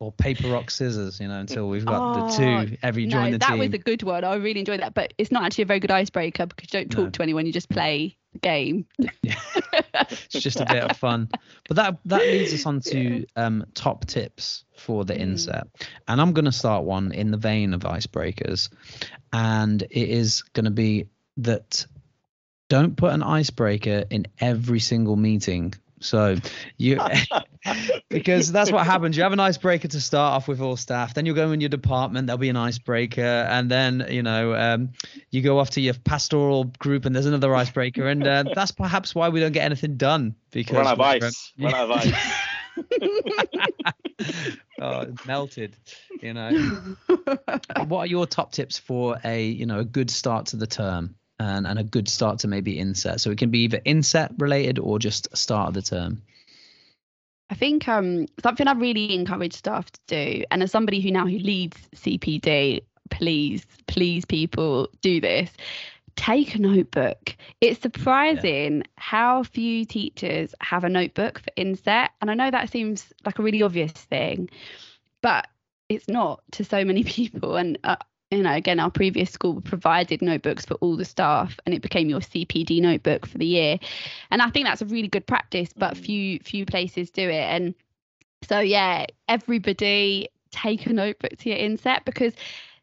or 0.00 0.12
paper 0.12 0.48
rock 0.48 0.70
scissors, 0.70 1.20
you 1.20 1.28
know, 1.28 1.38
until 1.40 1.68
we've 1.68 1.84
got 1.86 2.02
Oh, 2.04 2.12
the 2.12 2.22
two 2.22 2.76
every 2.82 3.06
no, 3.06 3.12
join 3.12 3.30
the 3.32 3.38
that 3.38 3.50
team. 3.50 3.58
was 3.58 3.72
a 3.72 3.78
good 3.78 4.02
one. 4.02 4.24
I 4.24 4.34
really 4.34 4.60
enjoyed 4.60 4.80
that, 4.80 4.94
but 4.94 5.14
it's 5.18 5.32
not 5.32 5.44
actually 5.44 5.62
a 5.62 5.66
very 5.66 5.80
good 5.80 5.90
icebreaker 5.90 6.46
because 6.46 6.72
you 6.72 6.80
don't 6.80 6.90
talk 6.90 7.04
No. 7.04 7.10
to 7.10 7.22
anyone. 7.22 7.46
You 7.46 7.52
just 7.52 7.68
play 7.70 8.16
the 8.32 8.38
game. 8.40 8.86
it's 9.22 10.28
just 10.40 10.60
a 10.60 10.66
bit 10.66 10.82
of 10.82 10.96
fun. 10.96 11.28
But 11.68 11.76
that 11.76 11.98
that 12.06 12.26
leads 12.26 12.52
us 12.52 12.66
on 12.66 12.80
to 12.82 13.26
um, 13.36 13.64
top 13.74 14.04
tips 14.06 14.64
for 14.76 15.04
the 15.04 15.14
Mm. 15.14 15.20
inset, 15.20 15.66
and 16.06 16.20
I'm 16.20 16.32
going 16.32 16.44
to 16.44 16.52
start 16.52 16.84
one 16.84 17.12
in 17.12 17.30
the 17.30 17.38
vein 17.38 17.72
of 17.72 17.80
icebreakers, 17.82 18.68
and 19.32 19.82
it 19.82 20.08
is 20.10 20.42
going 20.42 20.66
to 20.66 20.70
be 20.70 21.08
that 21.38 21.86
don't 22.68 22.96
put 22.96 23.12
an 23.12 23.22
icebreaker 23.22 24.04
in 24.10 24.26
every 24.40 24.80
single 24.80 25.16
meeting. 25.16 25.72
So 26.00 26.36
you 26.76 27.00
because 28.10 28.52
that's 28.52 28.70
what 28.70 28.84
happens. 28.84 29.16
You 29.16 29.22
have 29.22 29.32
an 29.32 29.40
icebreaker 29.40 29.88
to 29.88 30.00
start 30.00 30.34
off 30.34 30.48
with 30.48 30.60
all 30.60 30.76
staff. 30.76 31.14
Then 31.14 31.24
you'll 31.24 31.34
go 31.34 31.52
in 31.52 31.60
your 31.60 31.70
department. 31.70 32.26
There'll 32.26 32.38
be 32.38 32.50
an 32.50 32.56
icebreaker, 32.56 33.20
and 33.22 33.70
then 33.70 34.06
you 34.10 34.22
know 34.22 34.54
um, 34.54 34.90
you 35.30 35.40
go 35.42 35.58
off 35.58 35.70
to 35.70 35.80
your 35.80 35.94
pastoral 35.94 36.64
group, 36.78 37.06
and 37.06 37.14
there's 37.14 37.26
another 37.26 37.54
icebreaker, 37.54 38.08
and 38.08 38.26
uh, 38.26 38.44
that's 38.54 38.72
perhaps 38.72 39.14
why 39.14 39.30
we 39.30 39.40
don't 39.40 39.52
get 39.52 39.64
anything 39.64 39.96
done 39.96 40.34
because 40.50 40.76
Run 40.76 40.86
out 40.86 40.92
of 40.92 40.98
we're- 40.98 41.26
ice. 41.26 41.52
Run 41.58 41.74
out 41.74 41.90
of 41.90 41.98
ice. 41.98 42.12
oh, 44.80 45.00
it's 45.00 45.26
melted. 45.26 45.76
You 46.20 46.34
know. 46.34 46.96
what 47.86 48.00
are 48.00 48.06
your 48.06 48.26
top 48.26 48.52
tips 48.52 48.78
for 48.78 49.18
a 49.24 49.44
you 49.46 49.64
know 49.64 49.78
a 49.78 49.84
good 49.84 50.10
start 50.10 50.46
to 50.46 50.56
the 50.56 50.66
term? 50.66 51.14
And, 51.38 51.66
and 51.66 51.78
a 51.78 51.84
good 51.84 52.08
start 52.08 52.38
to 52.40 52.48
maybe 52.48 52.78
inset. 52.78 53.20
So 53.20 53.30
it 53.30 53.36
can 53.36 53.50
be 53.50 53.60
either 53.64 53.80
inset 53.84 54.32
related 54.38 54.78
or 54.78 54.98
just 54.98 55.36
start 55.36 55.68
of 55.68 55.74
the 55.74 55.82
term. 55.82 56.22
I 57.48 57.54
think 57.54 57.86
um, 57.88 58.26
something 58.42 58.66
I 58.66 58.72
really 58.72 59.14
encourage 59.14 59.52
staff 59.52 59.90
to 59.90 60.00
do, 60.06 60.44
and 60.50 60.62
as 60.62 60.72
somebody 60.72 61.00
who 61.00 61.10
now 61.10 61.26
who 61.26 61.38
leads 61.38 61.76
CPD, 61.94 62.82
please, 63.10 63.64
please, 63.86 64.24
people 64.24 64.88
do 65.00 65.20
this. 65.20 65.50
Take 66.16 66.54
a 66.54 66.58
notebook. 66.58 67.36
It's 67.60 67.80
surprising 67.80 68.82
how 68.96 69.42
few 69.44 69.84
teachers 69.84 70.54
have 70.60 70.82
a 70.82 70.88
notebook 70.88 71.38
for 71.38 71.50
inset, 71.56 72.10
and 72.20 72.30
I 72.30 72.34
know 72.34 72.50
that 72.50 72.70
seems 72.70 73.12
like 73.24 73.38
a 73.38 73.42
really 73.42 73.62
obvious 73.62 73.92
thing, 73.92 74.50
but 75.22 75.46
it's 75.88 76.08
not 76.08 76.42
to 76.52 76.64
so 76.64 76.84
many 76.84 77.04
people. 77.04 77.56
And 77.56 77.78
uh, 77.84 77.96
you 78.30 78.42
know, 78.42 78.52
again, 78.52 78.80
our 78.80 78.90
previous 78.90 79.30
school 79.30 79.60
provided 79.60 80.20
notebooks 80.20 80.66
for 80.66 80.74
all 80.74 80.96
the 80.96 81.04
staff, 81.04 81.58
and 81.64 81.74
it 81.74 81.82
became 81.82 82.08
your 82.08 82.20
CPD 82.20 82.80
notebook 82.80 83.26
for 83.26 83.38
the 83.38 83.46
year. 83.46 83.78
And 84.30 84.42
I 84.42 84.50
think 84.50 84.66
that's 84.66 84.82
a 84.82 84.86
really 84.86 85.08
good 85.08 85.26
practice, 85.26 85.70
but 85.76 85.94
Mm. 85.94 85.98
few 85.98 86.38
few 86.40 86.66
places 86.66 87.10
do 87.10 87.28
it. 87.28 87.44
And 87.44 87.74
so 88.42 88.60
yeah, 88.60 89.06
everybody 89.28 90.28
take 90.50 90.86
a 90.86 90.92
notebook 90.92 91.36
to 91.38 91.48
your 91.50 91.58
inset 91.58 92.04
because 92.04 92.34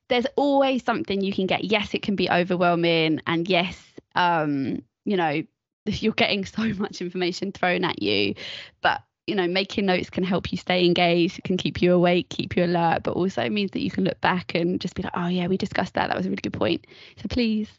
there's 0.09 0.27
always 0.35 0.83
something 0.83 1.21
you 1.21 1.33
can 1.33 1.47
get. 1.47 1.65
Yes, 1.65 1.93
it 1.93 2.01
can 2.03 2.15
be 2.15 2.29
overwhelming, 2.29 3.19
and 3.27 3.47
yes, 3.47 3.81
um, 4.15 4.81
you 5.05 5.17
know, 5.17 5.43
you're 5.85 6.13
getting 6.13 6.45
so 6.45 6.63
much 6.75 7.01
information 7.01 7.51
thrown 7.51 7.83
at 7.83 8.01
you, 8.01 8.35
but 8.81 9.01
you 9.27 9.35
know, 9.35 9.47
making 9.47 9.85
notes 9.85 10.09
can 10.09 10.23
help 10.23 10.51
you 10.51 10.57
stay 10.57 10.85
engaged, 10.85 11.39
it 11.39 11.43
can 11.43 11.57
keep 11.57 11.81
you 11.81 11.93
awake, 11.93 12.29
keep 12.29 12.57
you 12.57 12.65
alert, 12.65 13.03
but 13.03 13.11
also 13.11 13.41
it 13.41 13.51
means 13.51 13.71
that 13.71 13.81
you 13.81 13.89
can 13.89 14.03
look 14.03 14.19
back 14.21 14.53
and 14.53 14.81
just 14.81 14.95
be 14.95 15.03
like, 15.03 15.13
oh 15.15 15.27
yeah, 15.27 15.47
we 15.47 15.57
discussed 15.57 15.93
that. 15.93 16.07
That 16.07 16.17
was 16.17 16.25
a 16.25 16.29
really 16.29 16.41
good 16.41 16.53
point. 16.53 16.85
So 17.17 17.27
please 17.29 17.69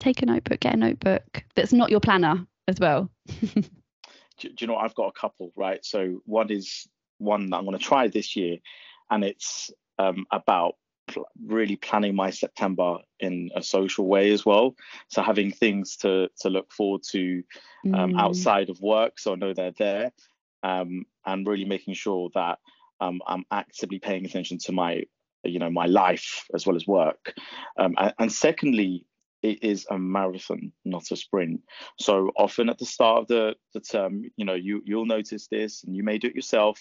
take 0.00 0.22
a 0.22 0.26
notebook, 0.26 0.60
get 0.60 0.74
a 0.74 0.78
notebook 0.78 1.44
that's 1.54 1.72
not 1.72 1.90
your 1.90 2.00
planner 2.00 2.46
as 2.68 2.80
well. 2.80 3.10
do, 4.38 4.48
do 4.48 4.54
you 4.60 4.66
know 4.66 4.74
what? 4.74 4.84
I've 4.84 4.94
got 4.94 5.08
a 5.08 5.20
couple, 5.20 5.52
right? 5.56 5.84
So 5.84 6.22
one 6.24 6.50
is 6.50 6.86
one 7.18 7.50
that 7.50 7.56
I'm 7.56 7.64
going 7.64 7.78
to 7.78 7.84
try 7.84 8.08
this 8.08 8.36
year, 8.36 8.58
and 9.10 9.24
it's 9.24 9.70
um, 9.98 10.26
about 10.30 10.76
pl- 11.08 11.28
really 11.44 11.76
planning 11.76 12.14
my 12.14 12.30
September 12.30 12.98
in 13.20 13.50
a 13.54 13.62
social 13.62 14.06
way 14.06 14.32
as 14.32 14.44
well. 14.44 14.76
So 15.08 15.22
having 15.22 15.50
things 15.50 15.96
to 15.98 16.28
to 16.40 16.50
look 16.50 16.72
forward 16.72 17.02
to 17.10 17.42
um, 17.94 18.12
Mm. 18.14 18.18
outside 18.18 18.68
of 18.68 18.80
work, 18.80 19.18
so 19.18 19.32
I 19.32 19.36
know 19.36 19.54
they're 19.54 19.70
there, 19.78 20.10
um, 20.66 20.90
and 21.24 21.46
really 21.46 21.64
making 21.64 21.94
sure 21.94 22.30
that 22.34 22.58
um, 23.00 23.20
I'm 23.30 23.44
actively 23.50 23.98
paying 23.98 24.24
attention 24.26 24.58
to 24.66 24.72
my, 24.72 24.92
you 25.44 25.58
know, 25.58 25.70
my 25.70 25.86
life 25.86 26.28
as 26.56 26.66
well 26.66 26.76
as 26.76 26.86
work. 26.86 27.22
Um, 27.78 27.94
and, 28.18 28.32
secondly, 28.32 29.04
it 29.42 29.58
is 29.62 29.86
a 29.90 29.98
marathon, 29.98 30.72
not 30.84 31.12
a 31.12 31.16
sprint. 31.16 31.60
So 31.98 32.14
often 32.36 32.68
at 32.68 32.78
the 32.78 32.86
start 32.86 33.18
of 33.20 33.26
the, 33.28 33.54
the 33.74 33.80
term, 33.80 34.12
you 34.38 34.44
know, 34.44 34.58
you 34.66 34.82
you'll 34.88 35.06
notice 35.16 35.46
this, 35.48 35.84
and 35.84 35.94
you 35.96 36.02
may 36.02 36.18
do 36.18 36.28
it 36.28 36.34
yourself. 36.34 36.76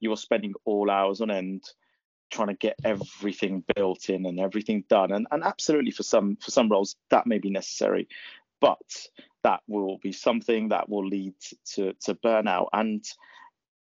You 0.00 0.12
are 0.12 0.26
spending 0.26 0.54
all 0.64 0.90
hours 0.90 1.20
on 1.20 1.30
end 1.30 1.62
trying 2.30 2.48
to 2.48 2.66
get 2.66 2.76
everything 2.84 3.64
built 3.74 4.08
in 4.08 4.26
and 4.26 4.38
everything 4.38 4.84
done, 4.88 5.12
and 5.12 5.26
and 5.30 5.42
absolutely 5.42 5.92
for 5.92 6.04
some 6.04 6.36
for 6.44 6.50
some 6.50 6.68
roles 6.68 6.96
that 7.08 7.26
may 7.26 7.38
be 7.38 7.50
necessary, 7.50 8.06
but 8.60 9.06
that 9.42 9.60
will 9.68 9.98
be 10.02 10.12
something 10.12 10.68
that 10.68 10.88
will 10.88 11.06
lead 11.06 11.34
to 11.74 11.92
to 12.04 12.14
burnout, 12.14 12.68
and 12.72 13.04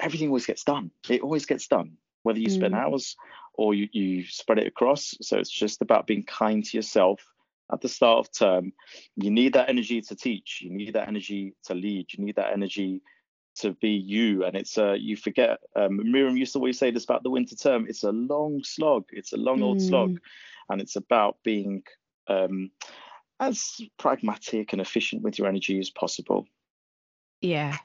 everything 0.00 0.28
always 0.28 0.46
gets 0.46 0.64
done. 0.64 0.90
It 1.08 1.22
always 1.22 1.46
gets 1.46 1.68
done, 1.68 1.96
whether 2.22 2.38
you 2.38 2.50
spend 2.50 2.74
Mm. 2.74 2.74
hours 2.74 3.16
or 3.54 3.74
you 3.74 3.88
you 3.92 4.24
spread 4.24 4.58
it 4.58 4.66
across. 4.66 5.14
So 5.20 5.38
it's 5.38 5.50
just 5.50 5.82
about 5.82 6.06
being 6.06 6.24
kind 6.24 6.64
to 6.64 6.76
yourself 6.76 7.20
at 7.72 7.80
the 7.80 7.88
start 7.88 8.26
of 8.26 8.32
term. 8.32 8.72
You 9.16 9.30
need 9.30 9.54
that 9.54 9.68
energy 9.68 10.00
to 10.02 10.16
teach. 10.16 10.61
You 10.62 10.70
need 10.70 10.94
that 10.94 11.08
energy 11.08 11.54
to 11.64 11.74
lead. 11.74 12.06
You 12.12 12.24
need 12.24 12.37
that 12.37 12.52
energy 12.52 13.02
to 13.56 13.72
be 13.74 13.90
you. 13.90 14.44
And 14.44 14.56
it's 14.56 14.78
uh 14.78 14.92
you 14.92 15.16
forget 15.16 15.58
um 15.76 16.00
miriam 16.11 16.37
used 16.37 16.52
to 16.54 16.58
always 16.58 16.78
say 16.78 16.90
this 16.90 17.04
about 17.04 17.22
the 17.22 17.30
winter 17.30 17.56
term 17.56 17.87
it's 17.88 18.04
a 18.04 18.12
long 18.12 18.62
slog. 18.64 19.04
It's 19.12 19.32
a 19.32 19.37
long 19.37 19.62
old 19.62 19.80
slog. 19.80 20.12
And 20.68 20.80
it's 20.80 20.96
about 20.96 21.37
being 21.44 21.82
um 22.28 22.70
as 23.42 23.81
pragmatic 23.98 24.72
and 24.72 24.81
efficient 24.81 25.22
with 25.22 25.38
your 25.38 25.48
energy 25.48 25.78
as 25.78 25.90
possible 25.90 26.46
Yeah, 27.40 27.76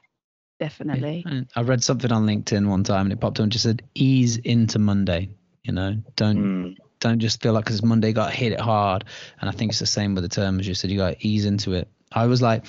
definitely. 0.60 1.24
And 1.26 1.48
I 1.56 1.62
read 1.62 1.82
something 1.82 2.12
on 2.12 2.26
LinkedIn 2.26 2.68
one 2.68 2.84
time 2.84 3.06
and 3.06 3.12
it 3.12 3.20
popped 3.20 3.40
up 3.40 3.42
and 3.42 3.52
just 3.52 3.64
said 3.64 3.82
ease 3.94 4.36
into 4.36 4.78
Monday. 4.78 5.30
You 5.64 5.72
know, 5.72 5.96
don't 6.16 6.38
Mm, 6.38 6.76
don't 7.00 7.18
just 7.18 7.42
feel 7.42 7.52
like 7.52 7.64
because 7.64 7.82
Monday 7.82 8.12
got 8.12 8.32
hit 8.32 8.52
it 8.52 8.60
hard. 8.60 9.04
And 9.40 9.50
I 9.50 9.52
think 9.52 9.72
it's 9.72 9.80
the 9.80 9.86
same 9.86 10.14
with 10.14 10.22
the 10.22 10.28
term 10.28 10.60
as 10.60 10.68
you 10.68 10.74
said. 10.74 10.90
You 10.90 10.98
got 10.98 11.18
to 11.18 11.26
ease 11.26 11.44
into 11.44 11.72
it. 11.74 11.88
I 12.12 12.26
was 12.26 12.40
like 12.40 12.64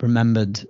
remembered 0.00 0.66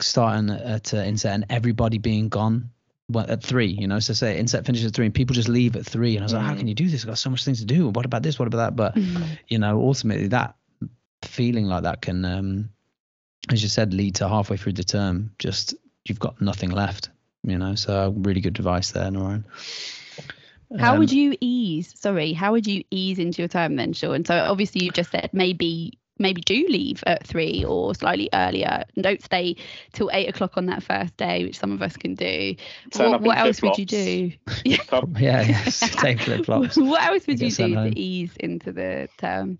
starting 0.00 0.50
at 0.50 0.94
uh, 0.94 0.98
inset 0.98 1.34
and 1.34 1.46
everybody 1.50 1.98
being 1.98 2.28
gone 2.28 2.70
well, 3.12 3.26
at 3.28 3.42
three. 3.42 3.66
You 3.68 3.86
know, 3.86 3.98
so 4.00 4.12
say 4.12 4.38
inset 4.38 4.64
finishes 4.66 4.86
at 4.86 4.94
three 4.94 5.06
and 5.06 5.14
people 5.14 5.34
just 5.34 5.48
leave 5.48 5.76
at 5.76 5.86
three. 5.86 6.16
And 6.16 6.22
I 6.22 6.26
was 6.26 6.32
like, 6.32 6.42
how 6.44 6.54
Mm. 6.54 6.58
can 6.58 6.68
you 6.68 6.74
do 6.74 6.88
this? 6.88 7.02
I've 7.02 7.08
got 7.08 7.18
so 7.18 7.30
much 7.30 7.44
things 7.44 7.60
to 7.60 7.66
do. 7.66 7.88
What 7.88 8.04
about 8.06 8.22
this? 8.22 8.38
What 8.38 8.48
about 8.48 8.58
that? 8.58 8.76
But 8.76 8.94
Mhm. 8.96 9.38
you 9.48 9.58
know, 9.58 9.80
ultimately 9.80 10.28
that 10.28 10.56
feeling 11.22 11.66
like 11.66 11.84
that 11.84 12.02
can, 12.02 12.24
um, 12.24 12.70
as 13.50 13.62
you 13.62 13.68
said, 13.68 13.94
lead 13.94 14.16
to 14.16 14.28
halfway 14.28 14.56
through 14.56 14.72
the 14.74 14.84
term, 14.84 15.32
just 15.38 15.74
you've 16.04 16.18
got 16.20 16.40
nothing 16.40 16.70
left, 16.70 17.10
you 17.44 17.58
know. 17.58 17.74
So 17.74 18.14
really 18.16 18.40
good 18.40 18.58
advice 18.58 18.90
there, 18.92 19.10
Noreen. 19.10 19.44
How 20.78 20.94
Um, 20.94 21.00
would 21.00 21.12
you 21.12 21.36
ease? 21.40 21.92
Sorry, 21.98 22.32
how 22.32 22.52
would 22.52 22.66
you 22.66 22.82
ease 22.90 23.18
into 23.18 23.42
your 23.42 23.48
term 23.48 23.76
then, 23.76 23.92
Sean? 23.92 24.24
So 24.24 24.36
obviously 24.36 24.84
you 24.84 24.90
just 24.90 25.10
said 25.10 25.30
maybe 25.32 25.98
maybe 26.22 26.40
do 26.40 26.64
leave 26.68 27.02
at 27.06 27.26
three 27.26 27.64
or 27.64 27.94
slightly 27.94 28.28
earlier 28.32 28.84
and 28.94 29.02
don't 29.02 29.22
stay 29.22 29.56
till 29.92 30.10
eight 30.12 30.28
o'clock 30.28 30.56
on 30.56 30.66
that 30.66 30.82
first 30.82 31.16
day, 31.16 31.44
which 31.44 31.58
some 31.58 31.72
of 31.72 31.82
us 31.82 31.96
can 31.96 32.14
do. 32.14 32.54
Turn 32.92 33.10
what 33.10 33.20
what 33.22 33.36
else 33.38 33.60
would 33.62 33.76
you 33.78 33.84
do? 33.86 34.32
yeah, 34.64 34.76
Yeah, 35.18 35.42
yes. 35.42 35.80
Take 35.96 36.20
flip 36.20 36.44
flops. 36.46 36.76
what 36.76 37.02
else 37.02 37.26
would 37.26 37.40
you 37.40 37.50
do 37.50 37.74
home. 37.74 37.90
to 37.92 37.98
ease 37.98 38.32
into 38.38 38.72
the 38.72 39.08
term? 39.18 39.58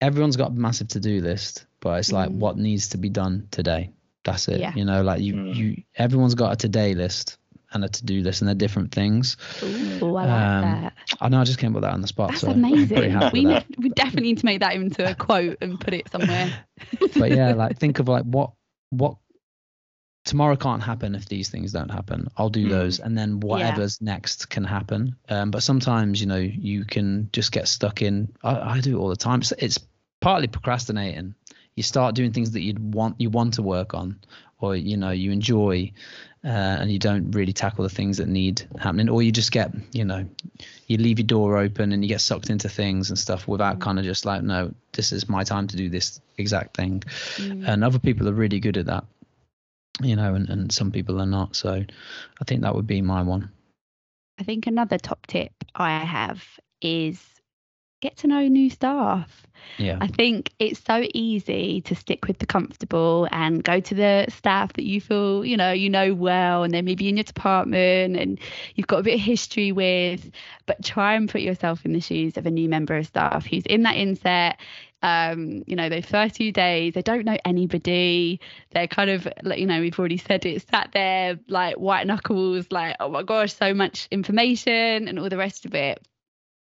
Everyone's 0.00 0.36
got 0.36 0.50
a 0.50 0.54
massive 0.54 0.88
to 0.88 1.00
do 1.00 1.20
list, 1.20 1.66
but 1.80 1.98
it's 1.98 2.12
like 2.12 2.28
Mm. 2.30 2.34
what 2.38 2.56
needs 2.58 2.88
to 2.88 2.98
be 2.98 3.08
done 3.08 3.48
today. 3.50 3.90
That's 4.24 4.48
it. 4.48 4.60
Yeah. 4.60 4.72
You 4.74 4.84
know, 4.84 5.02
like 5.02 5.20
you, 5.22 5.34
Mm. 5.34 5.54
you, 5.54 5.82
everyone's 5.96 6.34
got 6.34 6.52
a 6.52 6.56
today 6.56 6.94
list 6.94 7.38
and 7.74 7.84
a 7.84 7.88
to 7.88 8.04
do 8.04 8.22
list, 8.22 8.40
and 8.40 8.48
they're 8.48 8.54
different 8.54 8.92
things. 8.92 9.36
Ooh, 9.62 10.16
I 10.16 10.24
like 10.24 10.28
Um, 10.28 10.62
that. 10.62 10.92
I 11.20 11.28
know 11.28 11.40
I 11.40 11.44
just 11.44 11.58
came 11.58 11.70
up 11.72 11.74
with 11.74 11.82
that 11.84 11.92
on 11.92 12.00
the 12.00 12.06
spot. 12.08 12.28
That's 12.30 12.40
so 12.40 12.48
I'm 12.50 12.62
pretty 12.62 12.74
amazing. 12.94 13.10
happy 13.10 13.40
We, 13.40 13.44
with 13.46 13.54
that. 13.54 13.70
need, 13.70 13.78
we 13.78 13.88
definitely 13.90 14.22
need 14.28 14.38
to 14.38 14.46
make 14.46 14.60
that 14.60 14.74
into 14.74 15.08
a 15.10 15.14
quote 15.14 15.58
and 15.60 15.78
put 15.78 15.94
it 15.94 16.08
somewhere. 16.10 16.64
but 17.18 17.30
yeah, 17.30 17.54
like 17.54 17.78
think 17.78 17.98
of 17.98 18.08
like 18.08 18.24
what 18.24 18.52
what 18.90 19.16
tomorrow 20.24 20.56
can't 20.56 20.82
happen 20.82 21.14
if 21.14 21.26
these 21.28 21.50
things 21.50 21.72
don't 21.72 21.90
happen. 21.90 22.28
I'll 22.36 22.48
do 22.48 22.66
Mm. 22.66 22.70
those, 22.70 22.98
and 23.00 23.16
then 23.16 23.40
whatever's 23.40 24.00
next 24.00 24.48
can 24.48 24.64
happen. 24.64 25.16
Um, 25.28 25.50
but 25.50 25.62
sometimes 25.62 26.20
you 26.20 26.26
know 26.26 26.36
you 26.38 26.84
can 26.84 27.28
just 27.32 27.52
get 27.52 27.68
stuck 27.68 28.02
in. 28.02 28.32
I, 28.42 28.76
I 28.76 28.80
do 28.80 28.96
it 28.96 29.00
all 29.00 29.08
the 29.08 29.16
time. 29.16 29.40
It's, 29.40 29.52
it's 29.58 29.78
partly 30.20 30.46
procrastinating. 30.48 31.34
You 31.76 31.82
start 31.82 32.14
doing 32.14 32.32
things 32.32 32.52
that 32.52 32.62
you'd 32.62 32.94
want 32.94 33.20
you 33.20 33.30
want 33.30 33.54
to 33.54 33.62
work 33.62 33.94
on, 33.94 34.20
or 34.60 34.76
you 34.76 34.96
know 34.96 35.10
you 35.10 35.30
enjoy, 35.32 35.92
uh, 36.44 36.78
and 36.80 36.90
you 36.92 36.98
don't 36.98 37.30
really 37.30 37.52
tackle 37.52 37.84
the 37.84 37.88
things 37.88 38.18
that 38.18 38.28
need 38.28 38.62
happening, 38.78 39.08
or 39.08 39.22
you 39.22 39.32
just 39.32 39.50
get 39.50 39.72
you 39.92 40.04
know 40.04 40.26
you 40.86 40.98
leave 40.98 41.18
your 41.18 41.26
door 41.26 41.56
open 41.56 41.92
and 41.92 42.04
you 42.04 42.08
get 42.08 42.20
sucked 42.20 42.50
into 42.50 42.68
things 42.68 43.08
and 43.08 43.18
stuff 43.18 43.48
without 43.48 43.80
kind 43.80 43.98
of 43.98 44.04
just 44.04 44.24
like 44.26 44.42
no 44.42 44.72
this 44.92 45.12
is 45.12 45.28
my 45.28 45.42
time 45.42 45.66
to 45.66 45.76
do 45.76 45.88
this 45.88 46.20
exact 46.36 46.76
thing. 46.76 47.02
Mm. 47.36 47.66
and 47.66 47.84
other 47.84 47.98
people 47.98 48.28
are 48.28 48.32
really 48.32 48.60
good 48.60 48.76
at 48.76 48.86
that 48.86 49.04
you 50.02 50.16
know 50.16 50.34
and, 50.34 50.48
and 50.50 50.72
some 50.72 50.90
people 50.90 51.20
are 51.20 51.26
not. 51.26 51.56
So 51.56 51.72
i 51.72 52.44
think 52.46 52.62
that 52.62 52.74
would 52.74 52.86
be 52.86 53.00
my 53.00 53.22
one. 53.22 53.50
I 54.38 54.42
think 54.42 54.66
another 54.66 54.98
top 54.98 55.26
tip 55.26 55.52
I 55.74 55.98
have 55.98 56.44
is 56.80 57.33
get 58.04 58.18
to 58.18 58.26
know 58.26 58.46
new 58.46 58.68
staff. 58.68 59.46
Yeah. 59.78 59.96
I 59.98 60.08
think 60.08 60.52
it's 60.58 60.78
so 60.84 61.02
easy 61.14 61.80
to 61.82 61.94
stick 61.94 62.26
with 62.26 62.38
the 62.38 62.44
comfortable 62.44 63.26
and 63.32 63.64
go 63.64 63.80
to 63.80 63.94
the 63.94 64.26
staff 64.28 64.74
that 64.74 64.84
you 64.84 65.00
feel, 65.00 65.42
you 65.42 65.56
know, 65.56 65.72
you 65.72 65.88
know 65.88 66.12
well, 66.12 66.64
and 66.64 66.74
they're 66.74 66.82
maybe 66.82 67.08
in 67.08 67.16
your 67.16 67.24
department 67.24 68.16
and 68.16 68.38
you've 68.74 68.86
got 68.86 69.00
a 69.00 69.02
bit 69.02 69.14
of 69.14 69.20
history 69.20 69.72
with, 69.72 70.30
but 70.66 70.84
try 70.84 71.14
and 71.14 71.30
put 71.30 71.40
yourself 71.40 71.86
in 71.86 71.94
the 71.94 72.00
shoes 72.00 72.36
of 72.36 72.44
a 72.44 72.50
new 72.50 72.68
member 72.68 72.94
of 72.94 73.06
staff 73.06 73.46
who's 73.46 73.64
in 73.64 73.84
that 73.84 73.96
inset. 73.96 74.60
Um, 75.02 75.64
you 75.66 75.76
know, 75.76 75.88
those 75.88 76.06
first 76.06 76.36
few 76.36 76.52
days, 76.52 76.92
they 76.92 77.02
don't 77.02 77.24
know 77.24 77.38
anybody. 77.44 78.40
They're 78.72 78.86
kind 78.86 79.10
of, 79.10 79.26
like, 79.42 79.58
you 79.58 79.66
know, 79.66 79.80
we've 79.80 79.98
already 79.98 80.18
said 80.18 80.44
it, 80.44 80.68
sat 80.68 80.90
there 80.92 81.38
like 81.48 81.76
white 81.76 82.06
knuckles, 82.06 82.66
like, 82.70 82.96
oh 83.00 83.08
my 83.08 83.22
gosh, 83.22 83.54
so 83.54 83.72
much 83.72 84.08
information 84.10 85.08
and 85.08 85.18
all 85.18 85.30
the 85.30 85.38
rest 85.38 85.64
of 85.64 85.74
it. 85.74 86.06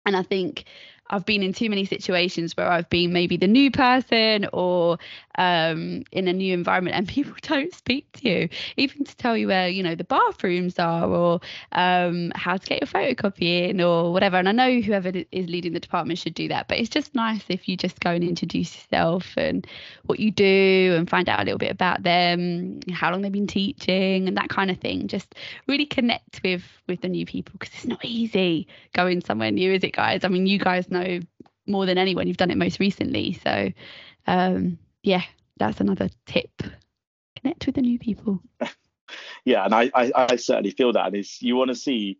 And 0.06 0.16
I 0.16 0.22
think 0.22 0.64
I've 1.10 1.24
been 1.24 1.42
in 1.42 1.52
too 1.52 1.70
many 1.70 1.84
situations 1.84 2.56
where 2.56 2.70
I've 2.70 2.88
been 2.90 3.12
maybe 3.12 3.36
the 3.36 3.46
new 3.46 3.70
person 3.70 4.46
or 4.52 4.98
um, 5.38 6.02
in 6.10 6.26
a 6.28 6.32
new 6.32 6.52
environment 6.52 6.96
and 6.96 7.08
people 7.16 7.32
don't 7.42 7.72
speak 7.72 8.10
to 8.12 8.28
you, 8.28 8.48
even 8.76 9.04
to 9.04 9.16
tell 9.16 9.36
you 9.36 9.46
where, 9.46 9.68
you 9.68 9.82
know, 9.82 9.94
the 9.94 10.04
bathrooms 10.04 10.78
are 10.78 11.08
or 11.08 11.40
um, 11.72 12.32
how 12.34 12.56
to 12.56 12.66
get 12.66 12.80
your 12.80 12.88
photocopy 12.88 13.70
in 13.70 13.80
or 13.80 14.12
whatever. 14.12 14.36
And 14.36 14.48
I 14.48 14.52
know 14.52 14.80
whoever 14.80 15.12
is 15.32 15.48
leading 15.48 15.72
the 15.72 15.80
department 15.80 16.18
should 16.18 16.34
do 16.34 16.48
that, 16.48 16.68
but 16.68 16.78
it's 16.78 16.90
just 16.90 17.14
nice 17.14 17.44
if 17.48 17.68
you 17.68 17.76
just 17.76 18.00
go 18.00 18.10
and 18.10 18.24
introduce 18.24 18.74
yourself 18.74 19.32
and 19.36 19.66
what 20.04 20.20
you 20.20 20.30
do 20.30 20.94
and 20.98 21.08
find 21.08 21.28
out 21.28 21.40
a 21.40 21.44
little 21.44 21.58
bit 21.58 21.70
about 21.70 22.02
them, 22.02 22.80
how 22.92 23.10
long 23.10 23.22
they've 23.22 23.32
been 23.32 23.46
teaching 23.46 24.26
and 24.26 24.36
that 24.36 24.48
kind 24.48 24.70
of 24.70 24.78
thing. 24.78 25.06
Just 25.06 25.36
really 25.66 25.86
connect 25.86 26.40
with 26.42 26.62
with 26.88 27.00
the 27.02 27.08
new 27.08 27.24
people 27.24 27.54
because 27.58 27.74
it's 27.74 27.86
not 27.86 28.04
easy 28.04 28.66
going 28.92 29.20
somewhere 29.20 29.52
new, 29.52 29.72
is 29.72 29.84
it, 29.84 29.92
guys? 29.92 30.24
I 30.24 30.28
mean, 30.28 30.46
you 30.46 30.58
guys 30.58 30.90
know 30.90 31.20
more 31.66 31.86
than 31.86 31.98
anyone. 31.98 32.26
You've 32.26 32.38
done 32.38 32.50
it 32.50 32.56
most 32.56 32.80
recently. 32.80 33.34
So, 33.44 33.70
um, 34.26 34.78
yeah, 35.08 35.22
that's 35.56 35.80
another 35.80 36.10
tip. 36.26 36.62
Connect 37.40 37.64
with 37.64 37.76
the 37.76 37.80
new 37.80 37.98
people. 37.98 38.40
yeah, 39.46 39.64
and 39.64 39.74
I, 39.74 39.90
I, 39.94 40.12
I 40.14 40.36
certainly 40.36 40.70
feel 40.70 40.92
that. 40.92 41.06
And 41.06 41.16
it's 41.16 41.40
you 41.40 41.56
want 41.56 41.68
to 41.68 41.74
see. 41.74 42.18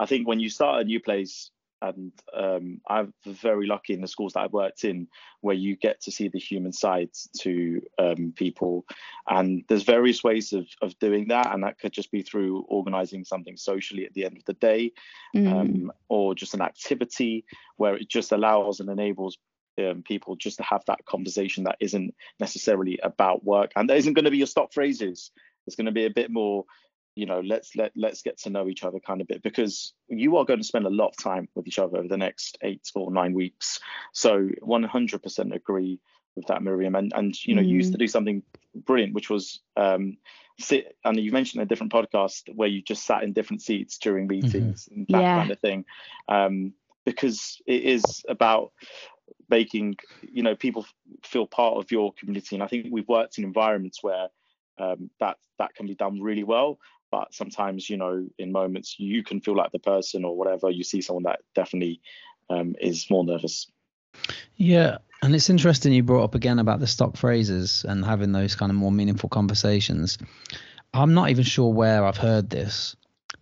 I 0.00 0.06
think 0.06 0.26
when 0.26 0.40
you 0.40 0.50
start 0.50 0.80
a 0.80 0.84
new 0.84 0.98
place, 0.98 1.52
and 1.80 2.12
um, 2.36 2.80
I'm 2.88 3.14
very 3.24 3.66
lucky 3.66 3.94
in 3.94 4.00
the 4.00 4.08
schools 4.08 4.32
that 4.32 4.40
I've 4.40 4.52
worked 4.52 4.82
in 4.82 5.06
where 5.42 5.54
you 5.54 5.76
get 5.76 6.00
to 6.02 6.10
see 6.10 6.26
the 6.26 6.40
human 6.40 6.72
sides 6.72 7.28
to 7.40 7.80
um, 8.00 8.32
people. 8.34 8.84
And 9.28 9.62
there's 9.68 9.84
various 9.84 10.24
ways 10.24 10.52
of, 10.52 10.66
of 10.82 10.98
doing 10.98 11.28
that. 11.28 11.54
And 11.54 11.62
that 11.62 11.78
could 11.78 11.92
just 11.92 12.10
be 12.10 12.22
through 12.22 12.64
organizing 12.68 13.24
something 13.24 13.56
socially 13.56 14.06
at 14.06 14.14
the 14.14 14.24
end 14.24 14.38
of 14.38 14.44
the 14.46 14.54
day 14.54 14.92
mm. 15.36 15.52
um, 15.52 15.92
or 16.08 16.34
just 16.34 16.54
an 16.54 16.62
activity 16.62 17.44
where 17.76 17.94
it 17.94 18.08
just 18.08 18.32
allows 18.32 18.80
and 18.80 18.88
enables 18.88 19.38
um, 19.78 20.02
people 20.02 20.36
just 20.36 20.58
to 20.58 20.62
have 20.62 20.82
that 20.86 21.04
conversation 21.04 21.64
that 21.64 21.76
isn't 21.80 22.14
necessarily 22.40 22.98
about 23.02 23.44
work. 23.44 23.72
And 23.76 23.88
there 23.88 23.96
isn't 23.96 24.14
going 24.14 24.24
to 24.24 24.30
be 24.30 24.38
your 24.38 24.46
stock 24.46 24.72
phrases. 24.72 25.30
There's 25.64 25.76
going 25.76 25.86
to 25.86 25.92
be 25.92 26.06
a 26.06 26.10
bit 26.10 26.30
more 26.30 26.64
you 27.14 27.26
know 27.26 27.40
let's 27.40 27.76
let 27.76 27.92
let's 27.96 28.22
get 28.22 28.38
to 28.38 28.50
know 28.50 28.68
each 28.68 28.82
other 28.82 28.98
kind 28.98 29.20
of 29.20 29.28
bit 29.28 29.42
because 29.42 29.92
you 30.08 30.36
are 30.36 30.44
going 30.44 30.58
to 30.58 30.66
spend 30.66 30.86
a 30.86 30.90
lot 30.90 31.08
of 31.08 31.16
time 31.16 31.48
with 31.54 31.66
each 31.66 31.78
other 31.78 31.98
over 31.98 32.08
the 32.08 32.16
next 32.16 32.58
eight 32.62 32.90
or 32.94 33.12
nine 33.12 33.32
weeks 33.34 33.80
so 34.12 34.48
100% 34.62 35.54
agree 35.54 36.00
with 36.36 36.46
that 36.46 36.62
miriam 36.62 36.96
and 36.96 37.12
and 37.14 37.44
you 37.44 37.54
know 37.54 37.62
mm. 37.62 37.68
you 37.68 37.76
used 37.76 37.92
to 37.92 37.96
mm. 37.96 38.00
do 38.00 38.08
something 38.08 38.42
brilliant 38.74 39.14
which 39.14 39.30
was 39.30 39.60
um 39.76 40.16
sit 40.58 40.96
and 41.04 41.18
you 41.18 41.30
mentioned 41.30 41.62
a 41.62 41.66
different 41.66 41.92
podcast 41.92 42.52
where 42.54 42.68
you 42.68 42.82
just 42.82 43.04
sat 43.04 43.22
in 43.22 43.32
different 43.32 43.62
seats 43.62 43.98
during 43.98 44.26
meetings 44.26 44.86
mm-hmm. 44.86 45.00
and 45.00 45.06
that 45.08 45.22
yeah. 45.22 45.38
kind 45.38 45.50
of 45.50 45.60
thing 45.60 45.84
um 46.28 46.72
because 47.04 47.60
it 47.66 47.82
is 47.82 48.24
about 48.28 48.72
making 49.54 49.96
you 50.22 50.42
know 50.42 50.56
people 50.56 50.84
feel 51.22 51.46
part 51.46 51.76
of 51.76 51.90
your 51.90 52.12
community. 52.18 52.56
And 52.56 52.62
i 52.62 52.66
think 52.66 52.86
we've 52.90 53.08
worked 53.08 53.38
in 53.38 53.44
environments 53.44 54.02
where 54.02 54.28
um, 54.78 55.10
that 55.20 55.36
that 55.58 55.74
can 55.74 55.86
be 55.86 55.94
done 55.94 56.20
really 56.20 56.44
well. 56.44 56.78
But 57.10 57.32
sometimes 57.32 57.88
you 57.88 57.96
know 57.96 58.26
in 58.38 58.52
moments 58.52 58.96
you 58.98 59.22
can 59.22 59.40
feel 59.40 59.56
like 59.56 59.72
the 59.72 59.78
person 59.94 60.24
or 60.24 60.36
whatever 60.36 60.70
you 60.70 60.84
see 60.84 61.00
someone 61.00 61.24
that 61.24 61.40
definitely 61.54 62.00
um, 62.50 62.74
is 62.80 63.08
more 63.10 63.24
nervous. 63.24 63.70
Yeah 64.56 64.98
and 65.22 65.34
it's 65.34 65.50
interesting 65.50 65.92
you 65.92 66.02
brought 66.02 66.24
up 66.24 66.34
again 66.34 66.58
about 66.58 66.80
the 66.80 66.86
stock 66.86 67.16
phrases 67.16 67.84
and 67.88 68.04
having 68.04 68.32
those 68.32 68.54
kind 68.56 68.70
of 68.70 68.76
more 68.76 68.92
meaningful 68.92 69.28
conversations. 69.28 70.18
I'm 70.92 71.14
not 71.14 71.30
even 71.30 71.44
sure 71.44 71.72
where 71.72 72.04
i've 72.04 72.16
heard 72.28 72.50
this 72.50 72.94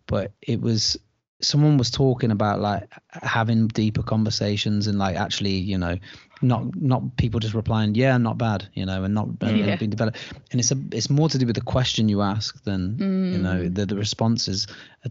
but 0.06 0.32
it 0.40 0.60
was 0.60 0.98
someone 1.42 1.76
was 1.76 1.90
talking 1.90 2.30
about 2.30 2.60
like 2.60 2.88
having 3.10 3.66
deeper 3.68 4.02
conversations 4.02 4.86
and 4.86 4.98
like 4.98 5.16
actually 5.16 5.52
you 5.52 5.76
know 5.76 5.98
not 6.40 6.74
not 6.76 7.16
people 7.16 7.40
just 7.40 7.54
replying 7.54 7.94
yeah 7.94 8.16
not 8.16 8.38
bad 8.38 8.68
you 8.74 8.84
know 8.84 9.04
and 9.04 9.14
not 9.14 9.28
and, 9.40 9.58
yeah. 9.58 9.76
being 9.76 9.90
developed. 9.90 10.18
And 10.50 10.60
it's 10.60 10.70
a 10.72 10.76
it's 10.90 11.10
more 11.10 11.28
to 11.28 11.38
do 11.38 11.46
with 11.46 11.56
the 11.56 11.62
question 11.62 12.08
you 12.08 12.22
ask 12.22 12.62
than 12.64 12.96
mm. 12.96 13.32
you 13.32 13.38
know 13.38 13.62
mm. 13.62 13.74
the 13.74 13.86
the 13.86 13.96
responses. 13.96 14.66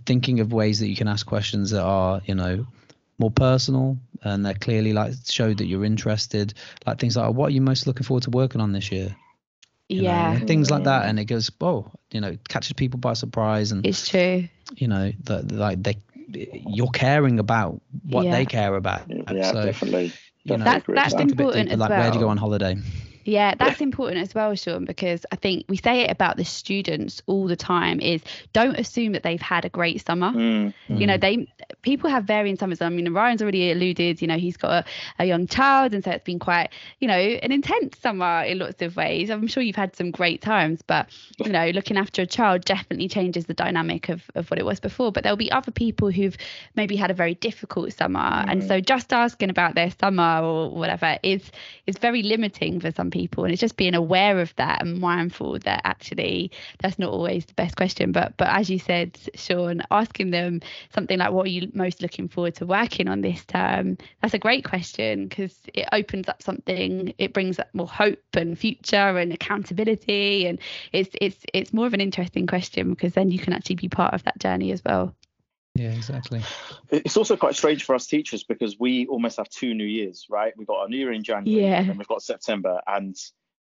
Thinking 0.05 0.39
of 0.39 0.53
ways 0.53 0.79
that 0.79 0.87
you 0.87 0.95
can 0.95 1.07
ask 1.07 1.25
questions 1.25 1.71
that 1.71 1.83
are 1.83 2.21
you 2.25 2.35
know 2.35 2.65
more 3.17 3.31
personal 3.31 3.97
and 4.23 4.45
they're 4.45 4.53
clearly 4.53 4.93
like 4.93 5.13
show 5.25 5.53
that 5.53 5.65
you're 5.65 5.85
interested. 5.85 6.53
Like 6.85 6.99
things 6.99 7.17
like 7.17 7.33
what 7.33 7.47
are 7.47 7.53
you 7.53 7.61
most 7.61 7.87
looking 7.87 8.03
forward 8.03 8.23
to 8.23 8.29
working 8.29 8.61
on 8.61 8.71
this 8.71 8.91
year? 8.91 9.15
You 9.89 10.03
yeah. 10.03 10.37
know, 10.37 10.45
things 10.45 10.71
like 10.71 10.85
that. 10.85 11.05
And 11.05 11.19
it 11.19 11.25
goes 11.25 11.51
oh 11.61 11.91
you 12.11 12.21
know 12.21 12.37
catches 12.49 12.73
people 12.73 12.99
by 12.99 13.13
surprise 13.13 13.71
and 13.71 13.85
it's 13.85 14.07
true. 14.07 14.47
you 14.75 14.87
know 14.87 15.11
that 15.23 15.51
like 15.51 15.81
they 15.81 15.97
you're 16.33 16.89
caring 16.89 17.39
about 17.39 17.81
what 18.09 18.25
yeah. 18.25 18.31
they 18.31 18.45
care 18.45 18.75
about. 18.75 19.01
Yeah, 19.07 19.51
so, 19.51 19.65
definitely. 19.65 20.13
You 20.43 20.57
know, 20.57 20.63
that's 20.63 20.85
that's 20.87 21.13
important 21.13 21.71
as 21.71 21.79
like, 21.79 21.89
well. 21.89 21.99
Where 21.99 22.11
do 22.11 22.17
you 22.17 22.23
go 22.23 22.29
on 22.29 22.37
holiday? 22.37 22.75
Yeah, 23.23 23.55
that's 23.55 23.81
important 23.81 24.21
as 24.21 24.33
well, 24.33 24.55
Sean, 24.55 24.85
because 24.85 25.25
I 25.31 25.35
think 25.35 25.65
we 25.67 25.77
say 25.77 26.01
it 26.01 26.11
about 26.11 26.37
the 26.37 26.45
students 26.45 27.21
all 27.27 27.47
the 27.47 27.55
time 27.55 27.99
is 27.99 28.21
don't 28.53 28.77
assume 28.77 29.13
that 29.13 29.23
they've 29.23 29.41
had 29.41 29.65
a 29.65 29.69
great 29.69 30.05
summer. 30.05 30.31
Mm. 30.31 30.73
You 30.87 31.07
know, 31.07 31.17
they 31.17 31.47
people 31.81 32.09
have 32.09 32.25
varying 32.25 32.57
summers. 32.57 32.81
I 32.81 32.89
mean, 32.89 33.11
Ryan's 33.13 33.41
already 33.41 33.71
alluded, 33.71 34.21
you 34.21 34.27
know, 34.27 34.37
he's 34.37 34.57
got 34.57 34.71
a, 34.71 34.85
a, 35.19 35.25
young 35.25 35.47
child 35.47 35.93
and 35.93 36.03
so 36.03 36.11
it's 36.11 36.23
been 36.23 36.39
quite, 36.39 36.69
you 36.99 37.07
know, 37.07 37.13
an 37.13 37.51
intense 37.51 37.97
summer 37.99 38.43
in 38.43 38.59
lots 38.59 38.81
of 38.81 38.95
ways. 38.95 39.29
I'm 39.29 39.47
sure 39.47 39.63
you've 39.63 39.75
had 39.75 39.95
some 39.95 40.11
great 40.11 40.41
times, 40.41 40.81
but 40.81 41.09
you 41.37 41.51
know, 41.51 41.69
looking 41.69 41.97
after 41.97 42.21
a 42.21 42.25
child 42.25 42.65
definitely 42.65 43.07
changes 43.07 43.45
the 43.45 43.53
dynamic 43.53 44.09
of, 44.09 44.23
of 44.35 44.49
what 44.49 44.59
it 44.59 44.65
was 44.65 44.79
before. 44.79 45.11
But 45.11 45.23
there'll 45.23 45.37
be 45.37 45.51
other 45.51 45.71
people 45.71 46.11
who've 46.11 46.37
maybe 46.75 46.95
had 46.95 47.11
a 47.11 47.15
very 47.15 47.35
difficult 47.35 47.93
summer. 47.93 48.19
Mm. 48.19 48.51
And 48.51 48.63
so 48.63 48.79
just 48.79 49.13
asking 49.13 49.49
about 49.49 49.75
their 49.75 49.91
summer 49.99 50.41
or 50.41 50.71
whatever 50.71 51.17
is 51.23 51.51
is 51.87 51.97
very 51.97 52.23
limiting 52.23 52.79
for 52.79 52.91
some 52.91 53.10
people 53.11 53.43
and 53.43 53.53
it's 53.53 53.61
just 53.61 53.77
being 53.77 53.93
aware 53.93 54.39
of 54.39 54.55
that 54.55 54.81
and 54.81 54.99
mindful 54.99 55.59
that 55.59 55.81
actually 55.83 56.51
that's 56.79 56.97
not 56.97 57.11
always 57.11 57.45
the 57.45 57.53
best 57.53 57.75
question. 57.75 58.11
But 58.11 58.35
but 58.37 58.49
as 58.49 58.69
you 58.69 58.79
said 58.79 59.17
Sean 59.35 59.81
asking 59.91 60.31
them 60.31 60.61
something 60.93 61.19
like 61.19 61.31
what 61.31 61.45
are 61.45 61.49
you 61.49 61.69
most 61.73 62.01
looking 62.01 62.27
forward 62.27 62.55
to 62.55 62.65
working 62.65 63.07
on 63.07 63.21
this 63.21 63.45
term? 63.45 63.97
That's 64.21 64.33
a 64.33 64.39
great 64.39 64.63
question 64.63 65.27
because 65.27 65.55
it 65.73 65.87
opens 65.91 66.27
up 66.27 66.41
something 66.41 67.13
it 67.17 67.33
brings 67.33 67.59
up 67.59 67.69
more 67.73 67.87
hope 67.87 68.19
and 68.33 68.57
future 68.57 69.17
and 69.17 69.33
accountability 69.33 70.47
and 70.47 70.59
it's 70.91 71.09
it's 71.21 71.45
it's 71.53 71.73
more 71.73 71.85
of 71.85 71.93
an 71.93 72.01
interesting 72.01 72.47
question 72.47 72.91
because 72.91 73.13
then 73.13 73.29
you 73.29 73.39
can 73.39 73.53
actually 73.53 73.75
be 73.75 73.89
part 73.89 74.13
of 74.13 74.23
that 74.23 74.39
journey 74.39 74.71
as 74.71 74.81
well 74.83 75.13
yeah, 75.75 75.91
exactly. 75.91 76.43
It's 76.89 77.15
also 77.15 77.37
quite 77.37 77.55
strange 77.55 77.85
for 77.85 77.95
us 77.95 78.05
teachers 78.05 78.43
because 78.43 78.77
we 78.79 79.07
almost 79.07 79.37
have 79.37 79.49
two 79.49 79.73
New 79.73 79.85
Years, 79.85 80.27
right? 80.29 80.53
We've 80.57 80.67
got 80.67 80.79
our 80.79 80.89
New 80.89 80.97
Year 80.97 81.13
in 81.13 81.23
January 81.23 81.65
yeah. 81.65 81.79
and 81.81 81.97
we've 81.97 82.07
got 82.07 82.21
September. 82.21 82.81
And 82.85 83.15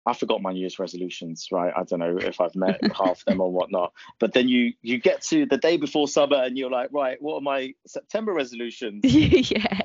I 0.07 0.13
forgot 0.13 0.43
my 0.43 0.53
New 0.53 0.61
Year's 0.61 0.79
resolutions, 0.79 1.49
right? 1.51 1.73
I 1.75 1.83
don't 1.85 2.01
know 2.01 2.19
if 2.19 2.41
I've 2.41 2.55
met 2.55 2.81
half 2.97 3.21
of 3.21 3.25
them 3.27 3.41
or 3.41 3.51
whatnot. 3.51 3.95
But 4.19 4.35
then 4.35 4.49
you 4.49 4.75
you 4.83 4.99
get 4.99 5.23
to 5.23 5.47
the 5.47 5.57
day 5.57 5.79
before 5.79 6.07
summer 6.07 6.37
and 6.37 6.59
you're 6.59 6.71
like, 6.71 6.91
right, 6.93 7.21
what 7.23 7.37
are 7.37 7.41
my 7.41 7.75
September 7.87 8.33
resolutions? 8.33 9.01
yeah. 9.05 9.81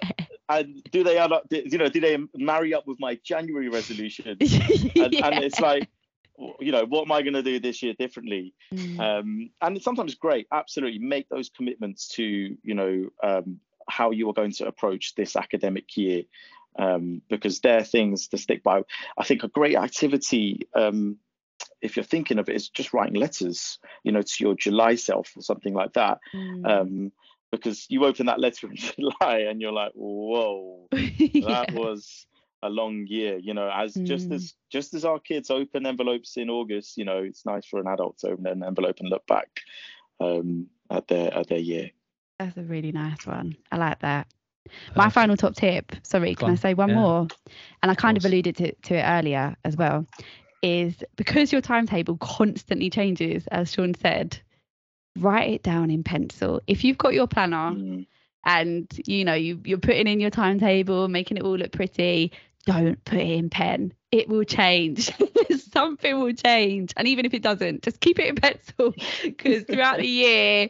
And 0.49 0.84
do 0.91 1.03
they 1.03 1.17
add 1.17 1.32
up? 1.32 1.45
You 1.51 1.78
know, 1.78 1.89
do 1.89 2.01
they 2.01 2.17
marry 2.36 2.74
up 2.74 2.86
with 2.86 2.99
my 2.99 3.20
January 3.24 3.70
resolutions? 3.70 4.38
and, 4.41 5.15
and 5.15 5.43
it's 5.43 5.59
like, 5.59 5.88
you 6.59 6.71
know 6.71 6.85
what 6.85 7.03
am 7.03 7.11
i 7.11 7.21
going 7.21 7.33
to 7.33 7.43
do 7.43 7.59
this 7.59 7.81
year 7.83 7.93
differently 7.97 8.53
mm. 8.73 8.99
um, 8.99 9.49
and 9.61 9.75
it's 9.75 9.85
sometimes 9.85 10.15
great 10.15 10.47
absolutely 10.51 10.99
make 10.99 11.27
those 11.29 11.49
commitments 11.49 12.07
to 12.07 12.23
you 12.23 12.73
know 12.73 13.09
um, 13.23 13.59
how 13.87 14.11
you 14.11 14.29
are 14.29 14.33
going 14.33 14.51
to 14.51 14.67
approach 14.67 15.15
this 15.15 15.35
academic 15.35 15.95
year 15.97 16.23
um, 16.77 17.21
because 17.29 17.59
they're 17.59 17.83
things 17.83 18.27
to 18.27 18.37
stick 18.37 18.63
by 18.63 18.81
i 19.17 19.23
think 19.23 19.43
a 19.43 19.47
great 19.47 19.75
activity 19.75 20.67
um, 20.75 21.17
if 21.81 21.95
you're 21.95 22.03
thinking 22.03 22.39
of 22.39 22.49
it 22.49 22.55
is 22.55 22.69
just 22.69 22.93
writing 22.93 23.15
letters 23.15 23.79
you 24.03 24.11
know 24.11 24.21
to 24.21 24.35
your 24.39 24.55
july 24.55 24.95
self 24.95 25.31
or 25.35 25.41
something 25.41 25.73
like 25.73 25.93
that 25.93 26.19
mm. 26.33 26.65
Um, 26.65 27.11
because 27.51 27.87
you 27.89 28.05
open 28.05 28.27
that 28.27 28.39
letter 28.39 28.67
in 28.67 28.75
july 28.75 29.45
and 29.49 29.59
you're 29.59 29.71
like 29.71 29.91
whoa 29.95 30.87
yeah. 30.93 31.65
that 31.65 31.73
was 31.73 32.27
a 32.62 32.70
long 32.70 33.05
year 33.07 33.38
you 33.38 33.53
know 33.53 33.70
as 33.74 33.93
mm. 33.93 34.05
just 34.05 34.32
as 34.32 34.53
just 34.70 34.93
as 34.93 35.05
our 35.05 35.20
kids 35.20 35.49
open 35.49 35.86
envelopes 35.86 36.36
in 36.36 36.49
august 36.49 36.97
you 36.97 37.05
know 37.05 37.20
it's 37.20 37.45
nice 37.45 37.66
for 37.66 37.80
an 37.80 37.88
adult 37.88 38.18
to 38.18 38.28
open 38.28 38.45
an 38.47 38.64
envelope 38.64 38.97
and 38.99 39.10
look 39.10 39.26
back 39.28 39.62
um, 40.20 40.68
at 40.89 41.07
their 41.07 41.34
at 41.34 41.47
their 41.47 41.60
year 41.60 41.91
That's 42.39 42.57
a 42.57 42.64
really 42.64 42.93
nice 42.93 43.28
one. 43.28 43.57
I 43.70 43.78
like 43.78 43.99
that. 43.99 44.28
My 44.95 45.10
final 45.10 45.36
top 45.36 45.55
tip, 45.55 45.91
sorry, 46.03 46.36
can 46.36 46.51
I 46.51 46.55
say 46.55 46.74
one 46.74 46.89
yeah. 46.89 46.95
more? 46.95 47.28
And 47.84 47.91
I 47.91 47.95
kind 47.95 48.18
of, 48.18 48.24
of 48.24 48.32
alluded 48.32 48.55
to, 48.57 48.72
to 48.74 48.95
it 48.95 49.03
earlier 49.03 49.55
as 49.66 49.76
well, 49.76 50.05
is 50.62 51.03
because 51.16 51.51
your 51.51 51.62
timetable 51.62 52.18
constantly 52.18 52.89
changes, 52.89 53.45
as 53.47 53.74
Sean 53.74 53.93
said, 53.93 54.39
write 55.18 55.49
it 55.49 55.64
down 55.64 55.91
in 55.91 56.03
pencil. 56.03 56.62
If 56.68 56.84
you've 56.84 56.97
got 56.97 57.14
your 57.14 57.28
planner 57.28 57.72
mm. 57.72 58.07
and 58.45 58.88
you 59.05 59.26
know 59.26 59.34
you, 59.34 59.60
you're 59.66 59.80
putting 59.80 60.07
in 60.07 60.20
your 60.20 60.30
timetable, 60.30 61.07
making 61.07 61.38
it 61.38 61.43
all 61.43 61.57
look 61.57 61.74
pretty, 61.74 62.32
don't 62.66 63.03
put 63.05 63.18
it 63.20 63.32
in 63.32 63.49
pen. 63.49 63.93
It 64.12 64.28
will 64.28 64.43
change. 64.43 65.12
Something 65.72 66.20
will 66.20 66.34
change. 66.34 66.93
And 66.97 67.07
even 67.07 67.26
if 67.26 67.34
it 67.34 67.41
doesn't, 67.41 67.84
just 67.84 67.99
keep 67.99 68.20
it 68.20 68.28
in 68.28 68.36
pencil 68.36 68.93
because 69.24 69.64
throughout 69.64 69.97
the 69.97 70.07
year, 70.07 70.70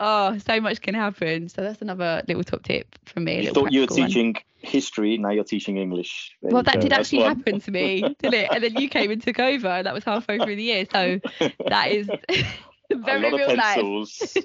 oh, 0.00 0.38
so 0.38 0.60
much 0.60 0.80
can 0.80 0.94
happen. 0.94 1.48
So 1.48 1.62
that's 1.62 1.82
another 1.82 2.22
little 2.26 2.44
top 2.44 2.62
tip 2.62 2.96
from 3.04 3.24
me. 3.24 3.44
You 3.44 3.52
thought 3.52 3.72
you 3.72 3.82
were 3.82 3.86
teaching 3.86 4.34
one. 4.34 4.42
history, 4.58 5.18
now 5.18 5.30
you're 5.30 5.44
teaching 5.44 5.76
English. 5.76 6.36
There 6.42 6.50
well, 6.52 6.62
that 6.62 6.80
did 6.80 6.90
that's 6.90 7.08
actually 7.08 7.24
one. 7.24 7.36
happen 7.36 7.60
to 7.60 7.70
me, 7.70 8.00
didn't 8.20 8.34
it? 8.34 8.48
And 8.50 8.64
then 8.64 8.76
you 8.76 8.88
came 8.88 9.10
and 9.10 9.22
took 9.22 9.38
over, 9.38 9.68
and 9.68 9.86
that 9.86 9.94
was 9.94 10.04
halfway 10.04 10.38
through 10.38 10.56
the 10.56 10.62
year. 10.62 10.86
So 10.90 11.20
that 11.66 11.90
is 11.90 12.08
very 12.90 13.32
real 13.32 13.54
life. 13.54 14.36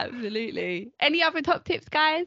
Absolutely. 0.00 0.92
Any 1.00 1.22
other 1.22 1.42
top 1.42 1.64
tips, 1.64 1.88
guys? 1.90 2.26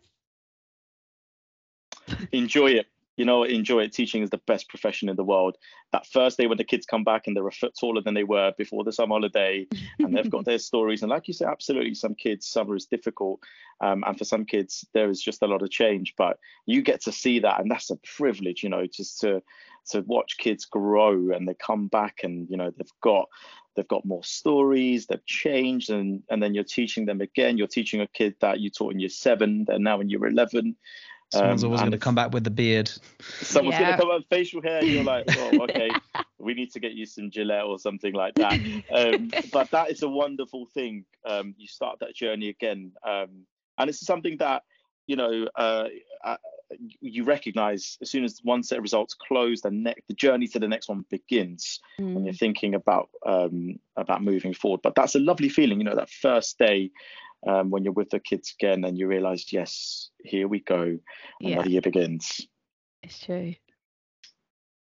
Enjoy 2.31 2.71
it. 2.71 2.87
You 3.17 3.23
know 3.23 3.43
enjoy 3.43 3.83
it. 3.83 3.93
Teaching 3.93 4.23
is 4.23 4.29
the 4.29 4.39
best 4.39 4.67
profession 4.67 5.07
in 5.07 5.15
the 5.15 5.23
world. 5.23 5.57
That 5.93 6.05
first 6.05 6.37
day 6.37 6.47
when 6.47 6.57
the 6.57 6.65
kids 6.65 6.85
come 6.85 7.03
back 7.03 7.27
and 7.27 7.35
they're 7.35 7.47
a 7.47 7.51
foot 7.51 7.73
taller 7.79 8.01
than 8.01 8.13
they 8.13 8.25
were 8.25 8.51
before 8.57 8.83
the 8.83 8.91
summer 8.91 9.15
holiday 9.15 9.67
and 9.99 10.15
they've 10.15 10.29
got 10.29 10.43
their 10.45 10.59
stories. 10.59 11.01
And 11.01 11.09
like 11.09 11.27
you 11.27 11.33
said 11.33 11.47
absolutely 11.47 11.93
some 11.93 12.15
kids 12.15 12.45
summer 12.45 12.75
is 12.75 12.85
difficult 12.85 13.39
um, 13.79 14.03
and 14.05 14.17
for 14.17 14.25
some 14.25 14.45
kids 14.45 14.85
there 14.93 15.09
is 15.09 15.21
just 15.21 15.41
a 15.43 15.47
lot 15.47 15.61
of 15.61 15.69
change. 15.71 16.13
But 16.17 16.39
you 16.65 16.81
get 16.81 17.01
to 17.03 17.11
see 17.11 17.39
that 17.39 17.61
and 17.61 17.71
that's 17.71 17.89
a 17.89 17.97
privilege 18.17 18.63
you 18.63 18.69
know 18.69 18.85
just 18.85 19.21
to 19.21 19.41
to 19.91 20.01
watch 20.01 20.37
kids 20.37 20.65
grow 20.65 21.31
and 21.31 21.47
they 21.47 21.53
come 21.53 21.87
back 21.87 22.21
and 22.23 22.49
you 22.49 22.57
know 22.57 22.71
they've 22.71 22.87
got 23.01 23.29
they've 23.75 23.87
got 23.87 24.03
more 24.03 24.23
stories 24.23 25.05
they've 25.05 25.25
changed 25.25 25.89
and 25.89 26.23
and 26.29 26.41
then 26.41 26.53
you're 26.53 26.63
teaching 26.65 27.05
them 27.05 27.21
again. 27.21 27.57
You're 27.57 27.67
teaching 27.67 28.01
a 28.01 28.07
kid 28.07 28.35
that 28.41 28.59
you 28.59 28.69
taught 28.69 28.93
in 28.93 28.99
year 28.99 29.09
seven 29.09 29.63
they're 29.65 29.79
now 29.79 30.01
in 30.01 30.09
year 30.09 30.25
11 30.25 30.75
Someone's 31.35 31.63
um, 31.63 31.67
always 31.67 31.81
going 31.81 31.91
to 31.91 31.97
come 31.97 32.15
back 32.15 32.31
with 32.33 32.43
the 32.43 32.49
beard. 32.49 32.91
Someone's 33.41 33.73
yeah. 33.73 33.79
going 33.79 33.91
to 33.91 33.97
come 34.01 34.11
up 34.11 34.17
with 34.19 34.27
facial 34.29 34.61
hair. 34.61 34.79
And 34.79 34.87
you're 34.87 35.03
like, 35.03 35.25
oh, 35.37 35.59
okay, 35.63 35.89
we 36.39 36.53
need 36.53 36.71
to 36.71 36.79
get 36.79 36.93
you 36.93 37.05
some 37.05 37.29
Gillette 37.29 37.65
or 37.65 37.77
something 37.77 38.13
like 38.13 38.35
that. 38.35 38.53
Um, 38.91 39.31
but 39.51 39.71
that 39.71 39.91
is 39.91 40.03
a 40.03 40.09
wonderful 40.09 40.65
thing. 40.73 41.05
Um, 41.25 41.55
you 41.57 41.67
start 41.67 41.99
that 41.99 42.15
journey 42.15 42.49
again, 42.49 42.93
um, 43.05 43.45
and 43.77 43.89
it's 43.89 44.05
something 44.05 44.37
that 44.37 44.63
you 45.07 45.15
know 45.15 45.47
uh, 45.55 45.85
uh, 46.23 46.37
you 47.01 47.23
recognize 47.23 47.97
as 48.01 48.09
soon 48.09 48.23
as 48.23 48.39
one 48.43 48.63
set 48.63 48.77
of 48.77 48.83
results 48.83 49.13
close, 49.13 49.61
the 49.61 49.71
next 49.71 50.07
the 50.07 50.13
journey 50.13 50.47
to 50.47 50.59
the 50.59 50.67
next 50.67 50.87
one 50.87 51.05
begins 51.09 51.79
mm. 51.99 52.13
when 52.13 52.25
you're 52.25 52.33
thinking 52.33 52.75
about 52.75 53.09
um, 53.25 53.79
about 53.97 54.23
moving 54.23 54.53
forward. 54.53 54.81
But 54.83 54.95
that's 54.95 55.15
a 55.15 55.19
lovely 55.19 55.49
feeling, 55.49 55.79
you 55.79 55.85
know, 55.85 55.95
that 55.95 56.09
first 56.09 56.57
day 56.57 56.91
um, 57.45 57.69
when 57.69 57.83
you're 57.83 57.93
with 57.93 58.09
the 58.09 58.19
kids 58.19 58.53
again 58.59 58.83
and 58.83 58.97
you 58.97 59.07
realize, 59.07 59.51
yes, 59.51 60.09
here 60.23 60.47
we 60.47 60.59
go, 60.59 60.97
another 61.41 61.63
yeah. 61.63 61.65
year 61.65 61.81
begins. 61.81 62.41
It's 63.03 63.19
true. 63.19 63.55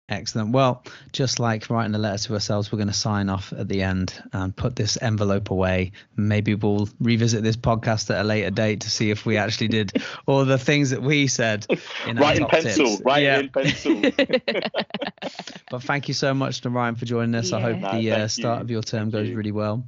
Excellent. 0.08 0.50
Well, 0.52 0.84
just 1.12 1.40
like 1.40 1.70
writing 1.70 1.94
a 1.94 1.98
letter 1.98 2.22
to 2.24 2.34
ourselves, 2.34 2.70
we're 2.70 2.76
going 2.76 2.88
to 2.88 2.94
sign 2.94 3.30
off 3.30 3.52
at 3.56 3.68
the 3.68 3.82
end 3.82 4.22
and 4.34 4.54
put 4.54 4.76
this 4.76 4.98
envelope 5.00 5.50
away. 5.50 5.92
Maybe 6.16 6.54
we'll 6.54 6.88
revisit 7.00 7.42
this 7.42 7.56
podcast 7.56 8.10
at 8.10 8.20
a 8.20 8.24
later 8.24 8.50
date 8.50 8.82
to 8.82 8.90
see 8.90 9.10
if 9.10 9.24
we 9.24 9.38
actually 9.38 9.68
did 9.68 10.02
all 10.26 10.44
the 10.44 10.58
things 10.58 10.90
that 10.90 11.02
we 11.02 11.28
said. 11.28 11.66
In 12.06 12.18
Write 12.18 12.38
in 12.38 12.46
pencil. 12.46 12.86
Tips. 12.88 13.02
Write 13.06 13.22
yeah. 13.22 13.38
in 13.38 13.48
pencil. 13.48 14.02
but 15.70 15.82
thank 15.82 16.08
you 16.08 16.14
so 16.14 16.34
much, 16.34 16.60
to 16.60 16.68
Ryan 16.68 16.96
for 16.96 17.06
joining 17.06 17.34
us. 17.34 17.50
Yeah. 17.50 17.56
I 17.56 17.60
hope 17.62 17.78
no, 17.78 17.92
the 17.92 18.12
uh, 18.12 18.28
start 18.28 18.58
you. 18.58 18.62
of 18.64 18.70
your 18.70 18.82
term 18.82 19.08
goes 19.08 19.30
really 19.30 19.52
well. 19.52 19.86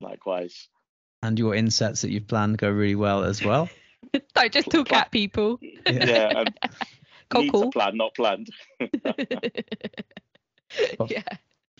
Likewise 0.00 0.68
and 1.22 1.38
your 1.38 1.54
insets 1.54 2.02
that 2.02 2.10
you've 2.10 2.26
planned 2.26 2.58
go 2.58 2.70
really 2.70 2.94
well 2.94 3.24
as 3.24 3.42
well. 3.44 3.68
Don't 4.34 4.52
just 4.52 4.70
talk 4.70 4.92
at 4.92 5.10
people. 5.10 5.58
Yeah, 5.60 6.04
yeah 6.04 6.44
um, 6.44 6.46
cool. 7.50 7.70
plan, 7.72 7.96
not 7.96 8.14
planned. 8.14 8.50
yeah. 11.08 11.22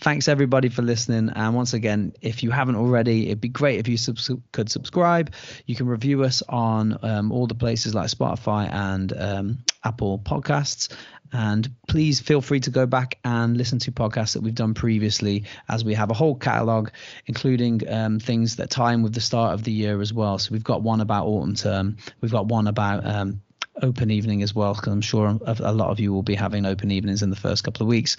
Thanks 0.01 0.27
everybody 0.27 0.69
for 0.69 0.83
listening. 0.83 1.31
And 1.35 1.55
once 1.55 1.75
again, 1.75 2.13
if 2.21 2.43
you 2.43 2.51
haven't 2.51 2.77
already, 2.77 3.27
it'd 3.27 3.41
be 3.41 3.49
great 3.49 3.79
if 3.79 3.87
you 3.87 3.97
sub- 3.97 4.41
could 4.51 4.71
subscribe. 4.71 5.33
You 5.67 5.77
can 5.77 5.87
review 5.87 6.25
us 6.25 6.43
on 6.49 6.99
um, 7.03 7.31
all 7.31 7.47
the 7.47 7.55
places 7.55 7.95
like 7.95 8.09
Spotify 8.09 8.73
and 8.73 9.13
um, 9.17 9.59
Apple 9.85 10.19
Podcasts. 10.19 10.93
And 11.33 11.71
please 11.89 12.21
feel 12.21 12.41
free 12.41 12.61
to 12.61 12.71
go 12.71 12.85
back 12.85 13.19
and 13.25 13.57
listen 13.57 13.79
to 13.81 13.93
podcasts 13.93 14.35
that 14.35 14.43
we've 14.43 14.55
done 14.55 14.75
previously, 14.75 15.45
as 15.69 15.85
we 15.85 15.95
have 15.95 16.11
a 16.11 16.15
whole 16.15 16.35
catalogue, 16.35 16.93
including 17.27 17.89
um, 17.89 18.19
things 18.19 18.57
that 18.57 18.71
tie 18.71 18.93
in 18.93 19.03
with 19.03 19.15
the 19.15 19.21
start 19.21 19.55
of 19.55 19.65
the 19.65 19.73
year 19.73 20.01
as 20.01 20.13
well. 20.13 20.39
So 20.39 20.53
we've 20.53 20.65
got 20.65 20.83
one 20.83 21.01
about 21.01 21.27
autumn 21.27 21.55
term, 21.55 21.97
we've 22.21 22.33
got 22.33 22.47
one 22.47 22.67
about 22.67 23.07
um, 23.07 23.41
open 23.81 24.11
evening 24.11 24.43
as 24.43 24.55
well, 24.55 24.75
because 24.75 24.93
I'm 24.93 25.01
sure 25.01 25.39
a 25.47 25.73
lot 25.73 25.91
of 25.91 26.01
you 26.01 26.13
will 26.13 26.23
be 26.23 26.35
having 26.35 26.67
open 26.67 26.91
evenings 26.91 27.23
in 27.23 27.31
the 27.31 27.37
first 27.37 27.65
couple 27.65 27.83
of 27.83 27.89
weeks. 27.89 28.17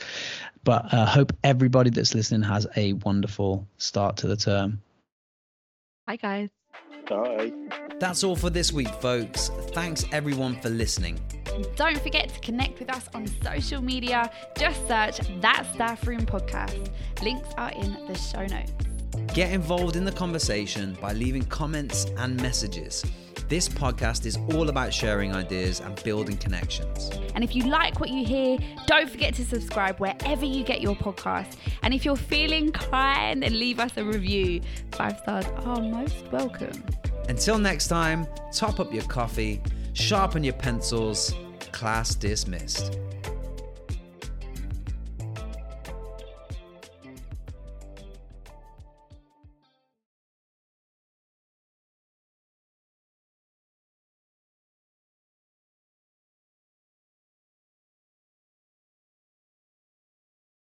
But 0.64 0.93
I 0.93 1.01
uh, 1.01 1.06
hope 1.06 1.34
everybody 1.43 1.89
that's 1.89 2.16
listening 2.16 2.41
has 2.43 2.66
a 2.76 2.93
wonderful 2.93 3.68
start 3.78 4.18
to 4.18 4.28
the 4.28 4.38
term. 4.38 4.82
Hi, 6.08 6.16
guys. 6.16 6.49
Bye. 7.08 7.51
That's 7.99 8.24
all 8.24 8.36
for 8.36 8.49
this 8.49 8.72
week, 8.72 8.89
folks. 8.95 9.49
Thanks 9.72 10.06
everyone 10.12 10.60
for 10.62 10.70
listening. 10.70 11.20
Don't 11.76 12.01
forget 12.01 12.30
to 12.30 12.39
connect 12.39 12.80
with 12.80 12.89
us 12.89 13.08
on 13.14 13.28
social 13.43 13.82
media. 13.82 14.32
Just 14.58 14.88
search 14.88 15.20
That 15.41 15.68
Staff 15.74 16.08
Room 16.08 16.26
Podcast. 16.26 16.89
Links 17.22 17.49
are 17.58 17.72
in 17.72 17.93
the 18.08 18.16
show 18.16 18.45
notes. 18.45 18.72
Get 19.34 19.51
involved 19.51 19.95
in 19.95 20.06
the 20.06 20.12
conversation 20.12 20.97
by 20.99 21.14
leaving 21.14 21.43
comments 21.43 22.06
and 22.18 22.41
messages. 22.41 23.06
This 23.50 23.68
podcast 23.68 24.26
is 24.26 24.38
all 24.54 24.70
about 24.70 24.94
sharing 24.94 25.34
ideas 25.34 25.82
and 25.82 26.02
building 26.04 26.38
connections. 26.38 27.12
And 27.36 27.44
if 27.44 27.56
you 27.56 27.64
like 27.64 28.00
what 28.00 28.10
you 28.10 28.26
hear, 28.26 28.58
don't 28.88 29.10
forget 29.10 29.34
to 29.36 29.46
subscribe 29.46 30.00
wherever 30.00 30.46
you 30.46 30.64
get 30.64 30.82
your 30.82 30.96
podcast. 30.96 31.58
And 31.84 31.94
if 31.94 32.06
you're 32.06 32.16
feeling 32.16 32.72
kind, 32.72 33.44
then 33.44 33.60
leave 33.60 33.80
us 33.80 33.91
a 33.98 34.06
review. 34.06 34.62
Five 34.94 35.20
stars 35.20 35.46
are 35.66 35.82
most 35.82 36.16
welcome. 36.32 36.84
Until 37.28 37.58
next 37.60 37.89
time, 37.89 38.28
top 38.54 38.80
up 38.80 38.94
your 38.94 39.04
coffee, 39.04 39.62
sharpen 39.94 40.44
your 40.44 40.54
pencils, 40.54 41.36
class 41.72 42.16
dismissed. 42.16 42.98